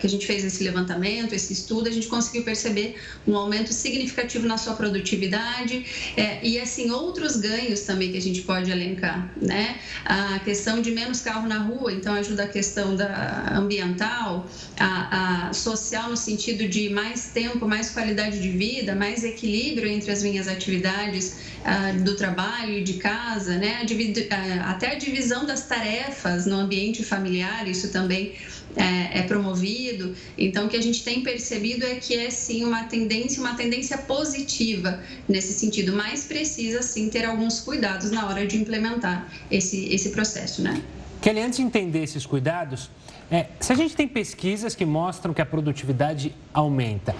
que 0.00 0.06
a 0.06 0.10
gente 0.10 0.26
fez 0.26 0.42
esse 0.44 0.64
levantamento, 0.64 1.34
esse 1.34 1.52
estudo, 1.52 1.88
a 1.88 1.92
gente 1.92 2.06
conseguiu 2.06 2.42
perceber 2.42 2.96
um 3.26 3.36
aumento 3.36 3.72
significativo 3.72 4.46
na 4.46 4.56
sua 4.56 4.74
produtividade 4.74 5.84
é, 6.16 6.38
e 6.42 6.58
assim 6.58 6.90
outros 6.90 7.36
ganhos 7.36 7.80
também 7.82 8.10
que 8.10 8.16
a 8.16 8.22
gente 8.22 8.42
pode 8.42 8.70
elencar, 8.70 9.30
né? 9.40 9.78
A 10.06 10.38
questão 10.38 10.80
de 10.80 10.90
menos 10.90 11.20
carro 11.20 11.46
na 11.46 11.58
rua, 11.58 11.92
então 11.92 12.14
ajuda 12.14 12.44
a 12.44 12.48
questão 12.48 12.96
da 12.96 13.52
ambiental, 13.52 14.48
a, 14.78 15.48
a 15.48 15.52
social 15.52 16.08
no 16.08 16.16
sentido 16.16 16.66
de 16.66 16.88
mais 16.88 17.26
tempo, 17.26 17.68
mais 17.68 17.90
qualidade 17.90 18.40
de 18.40 18.50
vida, 18.50 18.94
mais 18.94 19.22
equilíbrio 19.22 19.90
entre 19.90 20.10
as 20.10 20.22
minhas 20.22 20.48
atividades 20.48 21.36
uh, 21.60 22.02
do 22.02 22.16
trabalho 22.16 22.78
e 22.78 22.82
de 22.82 22.94
casa, 22.94 23.56
né? 23.56 23.84
A, 24.30 24.70
até 24.70 24.92
a 24.92 24.94
divisão 24.94 25.44
tarefas 25.62 26.46
no 26.46 26.56
ambiente 26.56 27.04
familiar, 27.04 27.66
isso 27.68 27.90
também 27.90 28.34
é, 28.76 29.20
é, 29.20 29.22
promovido. 29.22 30.14
Então, 30.36 30.66
o 30.66 30.68
que 30.68 30.76
a 30.76 30.82
gente 30.82 31.02
tem 31.02 31.22
percebido 31.22 31.84
é 31.84 31.96
que 31.96 32.14
é 32.16 32.30
sim 32.30 32.64
uma 32.64 32.84
tendência, 32.84 33.40
uma 33.40 33.54
tendência 33.54 33.98
positiva 33.98 35.02
nesse 35.28 35.52
sentido, 35.52 35.92
mas 35.92 36.26
precisa 36.26 36.82
sim 36.82 37.08
ter 37.08 37.24
alguns 37.24 37.60
cuidados 37.60 38.10
na 38.10 38.26
hora 38.26 38.46
de 38.46 38.56
implementar 38.56 39.32
esse, 39.50 39.92
esse 39.92 40.10
processo, 40.10 40.62
né? 40.62 40.82
Kelly, 41.20 41.40
antes 41.40 41.58
de 41.58 41.64
entender 41.64 42.04
esses 42.04 42.24
cuidados, 42.24 42.90
é, 43.30 43.46
se 43.60 43.72
a 43.72 43.76
gente 43.76 43.94
tem 43.94 44.08
pesquisas 44.08 44.74
que 44.74 44.86
mostram 44.86 45.34
que 45.34 45.42
a 45.42 45.46
produtividade 45.46 46.34
aumenta, 46.54 47.14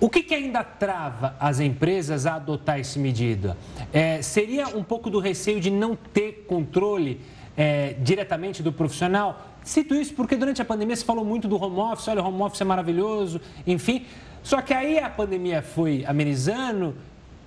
o 0.00 0.08
que, 0.08 0.22
que 0.22 0.34
ainda 0.34 0.62
trava 0.62 1.34
as 1.40 1.58
empresas 1.58 2.26
a 2.26 2.36
adotar 2.36 2.78
esse 2.78 2.98
medida? 2.98 3.56
É, 3.92 4.22
seria 4.22 4.68
um 4.68 4.84
pouco 4.84 5.10
do 5.10 5.18
receio 5.18 5.58
de 5.60 5.70
não 5.70 5.96
ter 5.96 6.44
controle 6.46 7.20
é, 7.58 7.94
diretamente 7.98 8.62
do 8.62 8.72
profissional? 8.72 9.46
Cito 9.62 9.94
isso 9.94 10.14
porque 10.14 10.36
durante 10.36 10.62
a 10.62 10.64
pandemia 10.64 10.96
se 10.96 11.04
falou 11.04 11.24
muito 11.24 11.46
do 11.46 11.62
home 11.62 11.78
office, 11.80 12.08
olha, 12.08 12.22
o 12.22 12.26
home 12.26 12.40
office 12.40 12.60
é 12.62 12.64
maravilhoso, 12.64 13.40
enfim. 13.66 14.06
Só 14.42 14.62
que 14.62 14.72
aí 14.72 14.98
a 14.98 15.10
pandemia 15.10 15.60
foi 15.60 16.04
amenizando 16.06 16.94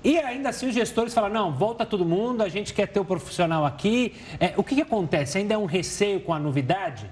e 0.03 0.17
ainda 0.17 0.49
assim 0.49 0.67
os 0.67 0.73
gestores 0.73 1.13
falam, 1.13 1.29
não, 1.29 1.53
volta 1.53 1.85
todo 1.85 2.03
mundo, 2.03 2.41
a 2.43 2.49
gente 2.49 2.73
quer 2.73 2.87
ter 2.87 2.99
o 2.99 3.05
profissional 3.05 3.65
aqui. 3.65 4.13
É, 4.39 4.53
o 4.57 4.63
que, 4.63 4.75
que 4.75 4.81
acontece? 4.81 5.37
Ainda 5.37 5.53
é 5.53 5.57
um 5.57 5.65
receio 5.65 6.19
com 6.19 6.33
a 6.33 6.39
novidade? 6.39 7.07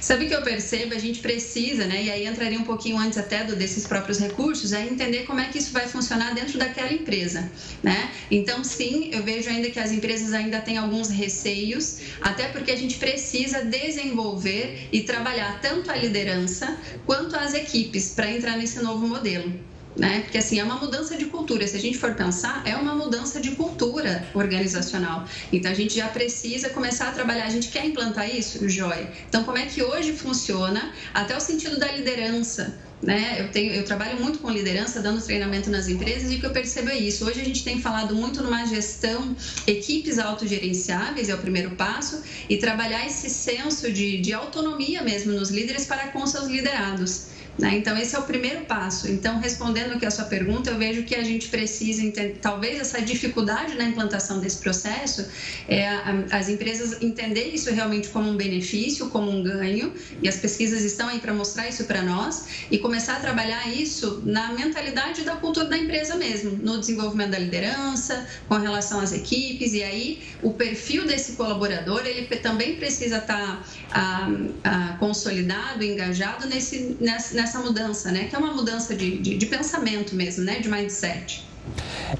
Sabe 0.00 0.24
o 0.24 0.28
que 0.28 0.34
eu 0.34 0.42
percebo? 0.42 0.94
A 0.94 0.98
gente 0.98 1.20
precisa, 1.20 1.86
né? 1.86 2.04
E 2.04 2.10
aí 2.10 2.26
entraria 2.26 2.58
um 2.58 2.64
pouquinho 2.64 2.98
antes 2.98 3.18
até 3.18 3.44
do, 3.44 3.56
desses 3.56 3.86
próprios 3.86 4.18
recursos, 4.18 4.72
é 4.72 4.82
entender 4.82 5.24
como 5.24 5.40
é 5.40 5.48
que 5.48 5.58
isso 5.58 5.72
vai 5.72 5.86
funcionar 5.88 6.34
dentro 6.34 6.58
daquela 6.58 6.92
empresa, 6.92 7.50
né? 7.82 8.10
Então, 8.30 8.62
sim, 8.64 9.10
eu 9.12 9.22
vejo 9.22 9.48
ainda 9.48 9.70
que 9.70 9.80
as 9.80 9.92
empresas 9.92 10.32
ainda 10.32 10.60
têm 10.60 10.78
alguns 10.78 11.08
receios, 11.08 11.98
até 12.20 12.48
porque 12.48 12.70
a 12.70 12.76
gente 12.76 12.96
precisa 12.96 13.64
desenvolver 13.64 14.88
e 14.92 15.02
trabalhar 15.02 15.60
tanto 15.60 15.90
a 15.90 15.96
liderança 15.96 16.78
quanto 17.06 17.36
as 17.36 17.54
equipes 17.54 18.10
para 18.10 18.30
entrar 18.30 18.56
nesse 18.56 18.82
novo 18.82 19.06
modelo 19.06 19.73
né? 19.96 20.20
Porque 20.22 20.38
assim, 20.38 20.58
é 20.58 20.64
uma 20.64 20.76
mudança 20.76 21.16
de 21.16 21.26
cultura. 21.26 21.66
Se 21.66 21.76
a 21.76 21.80
gente 21.80 21.98
for 21.98 22.14
pensar, 22.14 22.62
é 22.64 22.76
uma 22.76 22.94
mudança 22.94 23.40
de 23.40 23.52
cultura 23.52 24.26
organizacional. 24.34 25.26
Então 25.52 25.70
a 25.70 25.74
gente 25.74 25.94
já 25.94 26.08
precisa 26.08 26.70
começar 26.70 27.08
a 27.08 27.12
trabalhar. 27.12 27.44
A 27.44 27.50
gente 27.50 27.68
quer 27.68 27.84
implantar 27.84 28.28
isso, 28.28 28.68
joia. 28.68 29.10
Então 29.28 29.44
como 29.44 29.58
é 29.58 29.66
que 29.66 29.82
hoje 29.82 30.12
funciona 30.12 30.92
até 31.12 31.36
o 31.36 31.40
sentido 31.40 31.78
da 31.78 31.90
liderança? 31.92 32.78
Né? 33.02 33.36
Eu, 33.38 33.50
tenho, 33.50 33.74
eu 33.74 33.84
trabalho 33.84 34.18
muito 34.18 34.38
com 34.38 34.50
liderança, 34.50 35.02
dando 35.02 35.20
treinamento 35.20 35.68
nas 35.68 35.88
empresas 35.88 36.30
e 36.30 36.36
o 36.36 36.40
que 36.40 36.46
eu 36.46 36.52
percebo 36.52 36.88
é 36.88 36.96
isso. 36.96 37.26
Hoje 37.26 37.38
a 37.38 37.44
gente 37.44 37.62
tem 37.62 37.78
falado 37.78 38.14
muito 38.14 38.42
numa 38.42 38.64
gestão, 38.64 39.36
equipes 39.66 40.18
autogerenciáveis 40.18 41.28
é 41.28 41.34
o 41.34 41.38
primeiro 41.38 41.72
passo, 41.72 42.22
e 42.48 42.56
trabalhar 42.56 43.06
esse 43.06 43.28
senso 43.28 43.92
de, 43.92 44.22
de 44.22 44.32
autonomia 44.32 45.02
mesmo 45.02 45.32
nos 45.32 45.50
líderes 45.50 45.84
para 45.84 46.08
com 46.08 46.26
seus 46.26 46.46
liderados. 46.46 47.33
Né? 47.58 47.76
Então, 47.76 47.96
esse 47.96 48.16
é 48.16 48.18
o 48.18 48.22
primeiro 48.22 48.64
passo. 48.64 49.08
Então, 49.08 49.38
respondendo 49.38 49.92
aqui 49.92 50.04
a 50.04 50.10
sua 50.10 50.24
pergunta, 50.24 50.70
eu 50.70 50.78
vejo 50.78 51.04
que 51.04 51.14
a 51.14 51.22
gente 51.22 51.48
precisa 51.48 52.02
entender, 52.02 52.38
talvez 52.40 52.80
essa 52.80 53.00
dificuldade 53.00 53.76
na 53.76 53.84
implantação 53.84 54.40
desse 54.40 54.58
processo, 54.58 55.26
é 55.68 55.88
as 56.32 56.48
empresas 56.48 57.00
entender 57.00 57.44
isso 57.44 57.72
realmente 57.72 58.08
como 58.08 58.28
um 58.28 58.36
benefício, 58.36 59.08
como 59.08 59.30
um 59.30 59.42
ganho, 59.42 59.92
e 60.20 60.28
as 60.28 60.36
pesquisas 60.36 60.82
estão 60.82 61.08
aí 61.08 61.20
para 61.20 61.32
mostrar 61.32 61.68
isso 61.68 61.84
para 61.84 62.02
nós, 62.02 62.46
e 62.70 62.78
começar 62.78 63.16
a 63.16 63.20
trabalhar 63.20 63.68
isso 63.68 64.22
na 64.24 64.52
mentalidade 64.52 65.22
da 65.22 65.36
cultura 65.36 65.66
da 65.66 65.78
empresa 65.78 66.16
mesmo, 66.16 66.58
no 66.60 66.80
desenvolvimento 66.80 67.30
da 67.30 67.38
liderança, 67.38 68.26
com 68.48 68.56
relação 68.56 68.98
às 68.98 69.12
equipes, 69.12 69.74
e 69.74 69.82
aí 69.82 70.22
o 70.42 70.52
perfil 70.52 71.06
desse 71.06 71.32
colaborador, 71.32 72.04
ele 72.04 72.26
também 72.36 72.76
precisa 72.76 73.18
estar 73.18 73.64
tá, 73.92 74.96
consolidado, 74.98 75.84
engajado 75.84 76.48
nesse, 76.48 76.96
nessa 77.00 77.43
nessa 77.44 77.58
mudança, 77.60 78.10
né? 78.10 78.24
Que 78.24 78.34
é 78.34 78.38
uma 78.38 78.52
mudança 78.52 78.96
de, 78.96 79.18
de, 79.18 79.36
de 79.36 79.46
pensamento 79.46 80.14
mesmo, 80.14 80.44
né? 80.44 80.60
De 80.60 80.68
mindset. 80.68 81.44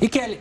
E 0.00 0.08
Kelly, 0.08 0.38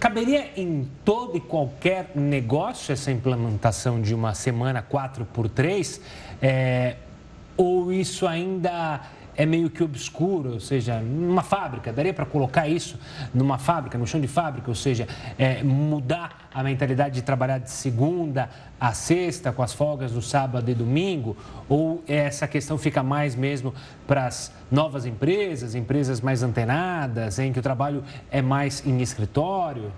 caberia 0.00 0.50
em 0.56 0.88
todo 1.04 1.36
e 1.36 1.40
qualquer 1.40 2.10
negócio 2.14 2.92
essa 2.92 3.10
implementação 3.10 4.02
de 4.02 4.12
uma 4.14 4.34
semana 4.34 4.82
4 4.82 5.24
por 5.26 5.48
3 5.48 6.00
é, 6.42 6.96
ou 7.56 7.92
isso 7.92 8.26
ainda 8.26 9.00
é 9.36 9.44
meio 9.44 9.68
que 9.68 9.82
obscuro, 9.82 10.54
ou 10.54 10.60
seja, 10.60 11.00
numa 11.00 11.42
fábrica, 11.42 11.92
daria 11.92 12.14
para 12.14 12.24
colocar 12.24 12.66
isso 12.66 12.98
numa 13.34 13.58
fábrica, 13.58 13.98
no 13.98 14.06
chão 14.06 14.20
de 14.20 14.28
fábrica, 14.28 14.70
ou 14.70 14.74
seja, 14.74 15.06
é, 15.38 15.62
mudar 15.62 16.48
a 16.52 16.62
mentalidade 16.62 17.16
de 17.16 17.22
trabalhar 17.22 17.58
de 17.58 17.70
segunda 17.70 18.48
a 18.80 18.92
sexta, 18.92 19.52
com 19.52 19.62
as 19.62 19.72
folgas 19.72 20.12
do 20.12 20.20
sábado 20.22 20.70
e 20.70 20.74
domingo, 20.74 21.36
ou 21.68 22.02
essa 22.06 22.46
questão 22.46 22.76
fica 22.76 23.02
mais 23.02 23.34
mesmo 23.34 23.74
para 24.06 24.26
as 24.26 24.52
novas 24.70 25.06
empresas, 25.06 25.74
empresas 25.74 26.20
mais 26.20 26.42
antenadas, 26.42 27.38
em 27.38 27.52
que 27.52 27.58
o 27.58 27.62
trabalho 27.62 28.04
é 28.30 28.42
mais 28.42 28.86
em 28.86 29.00
escritório? 29.00 29.90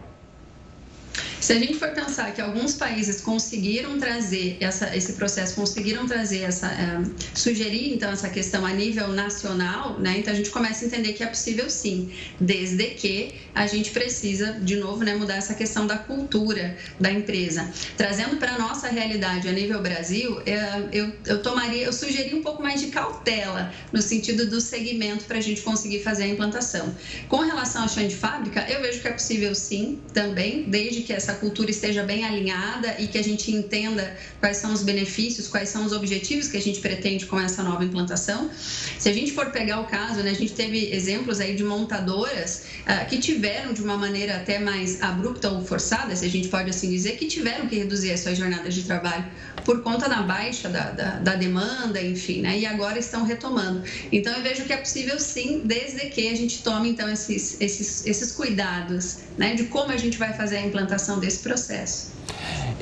Se 1.41 1.53
a 1.53 1.59
gente 1.59 1.75
for 1.75 1.91
pensar 1.91 2.33
que 2.35 2.41
alguns 2.41 2.75
países 2.75 3.21
conseguiram 3.21 3.99
trazer 3.99 4.57
essa, 4.61 4.95
esse 4.97 5.13
processo, 5.13 5.55
conseguiram 5.55 6.07
trazer 6.07 6.41
essa, 6.41 6.67
é, 6.67 7.03
sugerir 7.33 7.95
então 7.95 8.11
essa 8.11 8.29
questão 8.29 8.67
a 8.67 8.73
nível 8.73 9.09
nacional, 9.09 9.99
né? 10.01 10.19
Então 10.19 10.33
a 10.33 10.37
gente 10.37 10.51
começa 10.51 10.85
a 10.85 10.89
entender 10.89 11.13
que 11.13 11.23
é 11.23 11.27
possível 11.27 11.71
sim, 11.71 12.11
desde 12.41 12.85
que 12.87 13.35
a 13.55 13.67
gente 13.67 13.91
precisa, 13.91 14.53
de 14.61 14.77
novo, 14.77 15.03
né, 15.05 15.15
mudar 15.15 15.37
essa 15.37 15.55
questão 15.55 15.87
da 15.87 15.97
cultura 15.97 16.77
da 16.99 17.11
empresa. 17.11 17.69
Trazendo 17.97 18.37
para 18.37 18.59
nossa 18.59 18.89
realidade 18.89 19.49
a 19.49 19.53
nível 19.53 19.81
Brasil, 19.81 20.41
é, 20.47 20.83
eu, 20.93 21.13
eu 21.27 21.43
tomaria, 21.43 21.85
eu 21.85 21.93
sugeri 21.93 22.35
um 22.35 22.43
pouco 22.43 22.63
mais 22.63 22.81
de 22.81 22.89
cautela 22.89 23.73
no 23.93 24.01
sentido 24.01 24.47
do 24.47 24.61
segmento 24.61 25.25
para 25.25 25.39
a 25.39 25.41
gente 25.41 25.61
conseguir 25.63 26.03
fazer 26.03 26.25
a 26.25 26.29
implantação. 26.29 26.95
Com 27.29 27.39
relação 27.39 27.83
ao 27.83 27.89
chão 27.89 28.07
de 28.07 28.15
fábrica, 28.15 28.65
eu 28.69 28.81
vejo 28.81 29.01
que 29.01 29.09
é 29.09 29.13
possível 29.13 29.55
sim, 29.55 29.99
também, 30.13 30.65
desde 30.65 31.03
que 31.03 31.13
essa 31.13 31.28
cultura 31.35 31.71
esteja 31.71 32.03
bem 32.03 32.25
alinhada 32.25 32.97
e 32.99 33.07
que 33.07 33.19
a 33.19 33.23
gente 33.23 33.51
entenda 33.51 34.17
quais 34.41 34.57
são 34.57 34.73
os 34.73 34.83
benefícios, 34.83 35.49
quais 35.49 35.69
são 35.69 35.85
os 35.85 35.93
objetivos 35.93 36.49
que 36.49 36.57
a 36.57 36.61
gente 36.61 36.81
pretende 36.81 37.27
com 37.27 37.39
essa 37.39 37.63
nova 37.63 37.85
implantação. 37.85 38.51
Se 38.99 39.09
a 39.09 39.13
gente 39.13 39.33
for 39.33 39.51
pegar 39.51 39.81
o 39.81 39.85
caso, 39.85 40.21
né, 40.21 40.31
a 40.31 40.35
gente 40.35 40.53
teve 40.53 40.91
exemplos 40.93 41.41
aí 41.41 41.55
de 41.55 41.65
montadoras 41.65 42.65
uh, 42.83 43.09
que 43.09 43.19
tiveram 43.19 43.73
de 43.73 43.83
uma 43.83 43.97
maneira 43.97 44.37
até 44.37 44.59
mais 44.59 45.03
abrupta 45.03 45.51
ou 45.51 45.65
forçada, 45.65 46.15
se 46.15 46.25
a 46.25 46.31
gente 46.31 46.49
pode 46.49 46.71
assim 46.71 46.91
dizer, 46.91 47.17
que 47.17 47.27
tiveram 47.27 47.67
que 47.67 47.77
reduzir 47.77 48.13
as 48.13 48.21
suas 48.21 48.37
jornadas 48.37 48.75
de 48.75 48.83
trabalho 48.83 49.27
por 49.65 49.83
conta 49.83 50.09
da 50.09 50.23
baixa 50.23 50.69
da, 50.69 50.91
da, 50.91 51.11
da 51.19 51.35
demanda, 51.35 52.01
enfim, 52.01 52.43
né, 52.43 52.59
e 52.59 52.67
agora 52.67 52.99
estão 52.99 53.25
retomando. 53.25 53.83
Então 54.11 54.33
eu 54.35 54.43
vejo 54.43 54.65
que 54.65 54.73
é 54.73 54.77
possível 54.77 55.19
sim, 55.19 55.63
desde 55.65 56.09
que 56.09 56.29
a 56.29 56.37
gente 56.37 56.63
tome 56.63 56.91
então 56.91 57.09
esses, 57.11 57.61
esses, 57.61 58.07
esses 58.07 58.33
cuidados 58.33 59.19
né, 59.37 59.55
de 59.55 59.65
como 59.65 59.93
a 59.93 59.97
gente 59.97 60.19
vai 60.19 60.33
fazer 60.33 60.57
a 60.57 60.67
implantação 60.67 61.18
desse 61.19 61.43
processo. 61.43 62.13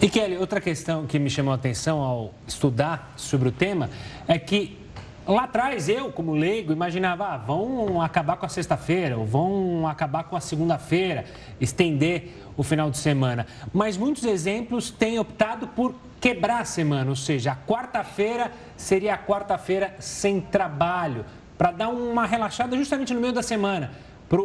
E 0.00 0.08
Kelly, 0.08 0.36
outra 0.36 0.60
questão 0.60 1.06
que 1.06 1.18
me 1.18 1.30
chamou 1.30 1.52
a 1.52 1.56
atenção 1.56 2.00
ao 2.00 2.34
estudar 2.46 3.14
sobre 3.16 3.48
o 3.48 3.52
tema 3.52 3.88
é 4.28 4.38
que 4.38 4.78
lá 5.26 5.44
atrás 5.44 5.88
eu, 5.88 6.12
como 6.12 6.32
leigo, 6.32 6.72
imaginava, 6.72 7.26
ah, 7.26 7.36
vão 7.36 8.00
acabar 8.00 8.36
com 8.36 8.46
a 8.46 8.48
sexta-feira, 8.48 9.16
ou 9.16 9.24
vão 9.24 9.88
acabar 9.88 10.24
com 10.24 10.36
a 10.36 10.40
segunda-feira, 10.40 11.24
estender 11.60 12.34
o 12.56 12.62
final 12.62 12.90
de 12.90 12.98
semana. 12.98 13.46
Mas 13.72 13.96
muitos 13.96 14.24
exemplos 14.24 14.90
têm 14.90 15.18
optado 15.18 15.68
por 15.68 15.94
quebrar 16.20 16.60
a 16.60 16.64
semana, 16.64 17.10
ou 17.10 17.16
seja, 17.16 17.52
a 17.52 17.56
quarta-feira 17.56 18.52
seria 18.76 19.14
a 19.14 19.18
quarta-feira 19.18 19.94
sem 19.98 20.40
trabalho, 20.40 21.24
para 21.56 21.70
dar 21.70 21.88
uma 21.88 22.26
relaxada 22.26 22.76
justamente 22.76 23.14
no 23.14 23.20
meio 23.20 23.32
da 23.32 23.42
semana, 23.42 23.92
para 24.28 24.42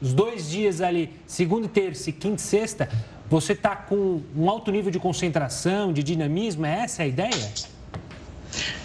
os 0.00 0.12
dois 0.12 0.50
dias 0.50 0.80
ali, 0.80 1.10
segunda 1.26 1.66
e 1.66 1.68
terça 1.68 2.10
e 2.10 2.12
quinta 2.12 2.36
e 2.36 2.40
sexta, 2.40 2.88
você 3.32 3.54
está 3.54 3.74
com 3.74 4.20
um 4.36 4.50
alto 4.50 4.70
nível 4.70 4.90
de 4.90 4.98
concentração, 4.98 5.90
de 5.90 6.02
dinamismo? 6.02 6.66
É 6.66 6.80
essa 6.80 7.02
a 7.02 7.06
ideia? 7.06 7.50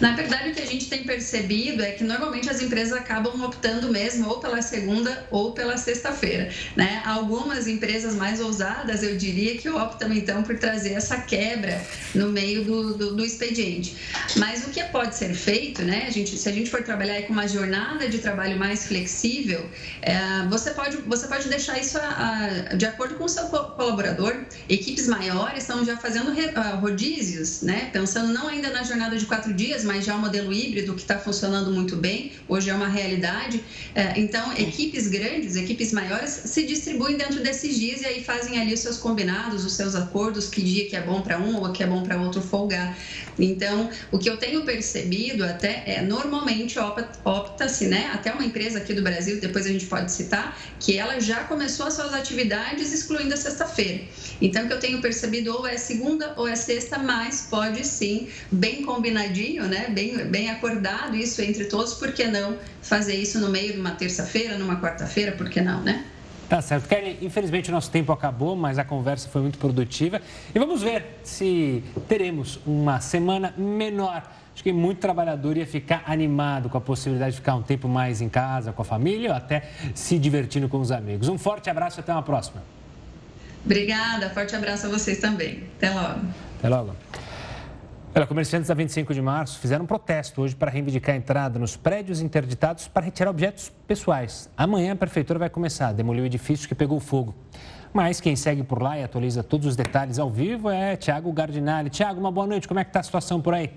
Na 0.00 0.14
verdade, 0.14 0.50
o 0.50 0.54
que 0.54 0.62
a 0.62 0.66
gente 0.66 0.88
tem 0.88 1.04
percebido 1.04 1.82
é 1.82 1.92
que 1.92 2.04
normalmente 2.04 2.48
as 2.48 2.60
empresas 2.60 2.92
acabam 2.92 3.42
optando 3.44 3.88
mesmo 3.90 4.28
ou 4.28 4.40
pela 4.40 4.62
segunda 4.62 5.26
ou 5.30 5.52
pela 5.52 5.76
sexta-feira. 5.76 6.50
Né? 6.76 7.02
Algumas 7.04 7.66
empresas 7.66 8.14
mais 8.14 8.40
ousadas, 8.40 9.02
eu 9.02 9.16
diria, 9.16 9.56
que 9.58 9.68
optam 9.68 10.12
então 10.12 10.42
por 10.42 10.58
trazer 10.58 10.94
essa 10.94 11.18
quebra 11.18 11.80
no 12.14 12.30
meio 12.30 12.64
do, 12.64 12.94
do, 12.96 13.16
do 13.16 13.24
expediente. 13.24 13.96
Mas 14.36 14.66
o 14.66 14.70
que 14.70 14.82
pode 14.84 15.16
ser 15.16 15.34
feito, 15.34 15.82
né? 15.82 16.04
A 16.06 16.10
gente, 16.10 16.36
se 16.36 16.48
a 16.48 16.52
gente 16.52 16.70
for 16.70 16.82
trabalhar 16.82 17.22
com 17.22 17.32
uma 17.32 17.46
jornada 17.46 18.08
de 18.08 18.18
trabalho 18.18 18.58
mais 18.58 18.86
flexível, 18.86 19.68
é, 20.02 20.16
você, 20.48 20.70
pode, 20.70 20.96
você 20.98 21.26
pode 21.26 21.48
deixar 21.48 21.78
isso 21.78 21.98
a, 21.98 22.68
a, 22.70 22.74
de 22.74 22.86
acordo 22.86 23.14
com 23.16 23.24
o 23.24 23.28
seu 23.28 23.44
colaborador. 23.44 24.44
Equipes 24.68 25.06
maiores 25.06 25.64
estão 25.64 25.84
já 25.84 25.96
fazendo 25.96 26.32
rodízios, 26.80 27.62
né? 27.62 27.90
pensando 27.92 28.32
não 28.32 28.48
ainda 28.48 28.70
na 28.70 28.82
jornada 28.82 29.16
de 29.16 29.26
quatro 29.26 29.52
dias, 29.52 29.67
mas 29.84 30.04
já 30.04 30.16
o 30.16 30.20
modelo 30.20 30.52
híbrido 30.52 30.94
que 30.94 31.02
está 31.02 31.18
funcionando 31.18 31.70
muito 31.70 31.96
bem, 31.96 32.32
hoje 32.48 32.70
é 32.70 32.74
uma 32.74 32.88
realidade. 32.88 33.62
É, 33.94 34.18
então, 34.18 34.52
equipes 34.56 35.08
grandes, 35.08 35.56
equipes 35.56 35.92
maiores, 35.92 36.30
se 36.30 36.64
distribuem 36.64 37.16
dentro 37.16 37.42
desses 37.42 37.78
dias 37.78 38.02
e 38.02 38.06
aí 38.06 38.24
fazem 38.24 38.60
ali 38.60 38.74
os 38.74 38.80
seus 38.80 38.96
combinados, 38.96 39.64
os 39.64 39.74
seus 39.74 39.94
acordos, 39.94 40.48
que 40.48 40.62
dia 40.62 40.88
que 40.88 40.96
é 40.96 41.00
bom 41.00 41.20
para 41.20 41.38
um 41.38 41.56
ou 41.56 41.72
que 41.72 41.82
é 41.82 41.86
bom 41.86 42.02
para 42.02 42.20
outro 42.20 42.40
folgar. 42.40 42.96
Então, 43.38 43.90
o 44.10 44.18
que 44.18 44.28
eu 44.28 44.36
tenho 44.36 44.62
percebido 44.64 45.44
até 45.44 45.82
é, 45.86 46.02
normalmente 46.02 46.78
opta-se, 47.24 47.86
né, 47.86 48.10
até 48.12 48.32
uma 48.32 48.44
empresa 48.44 48.78
aqui 48.78 48.92
do 48.92 49.02
Brasil, 49.02 49.40
depois 49.40 49.66
a 49.66 49.68
gente 49.68 49.86
pode 49.86 50.10
citar, 50.10 50.58
que 50.80 50.96
ela 50.96 51.20
já 51.20 51.44
começou 51.44 51.86
as 51.86 51.94
suas 51.94 52.12
atividades 52.12 52.92
excluindo 52.92 53.34
a 53.34 53.36
sexta-feira. 53.36 54.02
Então, 54.40 54.64
o 54.64 54.66
que 54.66 54.72
eu 54.72 54.80
tenho 54.80 55.00
percebido 55.00 55.52
ou 55.54 55.66
é 55.66 55.76
segunda 55.76 56.32
ou 56.36 56.46
é 56.46 56.56
sexta, 56.56 56.98
mas 56.98 57.46
pode 57.50 57.86
sim, 57.86 58.28
bem 58.50 58.82
combinadinho, 58.82 59.57
né, 59.66 59.78
né, 59.78 59.88
bem, 59.88 60.16
bem 60.26 60.50
acordado 60.50 61.16
isso 61.16 61.40
entre 61.42 61.64
todos, 61.64 61.94
por 61.94 62.12
que 62.12 62.24
não 62.26 62.56
fazer 62.82 63.14
isso 63.14 63.38
no 63.38 63.48
meio 63.48 63.72
de 63.74 63.80
uma 63.80 63.92
terça-feira, 63.92 64.58
numa 64.58 64.80
quarta-feira, 64.80 65.32
por 65.32 65.48
que 65.48 65.60
não, 65.60 65.82
né? 65.82 66.04
Tá 66.48 66.62
certo. 66.62 66.88
Kelly, 66.88 67.18
infelizmente 67.20 67.68
o 67.68 67.72
nosso 67.72 67.90
tempo 67.90 68.10
acabou, 68.10 68.56
mas 68.56 68.78
a 68.78 68.84
conversa 68.84 69.28
foi 69.28 69.42
muito 69.42 69.58
produtiva. 69.58 70.20
E 70.54 70.58
vamos 70.58 70.82
ver 70.82 71.18
se 71.22 71.84
teremos 72.08 72.58
uma 72.66 73.00
semana 73.00 73.52
menor. 73.56 74.22
Acho 74.54 74.62
que 74.62 74.72
muito 74.72 74.98
trabalhador 74.98 75.56
ia 75.56 75.66
ficar 75.66 76.02
animado 76.06 76.70
com 76.70 76.78
a 76.78 76.80
possibilidade 76.80 77.32
de 77.32 77.36
ficar 77.36 77.54
um 77.54 77.62
tempo 77.62 77.86
mais 77.86 78.22
em 78.22 78.28
casa, 78.28 78.72
com 78.72 78.80
a 78.80 78.84
família 78.84 79.30
ou 79.30 79.36
até 79.36 79.70
se 79.94 80.18
divertindo 80.18 80.68
com 80.68 80.80
os 80.80 80.90
amigos. 80.90 81.28
Um 81.28 81.36
forte 81.36 81.68
abraço 81.68 81.98
e 81.98 82.00
até 82.00 82.12
uma 82.12 82.22
próxima. 82.22 82.62
Obrigada, 83.64 84.30
forte 84.30 84.56
abraço 84.56 84.86
a 84.86 84.88
vocês 84.88 85.18
também. 85.18 85.64
Até 85.76 85.90
logo. 85.90 86.20
Até 86.58 86.68
logo. 86.68 86.96
Olha, 88.14 88.26
comerciantes 88.26 88.68
da 88.68 88.74
25 88.74 89.12
de 89.12 89.20
março 89.20 89.58
fizeram 89.58 89.84
um 89.84 89.86
protesto 89.86 90.40
hoje 90.40 90.56
para 90.56 90.70
reivindicar 90.70 91.14
a 91.14 91.18
entrada 91.18 91.58
nos 91.58 91.76
prédios 91.76 92.20
interditados 92.20 92.88
para 92.88 93.04
retirar 93.04 93.30
objetos 93.30 93.70
pessoais. 93.86 94.48
Amanhã 94.56 94.92
a 94.92 94.96
prefeitura 94.96 95.38
vai 95.38 95.50
começar 95.50 95.88
a 95.88 95.92
demolir 95.92 96.22
o 96.22 96.26
edifício 96.26 96.66
que 96.66 96.74
pegou 96.74 96.98
fogo. 97.00 97.34
Mas 97.92 98.20
quem 98.20 98.34
segue 98.34 98.62
por 98.62 98.82
lá 98.82 98.98
e 98.98 99.04
atualiza 99.04 99.42
todos 99.42 99.66
os 99.66 99.76
detalhes 99.76 100.18
ao 100.18 100.30
vivo 100.30 100.70
é 100.70 100.96
Tiago 100.96 101.30
Gardinali. 101.32 101.90
Tiago, 101.90 102.18
uma 102.18 102.32
boa 102.32 102.46
noite. 102.46 102.66
Como 102.66 102.80
é 102.80 102.84
que 102.84 102.90
está 102.90 103.00
a 103.00 103.02
situação 103.02 103.40
por 103.40 103.54
aí? 103.54 103.70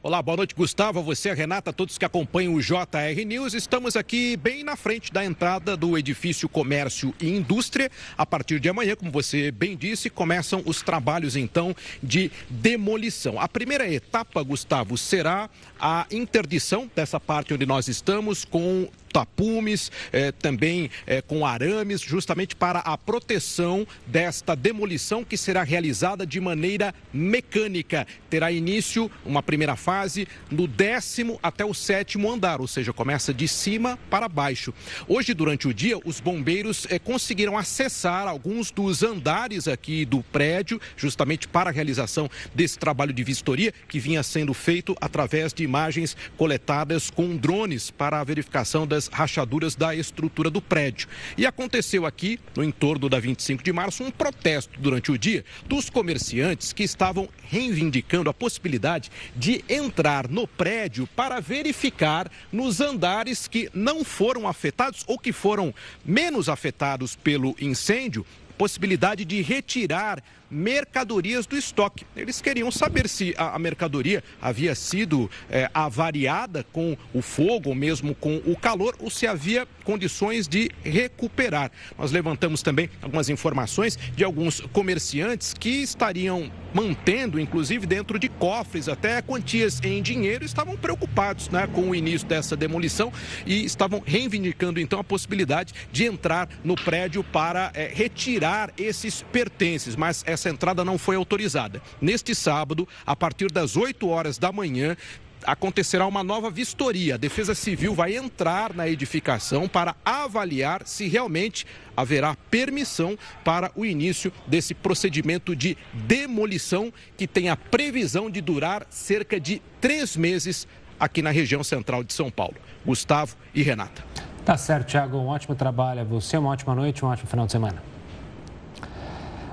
Olá, 0.00 0.22
boa 0.22 0.36
noite, 0.36 0.54
Gustavo, 0.54 1.02
você, 1.02 1.30
a 1.30 1.34
Renata, 1.34 1.72
todos 1.72 1.98
que 1.98 2.04
acompanham 2.04 2.54
o 2.54 2.62
JR 2.62 3.24
News. 3.26 3.52
Estamos 3.52 3.96
aqui 3.96 4.36
bem 4.36 4.62
na 4.62 4.76
frente 4.76 5.12
da 5.12 5.24
entrada 5.24 5.76
do 5.76 5.98
edifício 5.98 6.48
Comércio 6.48 7.12
e 7.20 7.28
Indústria. 7.28 7.90
A 8.16 8.24
partir 8.24 8.60
de 8.60 8.68
amanhã, 8.68 8.94
como 8.94 9.10
você 9.10 9.50
bem 9.50 9.76
disse, 9.76 10.08
começam 10.08 10.62
os 10.64 10.82
trabalhos 10.82 11.34
então 11.34 11.74
de 12.00 12.30
demolição. 12.48 13.40
A 13.40 13.48
primeira 13.48 13.92
etapa, 13.92 14.40
Gustavo, 14.40 14.96
será 14.96 15.50
a 15.80 16.06
interdição 16.12 16.88
dessa 16.94 17.18
parte 17.18 17.52
onde 17.52 17.66
nós 17.66 17.88
estamos 17.88 18.44
com 18.44 18.88
tapumes, 19.18 19.90
é, 20.12 20.30
também 20.30 20.88
é, 21.04 21.20
com 21.20 21.44
arames, 21.44 22.00
justamente 22.00 22.54
para 22.54 22.78
a 22.78 22.96
proteção 22.96 23.84
desta 24.06 24.54
demolição 24.54 25.24
que 25.24 25.36
será 25.36 25.64
realizada 25.64 26.24
de 26.24 26.40
maneira 26.40 26.94
mecânica. 27.12 28.06
Terá 28.30 28.52
início 28.52 29.10
uma 29.26 29.42
primeira 29.42 29.74
fase 29.74 30.28
no 30.48 30.68
décimo 30.68 31.36
até 31.42 31.64
o 31.64 31.74
sétimo 31.74 32.30
andar, 32.30 32.60
ou 32.60 32.68
seja, 32.68 32.92
começa 32.92 33.34
de 33.34 33.48
cima 33.48 33.98
para 34.08 34.28
baixo. 34.28 34.72
Hoje, 35.08 35.34
durante 35.34 35.66
o 35.66 35.74
dia, 35.74 35.98
os 36.04 36.20
bombeiros 36.20 36.86
é, 36.88 36.98
conseguiram 37.00 37.58
acessar 37.58 38.28
alguns 38.28 38.70
dos 38.70 39.02
andares 39.02 39.66
aqui 39.66 40.04
do 40.04 40.22
prédio, 40.22 40.80
justamente 40.96 41.48
para 41.48 41.70
a 41.70 41.72
realização 41.72 42.30
desse 42.54 42.78
trabalho 42.78 43.12
de 43.12 43.24
vistoria 43.24 43.74
que 43.88 43.98
vinha 43.98 44.22
sendo 44.22 44.54
feito 44.54 44.96
através 45.00 45.52
de 45.52 45.64
imagens 45.64 46.16
coletadas 46.36 47.10
com 47.10 47.36
drones 47.36 47.90
para 47.90 48.20
a 48.20 48.24
verificação 48.24 48.86
das 48.86 49.07
rachaduras 49.12 49.74
da 49.74 49.94
estrutura 49.94 50.50
do 50.50 50.60
prédio. 50.60 51.08
E 51.36 51.46
aconteceu 51.46 52.06
aqui, 52.06 52.38
no 52.56 52.64
entorno 52.64 53.08
da 53.08 53.18
25 53.18 53.62
de 53.62 53.72
março, 53.72 54.04
um 54.04 54.10
protesto 54.10 54.78
durante 54.78 55.10
o 55.10 55.18
dia 55.18 55.44
dos 55.66 55.90
comerciantes 55.90 56.72
que 56.72 56.82
estavam 56.82 57.28
reivindicando 57.42 58.30
a 58.30 58.34
possibilidade 58.34 59.10
de 59.34 59.64
entrar 59.68 60.28
no 60.28 60.46
prédio 60.46 61.06
para 61.16 61.40
verificar 61.40 62.30
nos 62.52 62.80
andares 62.80 63.48
que 63.48 63.70
não 63.74 64.04
foram 64.04 64.46
afetados 64.46 65.04
ou 65.06 65.18
que 65.18 65.32
foram 65.32 65.74
menos 66.04 66.48
afetados 66.48 67.16
pelo 67.16 67.54
incêndio 67.60 68.24
possibilidade 68.58 69.24
de 69.24 69.40
retirar 69.40 70.20
mercadorias 70.50 71.46
do 71.46 71.56
estoque. 71.56 72.06
Eles 72.16 72.40
queriam 72.40 72.70
saber 72.70 73.08
se 73.08 73.34
a, 73.36 73.58
mercadoria 73.58 74.22
havia 74.40 74.74
sido 74.74 75.30
é, 75.50 75.70
avariada 75.74 76.64
com 76.72 76.96
o 77.12 77.20
fogo 77.20 77.70
ou 77.70 77.74
mesmo 77.74 78.14
com 78.14 78.36
o 78.46 78.56
calor 78.56 78.96
ou 78.98 79.10
se 79.10 79.26
havia 79.26 79.66
condições 79.84 80.46
de 80.46 80.70
recuperar. 80.84 81.70
Nós 81.98 82.12
levantamos 82.12 82.62
também 82.62 82.90
algumas 83.02 83.28
informações 83.28 83.98
de 84.14 84.22
alguns 84.22 84.60
comerciantes 84.60 85.54
que 85.54 85.82
estariam 85.82 86.50
mantendo, 86.72 87.40
inclusive 87.40 87.86
dentro 87.86 88.18
de 88.18 88.28
cofres, 88.28 88.88
até 88.88 89.22
quantias 89.22 89.80
em 89.82 90.02
dinheiro, 90.02 90.44
estavam 90.44 90.76
preocupados 90.76 91.48
né, 91.48 91.66
com 91.72 91.90
o 91.90 91.94
início 91.94 92.28
dessa 92.28 92.56
demolição 92.56 93.12
e 93.46 93.64
estavam 93.64 94.02
reivindicando 94.04 94.78
então 94.78 95.00
a 95.00 95.04
possibilidade 95.04 95.72
de 95.90 96.04
entrar 96.04 96.48
no 96.62 96.74
prédio 96.74 97.24
para 97.24 97.70
é, 97.74 97.90
retirar 97.92 98.70
esses 98.76 99.22
pertences. 99.32 99.96
Mas 99.96 100.22
essa 100.26 100.37
essa 100.38 100.48
entrada 100.48 100.84
não 100.84 100.96
foi 100.96 101.16
autorizada. 101.16 101.82
Neste 102.00 102.34
sábado, 102.34 102.88
a 103.04 103.16
partir 103.16 103.50
das 103.50 103.76
8 103.76 104.08
horas 104.08 104.38
da 104.38 104.52
manhã, 104.52 104.96
acontecerá 105.44 106.06
uma 106.06 106.22
nova 106.22 106.50
vistoria. 106.50 107.14
A 107.14 107.18
Defesa 107.18 107.54
Civil 107.54 107.94
vai 107.94 108.16
entrar 108.16 108.74
na 108.74 108.88
edificação 108.88 109.68
para 109.68 109.94
avaliar 110.04 110.82
se 110.86 111.08
realmente 111.08 111.66
haverá 111.96 112.36
permissão 112.50 113.18
para 113.44 113.70
o 113.74 113.84
início 113.84 114.32
desse 114.46 114.74
procedimento 114.74 115.54
de 115.54 115.76
demolição 115.92 116.92
que 117.16 117.26
tem 117.26 117.48
a 117.48 117.56
previsão 117.56 118.30
de 118.30 118.40
durar 118.40 118.86
cerca 118.90 119.38
de 119.40 119.60
três 119.80 120.16
meses 120.16 120.66
aqui 120.98 121.22
na 121.22 121.30
região 121.30 121.62
central 121.62 122.02
de 122.02 122.12
São 122.12 122.30
Paulo. 122.30 122.56
Gustavo 122.84 123.36
e 123.54 123.62
Renata. 123.62 124.04
Tá 124.44 124.56
certo, 124.56 124.88
Thiago. 124.88 125.18
Um 125.18 125.26
ótimo 125.26 125.54
trabalho 125.54 126.00
a 126.00 126.04
você, 126.04 126.38
uma 126.38 126.50
ótima 126.50 126.74
noite, 126.74 127.04
um 127.04 127.08
ótimo 127.08 127.28
final 127.28 127.46
de 127.46 127.52
semana. 127.52 127.97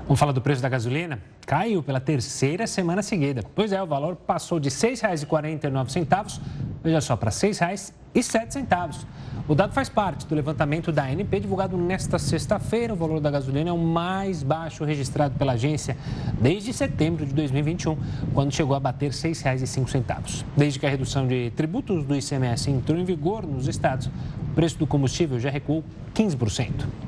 Vamos 0.06 0.20
falar 0.20 0.30
do 0.30 0.40
preço 0.40 0.62
da 0.62 0.68
gasolina? 0.68 1.18
Caiu 1.44 1.82
pela 1.82 1.98
terceira 1.98 2.64
semana 2.68 3.02
seguida. 3.02 3.42
Pois 3.56 3.72
é, 3.72 3.82
o 3.82 3.86
valor 3.86 4.14
passou 4.14 4.60
de 4.60 4.68
R$ 4.68 4.74
6,49, 4.76 6.40
veja 6.84 7.00
só, 7.00 7.16
para 7.16 7.30
R$ 7.30 7.36
6,07. 7.36 9.04
O 9.48 9.54
dado 9.56 9.72
faz 9.72 9.88
parte 9.88 10.24
do 10.24 10.32
levantamento 10.36 10.92
da 10.92 11.02
ANP 11.02 11.40
divulgado 11.40 11.76
nesta 11.76 12.20
sexta-feira. 12.20 12.94
O 12.94 12.96
valor 12.96 13.18
da 13.18 13.32
gasolina 13.32 13.70
é 13.70 13.72
o 13.72 13.78
mais 13.78 14.44
baixo 14.44 14.84
registrado 14.84 15.34
pela 15.36 15.54
agência 15.54 15.96
desde 16.40 16.72
setembro 16.72 17.26
de 17.26 17.34
2021, 17.34 17.96
quando 18.32 18.54
chegou 18.54 18.76
a 18.76 18.80
bater 18.80 19.10
R$ 19.10 19.16
6,05. 19.16 20.44
Desde 20.56 20.78
que 20.78 20.86
a 20.86 20.88
redução 20.88 21.26
de 21.26 21.50
tributos 21.56 22.04
do 22.04 22.14
ICMS 22.14 22.70
entrou 22.70 22.96
em 22.96 23.04
vigor 23.04 23.44
nos 23.44 23.66
estados, 23.66 24.06
o 24.06 24.54
preço 24.54 24.78
do 24.78 24.86
combustível 24.86 25.40
já 25.40 25.50
recuou 25.50 25.82
15%. 26.14 27.05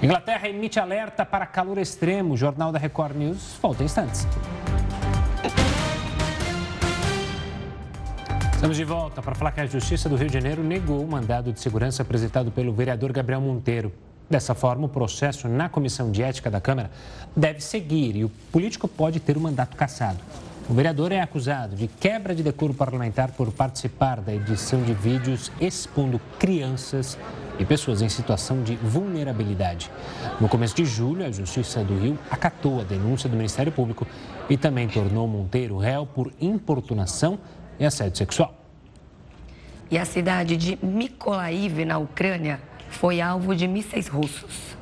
Inglaterra 0.00 0.48
emite 0.48 0.78
alerta 0.78 1.26
para 1.26 1.44
calor 1.44 1.76
extremo. 1.76 2.34
O 2.34 2.36
Jornal 2.36 2.70
da 2.70 2.78
Record 2.78 3.16
News 3.16 3.58
volta 3.60 3.82
em 3.82 3.86
instantes. 3.86 4.28
Estamos 8.54 8.76
de 8.76 8.84
volta 8.84 9.20
para 9.20 9.34
falar 9.34 9.50
que 9.50 9.60
a 9.60 9.66
Justiça 9.66 10.08
do 10.08 10.14
Rio 10.14 10.28
de 10.28 10.34
Janeiro 10.34 10.62
negou 10.62 11.02
o 11.02 11.08
mandado 11.08 11.52
de 11.52 11.60
segurança 11.60 12.02
apresentado 12.02 12.52
pelo 12.52 12.72
vereador 12.72 13.12
Gabriel 13.12 13.40
Monteiro. 13.40 13.92
Dessa 14.30 14.54
forma, 14.54 14.86
o 14.86 14.88
processo 14.88 15.48
na 15.48 15.68
Comissão 15.68 16.12
de 16.12 16.22
Ética 16.22 16.48
da 16.48 16.60
Câmara 16.60 16.92
deve 17.34 17.60
seguir 17.60 18.14
e 18.14 18.24
o 18.24 18.28
político 18.52 18.86
pode 18.86 19.18
ter 19.18 19.36
o 19.36 19.40
mandato 19.40 19.76
cassado. 19.76 20.18
O 20.68 20.74
vereador 20.74 21.12
é 21.12 21.20
acusado 21.22 21.74
de 21.74 21.88
quebra 21.88 22.34
de 22.34 22.42
decoro 22.42 22.74
parlamentar 22.74 23.32
por 23.32 23.50
participar 23.50 24.20
da 24.20 24.34
edição 24.34 24.82
de 24.82 24.92
vídeos 24.92 25.50
expondo 25.58 26.20
crianças 26.38 27.16
e 27.58 27.64
pessoas 27.64 28.02
em 28.02 28.08
situação 28.10 28.62
de 28.62 28.76
vulnerabilidade. 28.76 29.90
No 30.38 30.46
começo 30.46 30.76
de 30.76 30.84
julho, 30.84 31.24
a 31.24 31.30
Justiça 31.30 31.82
do 31.82 31.98
Rio 31.98 32.18
acatou 32.30 32.82
a 32.82 32.84
denúncia 32.84 33.30
do 33.30 33.36
Ministério 33.36 33.72
Público 33.72 34.06
e 34.50 34.58
também 34.58 34.86
tornou 34.86 35.26
Monteiro 35.26 35.78
réu 35.78 36.04
por 36.04 36.30
importunação 36.38 37.38
e 37.80 37.86
assédio 37.86 38.18
sexual. 38.18 38.54
E 39.90 39.96
a 39.96 40.04
cidade 40.04 40.54
de 40.54 40.78
Mykolaiv, 40.84 41.86
na 41.86 41.96
Ucrânia, 41.96 42.60
foi 42.90 43.22
alvo 43.22 43.56
de 43.56 43.66
mísseis 43.66 44.06
russos. 44.06 44.77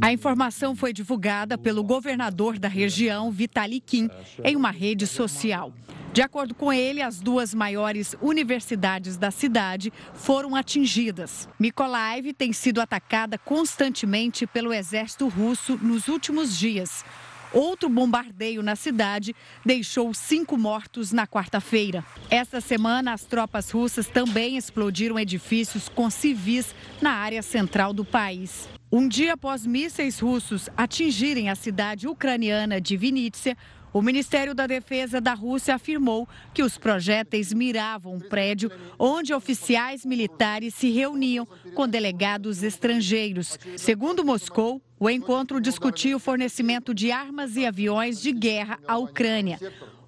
A 0.00 0.12
informação 0.12 0.74
foi 0.74 0.92
divulgada 0.92 1.56
pelo 1.56 1.82
governador 1.82 2.58
da 2.58 2.68
região, 2.68 3.30
Vitali 3.30 3.80
Kim, 3.80 4.10
em 4.42 4.56
uma 4.56 4.70
rede 4.70 5.06
social. 5.06 5.72
De 6.12 6.22
acordo 6.22 6.54
com 6.54 6.72
ele, 6.72 7.02
as 7.02 7.20
duas 7.20 7.52
maiores 7.52 8.14
universidades 8.22 9.16
da 9.16 9.32
cidade 9.32 9.92
foram 10.14 10.54
atingidas. 10.54 11.48
Mykolaiv 11.58 12.32
tem 12.32 12.52
sido 12.52 12.80
atacada 12.80 13.36
constantemente 13.36 14.46
pelo 14.46 14.72
exército 14.72 15.26
russo 15.26 15.76
nos 15.82 16.06
últimos 16.06 16.56
dias. 16.56 17.04
Outro 17.52 17.88
bombardeio 17.88 18.62
na 18.62 18.74
cidade 18.74 19.34
deixou 19.64 20.12
cinco 20.12 20.56
mortos 20.56 21.12
na 21.12 21.24
quarta-feira. 21.26 22.04
Esta 22.28 22.60
semana, 22.60 23.12
as 23.12 23.24
tropas 23.24 23.70
russas 23.70 24.08
também 24.08 24.56
explodiram 24.56 25.18
edifícios 25.18 25.88
com 25.88 26.10
civis 26.10 26.74
na 27.00 27.12
área 27.12 27.42
central 27.42 27.92
do 27.92 28.04
país. 28.04 28.68
Um 28.96 29.08
dia 29.08 29.32
após 29.32 29.66
mísseis 29.66 30.20
russos 30.20 30.70
atingirem 30.76 31.50
a 31.50 31.56
cidade 31.56 32.06
ucraniana 32.06 32.80
de 32.80 32.96
Vinnytsia, 32.96 33.56
o 33.92 34.00
Ministério 34.00 34.54
da 34.54 34.68
Defesa 34.68 35.20
da 35.20 35.34
Rússia 35.34 35.74
afirmou 35.74 36.28
que 36.54 36.62
os 36.62 36.78
projéteis 36.78 37.52
miravam 37.52 38.14
um 38.14 38.20
prédio 38.20 38.70
onde 38.96 39.34
oficiais 39.34 40.04
militares 40.04 40.74
se 40.76 40.90
reuniam 40.90 41.44
com 41.74 41.88
delegados 41.88 42.62
estrangeiros. 42.62 43.58
Segundo 43.76 44.24
Moscou, 44.24 44.80
o 45.00 45.10
encontro 45.10 45.60
discutiu 45.60 46.18
o 46.18 46.20
fornecimento 46.20 46.94
de 46.94 47.10
armas 47.10 47.56
e 47.56 47.66
aviões 47.66 48.22
de 48.22 48.30
guerra 48.30 48.78
à 48.86 48.96
Ucrânia. 48.96 49.58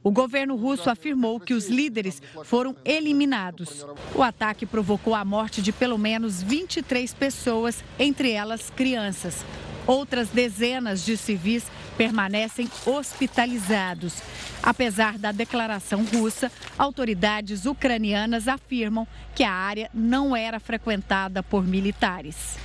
O 0.07 0.11
governo 0.13 0.55
russo 0.55 0.89
afirmou 0.89 1.41
que 1.41 1.53
os 1.53 1.69
líderes 1.69 2.23
foram 2.45 2.77
eliminados. 2.85 3.85
O 4.15 4.23
ataque 4.23 4.65
provocou 4.65 5.17
a 5.17 5.25
morte 5.25 5.61
de 5.61 5.73
pelo 5.73 5.99
menos 5.99 6.41
23 6.41 7.13
pessoas, 7.13 7.83
entre 7.99 8.31
elas 8.31 8.71
crianças. 8.71 9.45
Outras 9.85 10.29
dezenas 10.29 11.05
de 11.05 11.17
civis 11.17 11.65
permanecem 11.99 12.71
hospitalizados. 12.87 14.23
Apesar 14.63 15.19
da 15.19 15.33
declaração 15.33 16.05
russa, 16.05 16.53
autoridades 16.79 17.67
ucranianas 17.67 18.47
afirmam 18.47 19.09
que 19.35 19.43
a 19.43 19.53
área 19.53 19.91
não 19.93 20.37
era 20.37 20.61
frequentada 20.61 21.43
por 21.43 21.67
militares. 21.67 22.57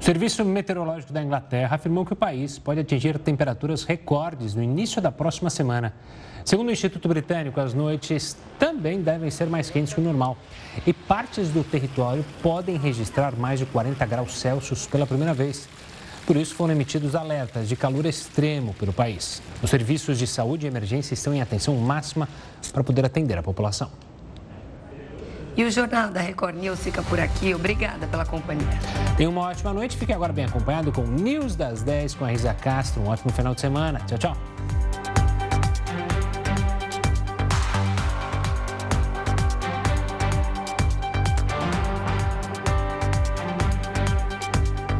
O 0.00 0.04
Serviço 0.08 0.44
Meteorológico 0.44 1.12
da 1.12 1.22
Inglaterra 1.22 1.74
afirmou 1.74 2.06
que 2.06 2.12
o 2.12 2.16
país 2.16 2.58
pode 2.58 2.80
atingir 2.80 3.18
temperaturas 3.18 3.82
recordes 3.82 4.54
no 4.54 4.62
início 4.62 5.02
da 5.02 5.10
próxima 5.10 5.50
semana. 5.50 5.92
Segundo 6.44 6.68
o 6.68 6.72
Instituto 6.72 7.08
Britânico, 7.08 7.60
as 7.60 7.74
noites 7.74 8.36
também 8.58 9.02
devem 9.02 9.28
ser 9.30 9.48
mais 9.48 9.68
quentes 9.68 9.92
que 9.92 10.00
o 10.00 10.02
normal. 10.02 10.38
E 10.86 10.92
partes 10.92 11.50
do 11.50 11.64
território 11.64 12.24
podem 12.40 12.78
registrar 12.78 13.36
mais 13.36 13.58
de 13.58 13.66
40 13.66 14.06
graus 14.06 14.38
Celsius 14.38 14.86
pela 14.86 15.06
primeira 15.06 15.34
vez. 15.34 15.68
Por 16.24 16.36
isso, 16.36 16.54
foram 16.54 16.72
emitidos 16.72 17.14
alertas 17.14 17.68
de 17.68 17.74
calor 17.74 18.06
extremo 18.06 18.74
pelo 18.74 18.92
país. 18.92 19.42
Os 19.62 19.68
serviços 19.68 20.16
de 20.18 20.26
saúde 20.26 20.64
e 20.64 20.68
emergência 20.68 21.12
estão 21.12 21.34
em 21.34 21.42
atenção 21.42 21.74
máxima 21.76 22.28
para 22.72 22.84
poder 22.84 23.04
atender 23.04 23.36
a 23.36 23.42
população. 23.42 23.90
E 25.58 25.64
o 25.64 25.70
Jornal 25.72 26.08
da 26.10 26.20
Record 26.20 26.54
News 26.54 26.78
fica 26.78 27.02
por 27.02 27.18
aqui. 27.18 27.52
Obrigada 27.52 28.06
pela 28.06 28.24
companhia. 28.24 28.78
Tenha 29.16 29.28
uma 29.28 29.40
ótima 29.40 29.72
noite. 29.72 29.96
Fique 29.96 30.12
agora 30.12 30.32
bem 30.32 30.44
acompanhado 30.44 30.92
com 30.92 31.02
News 31.02 31.56
das 31.56 31.82
10 31.82 32.14
com 32.14 32.24
a 32.24 32.28
Risa 32.28 32.54
Castro. 32.54 33.02
Um 33.02 33.08
ótimo 33.08 33.32
final 33.32 33.56
de 33.56 33.60
semana. 33.60 33.98
Tchau, 34.06 34.18
tchau. 34.18 34.57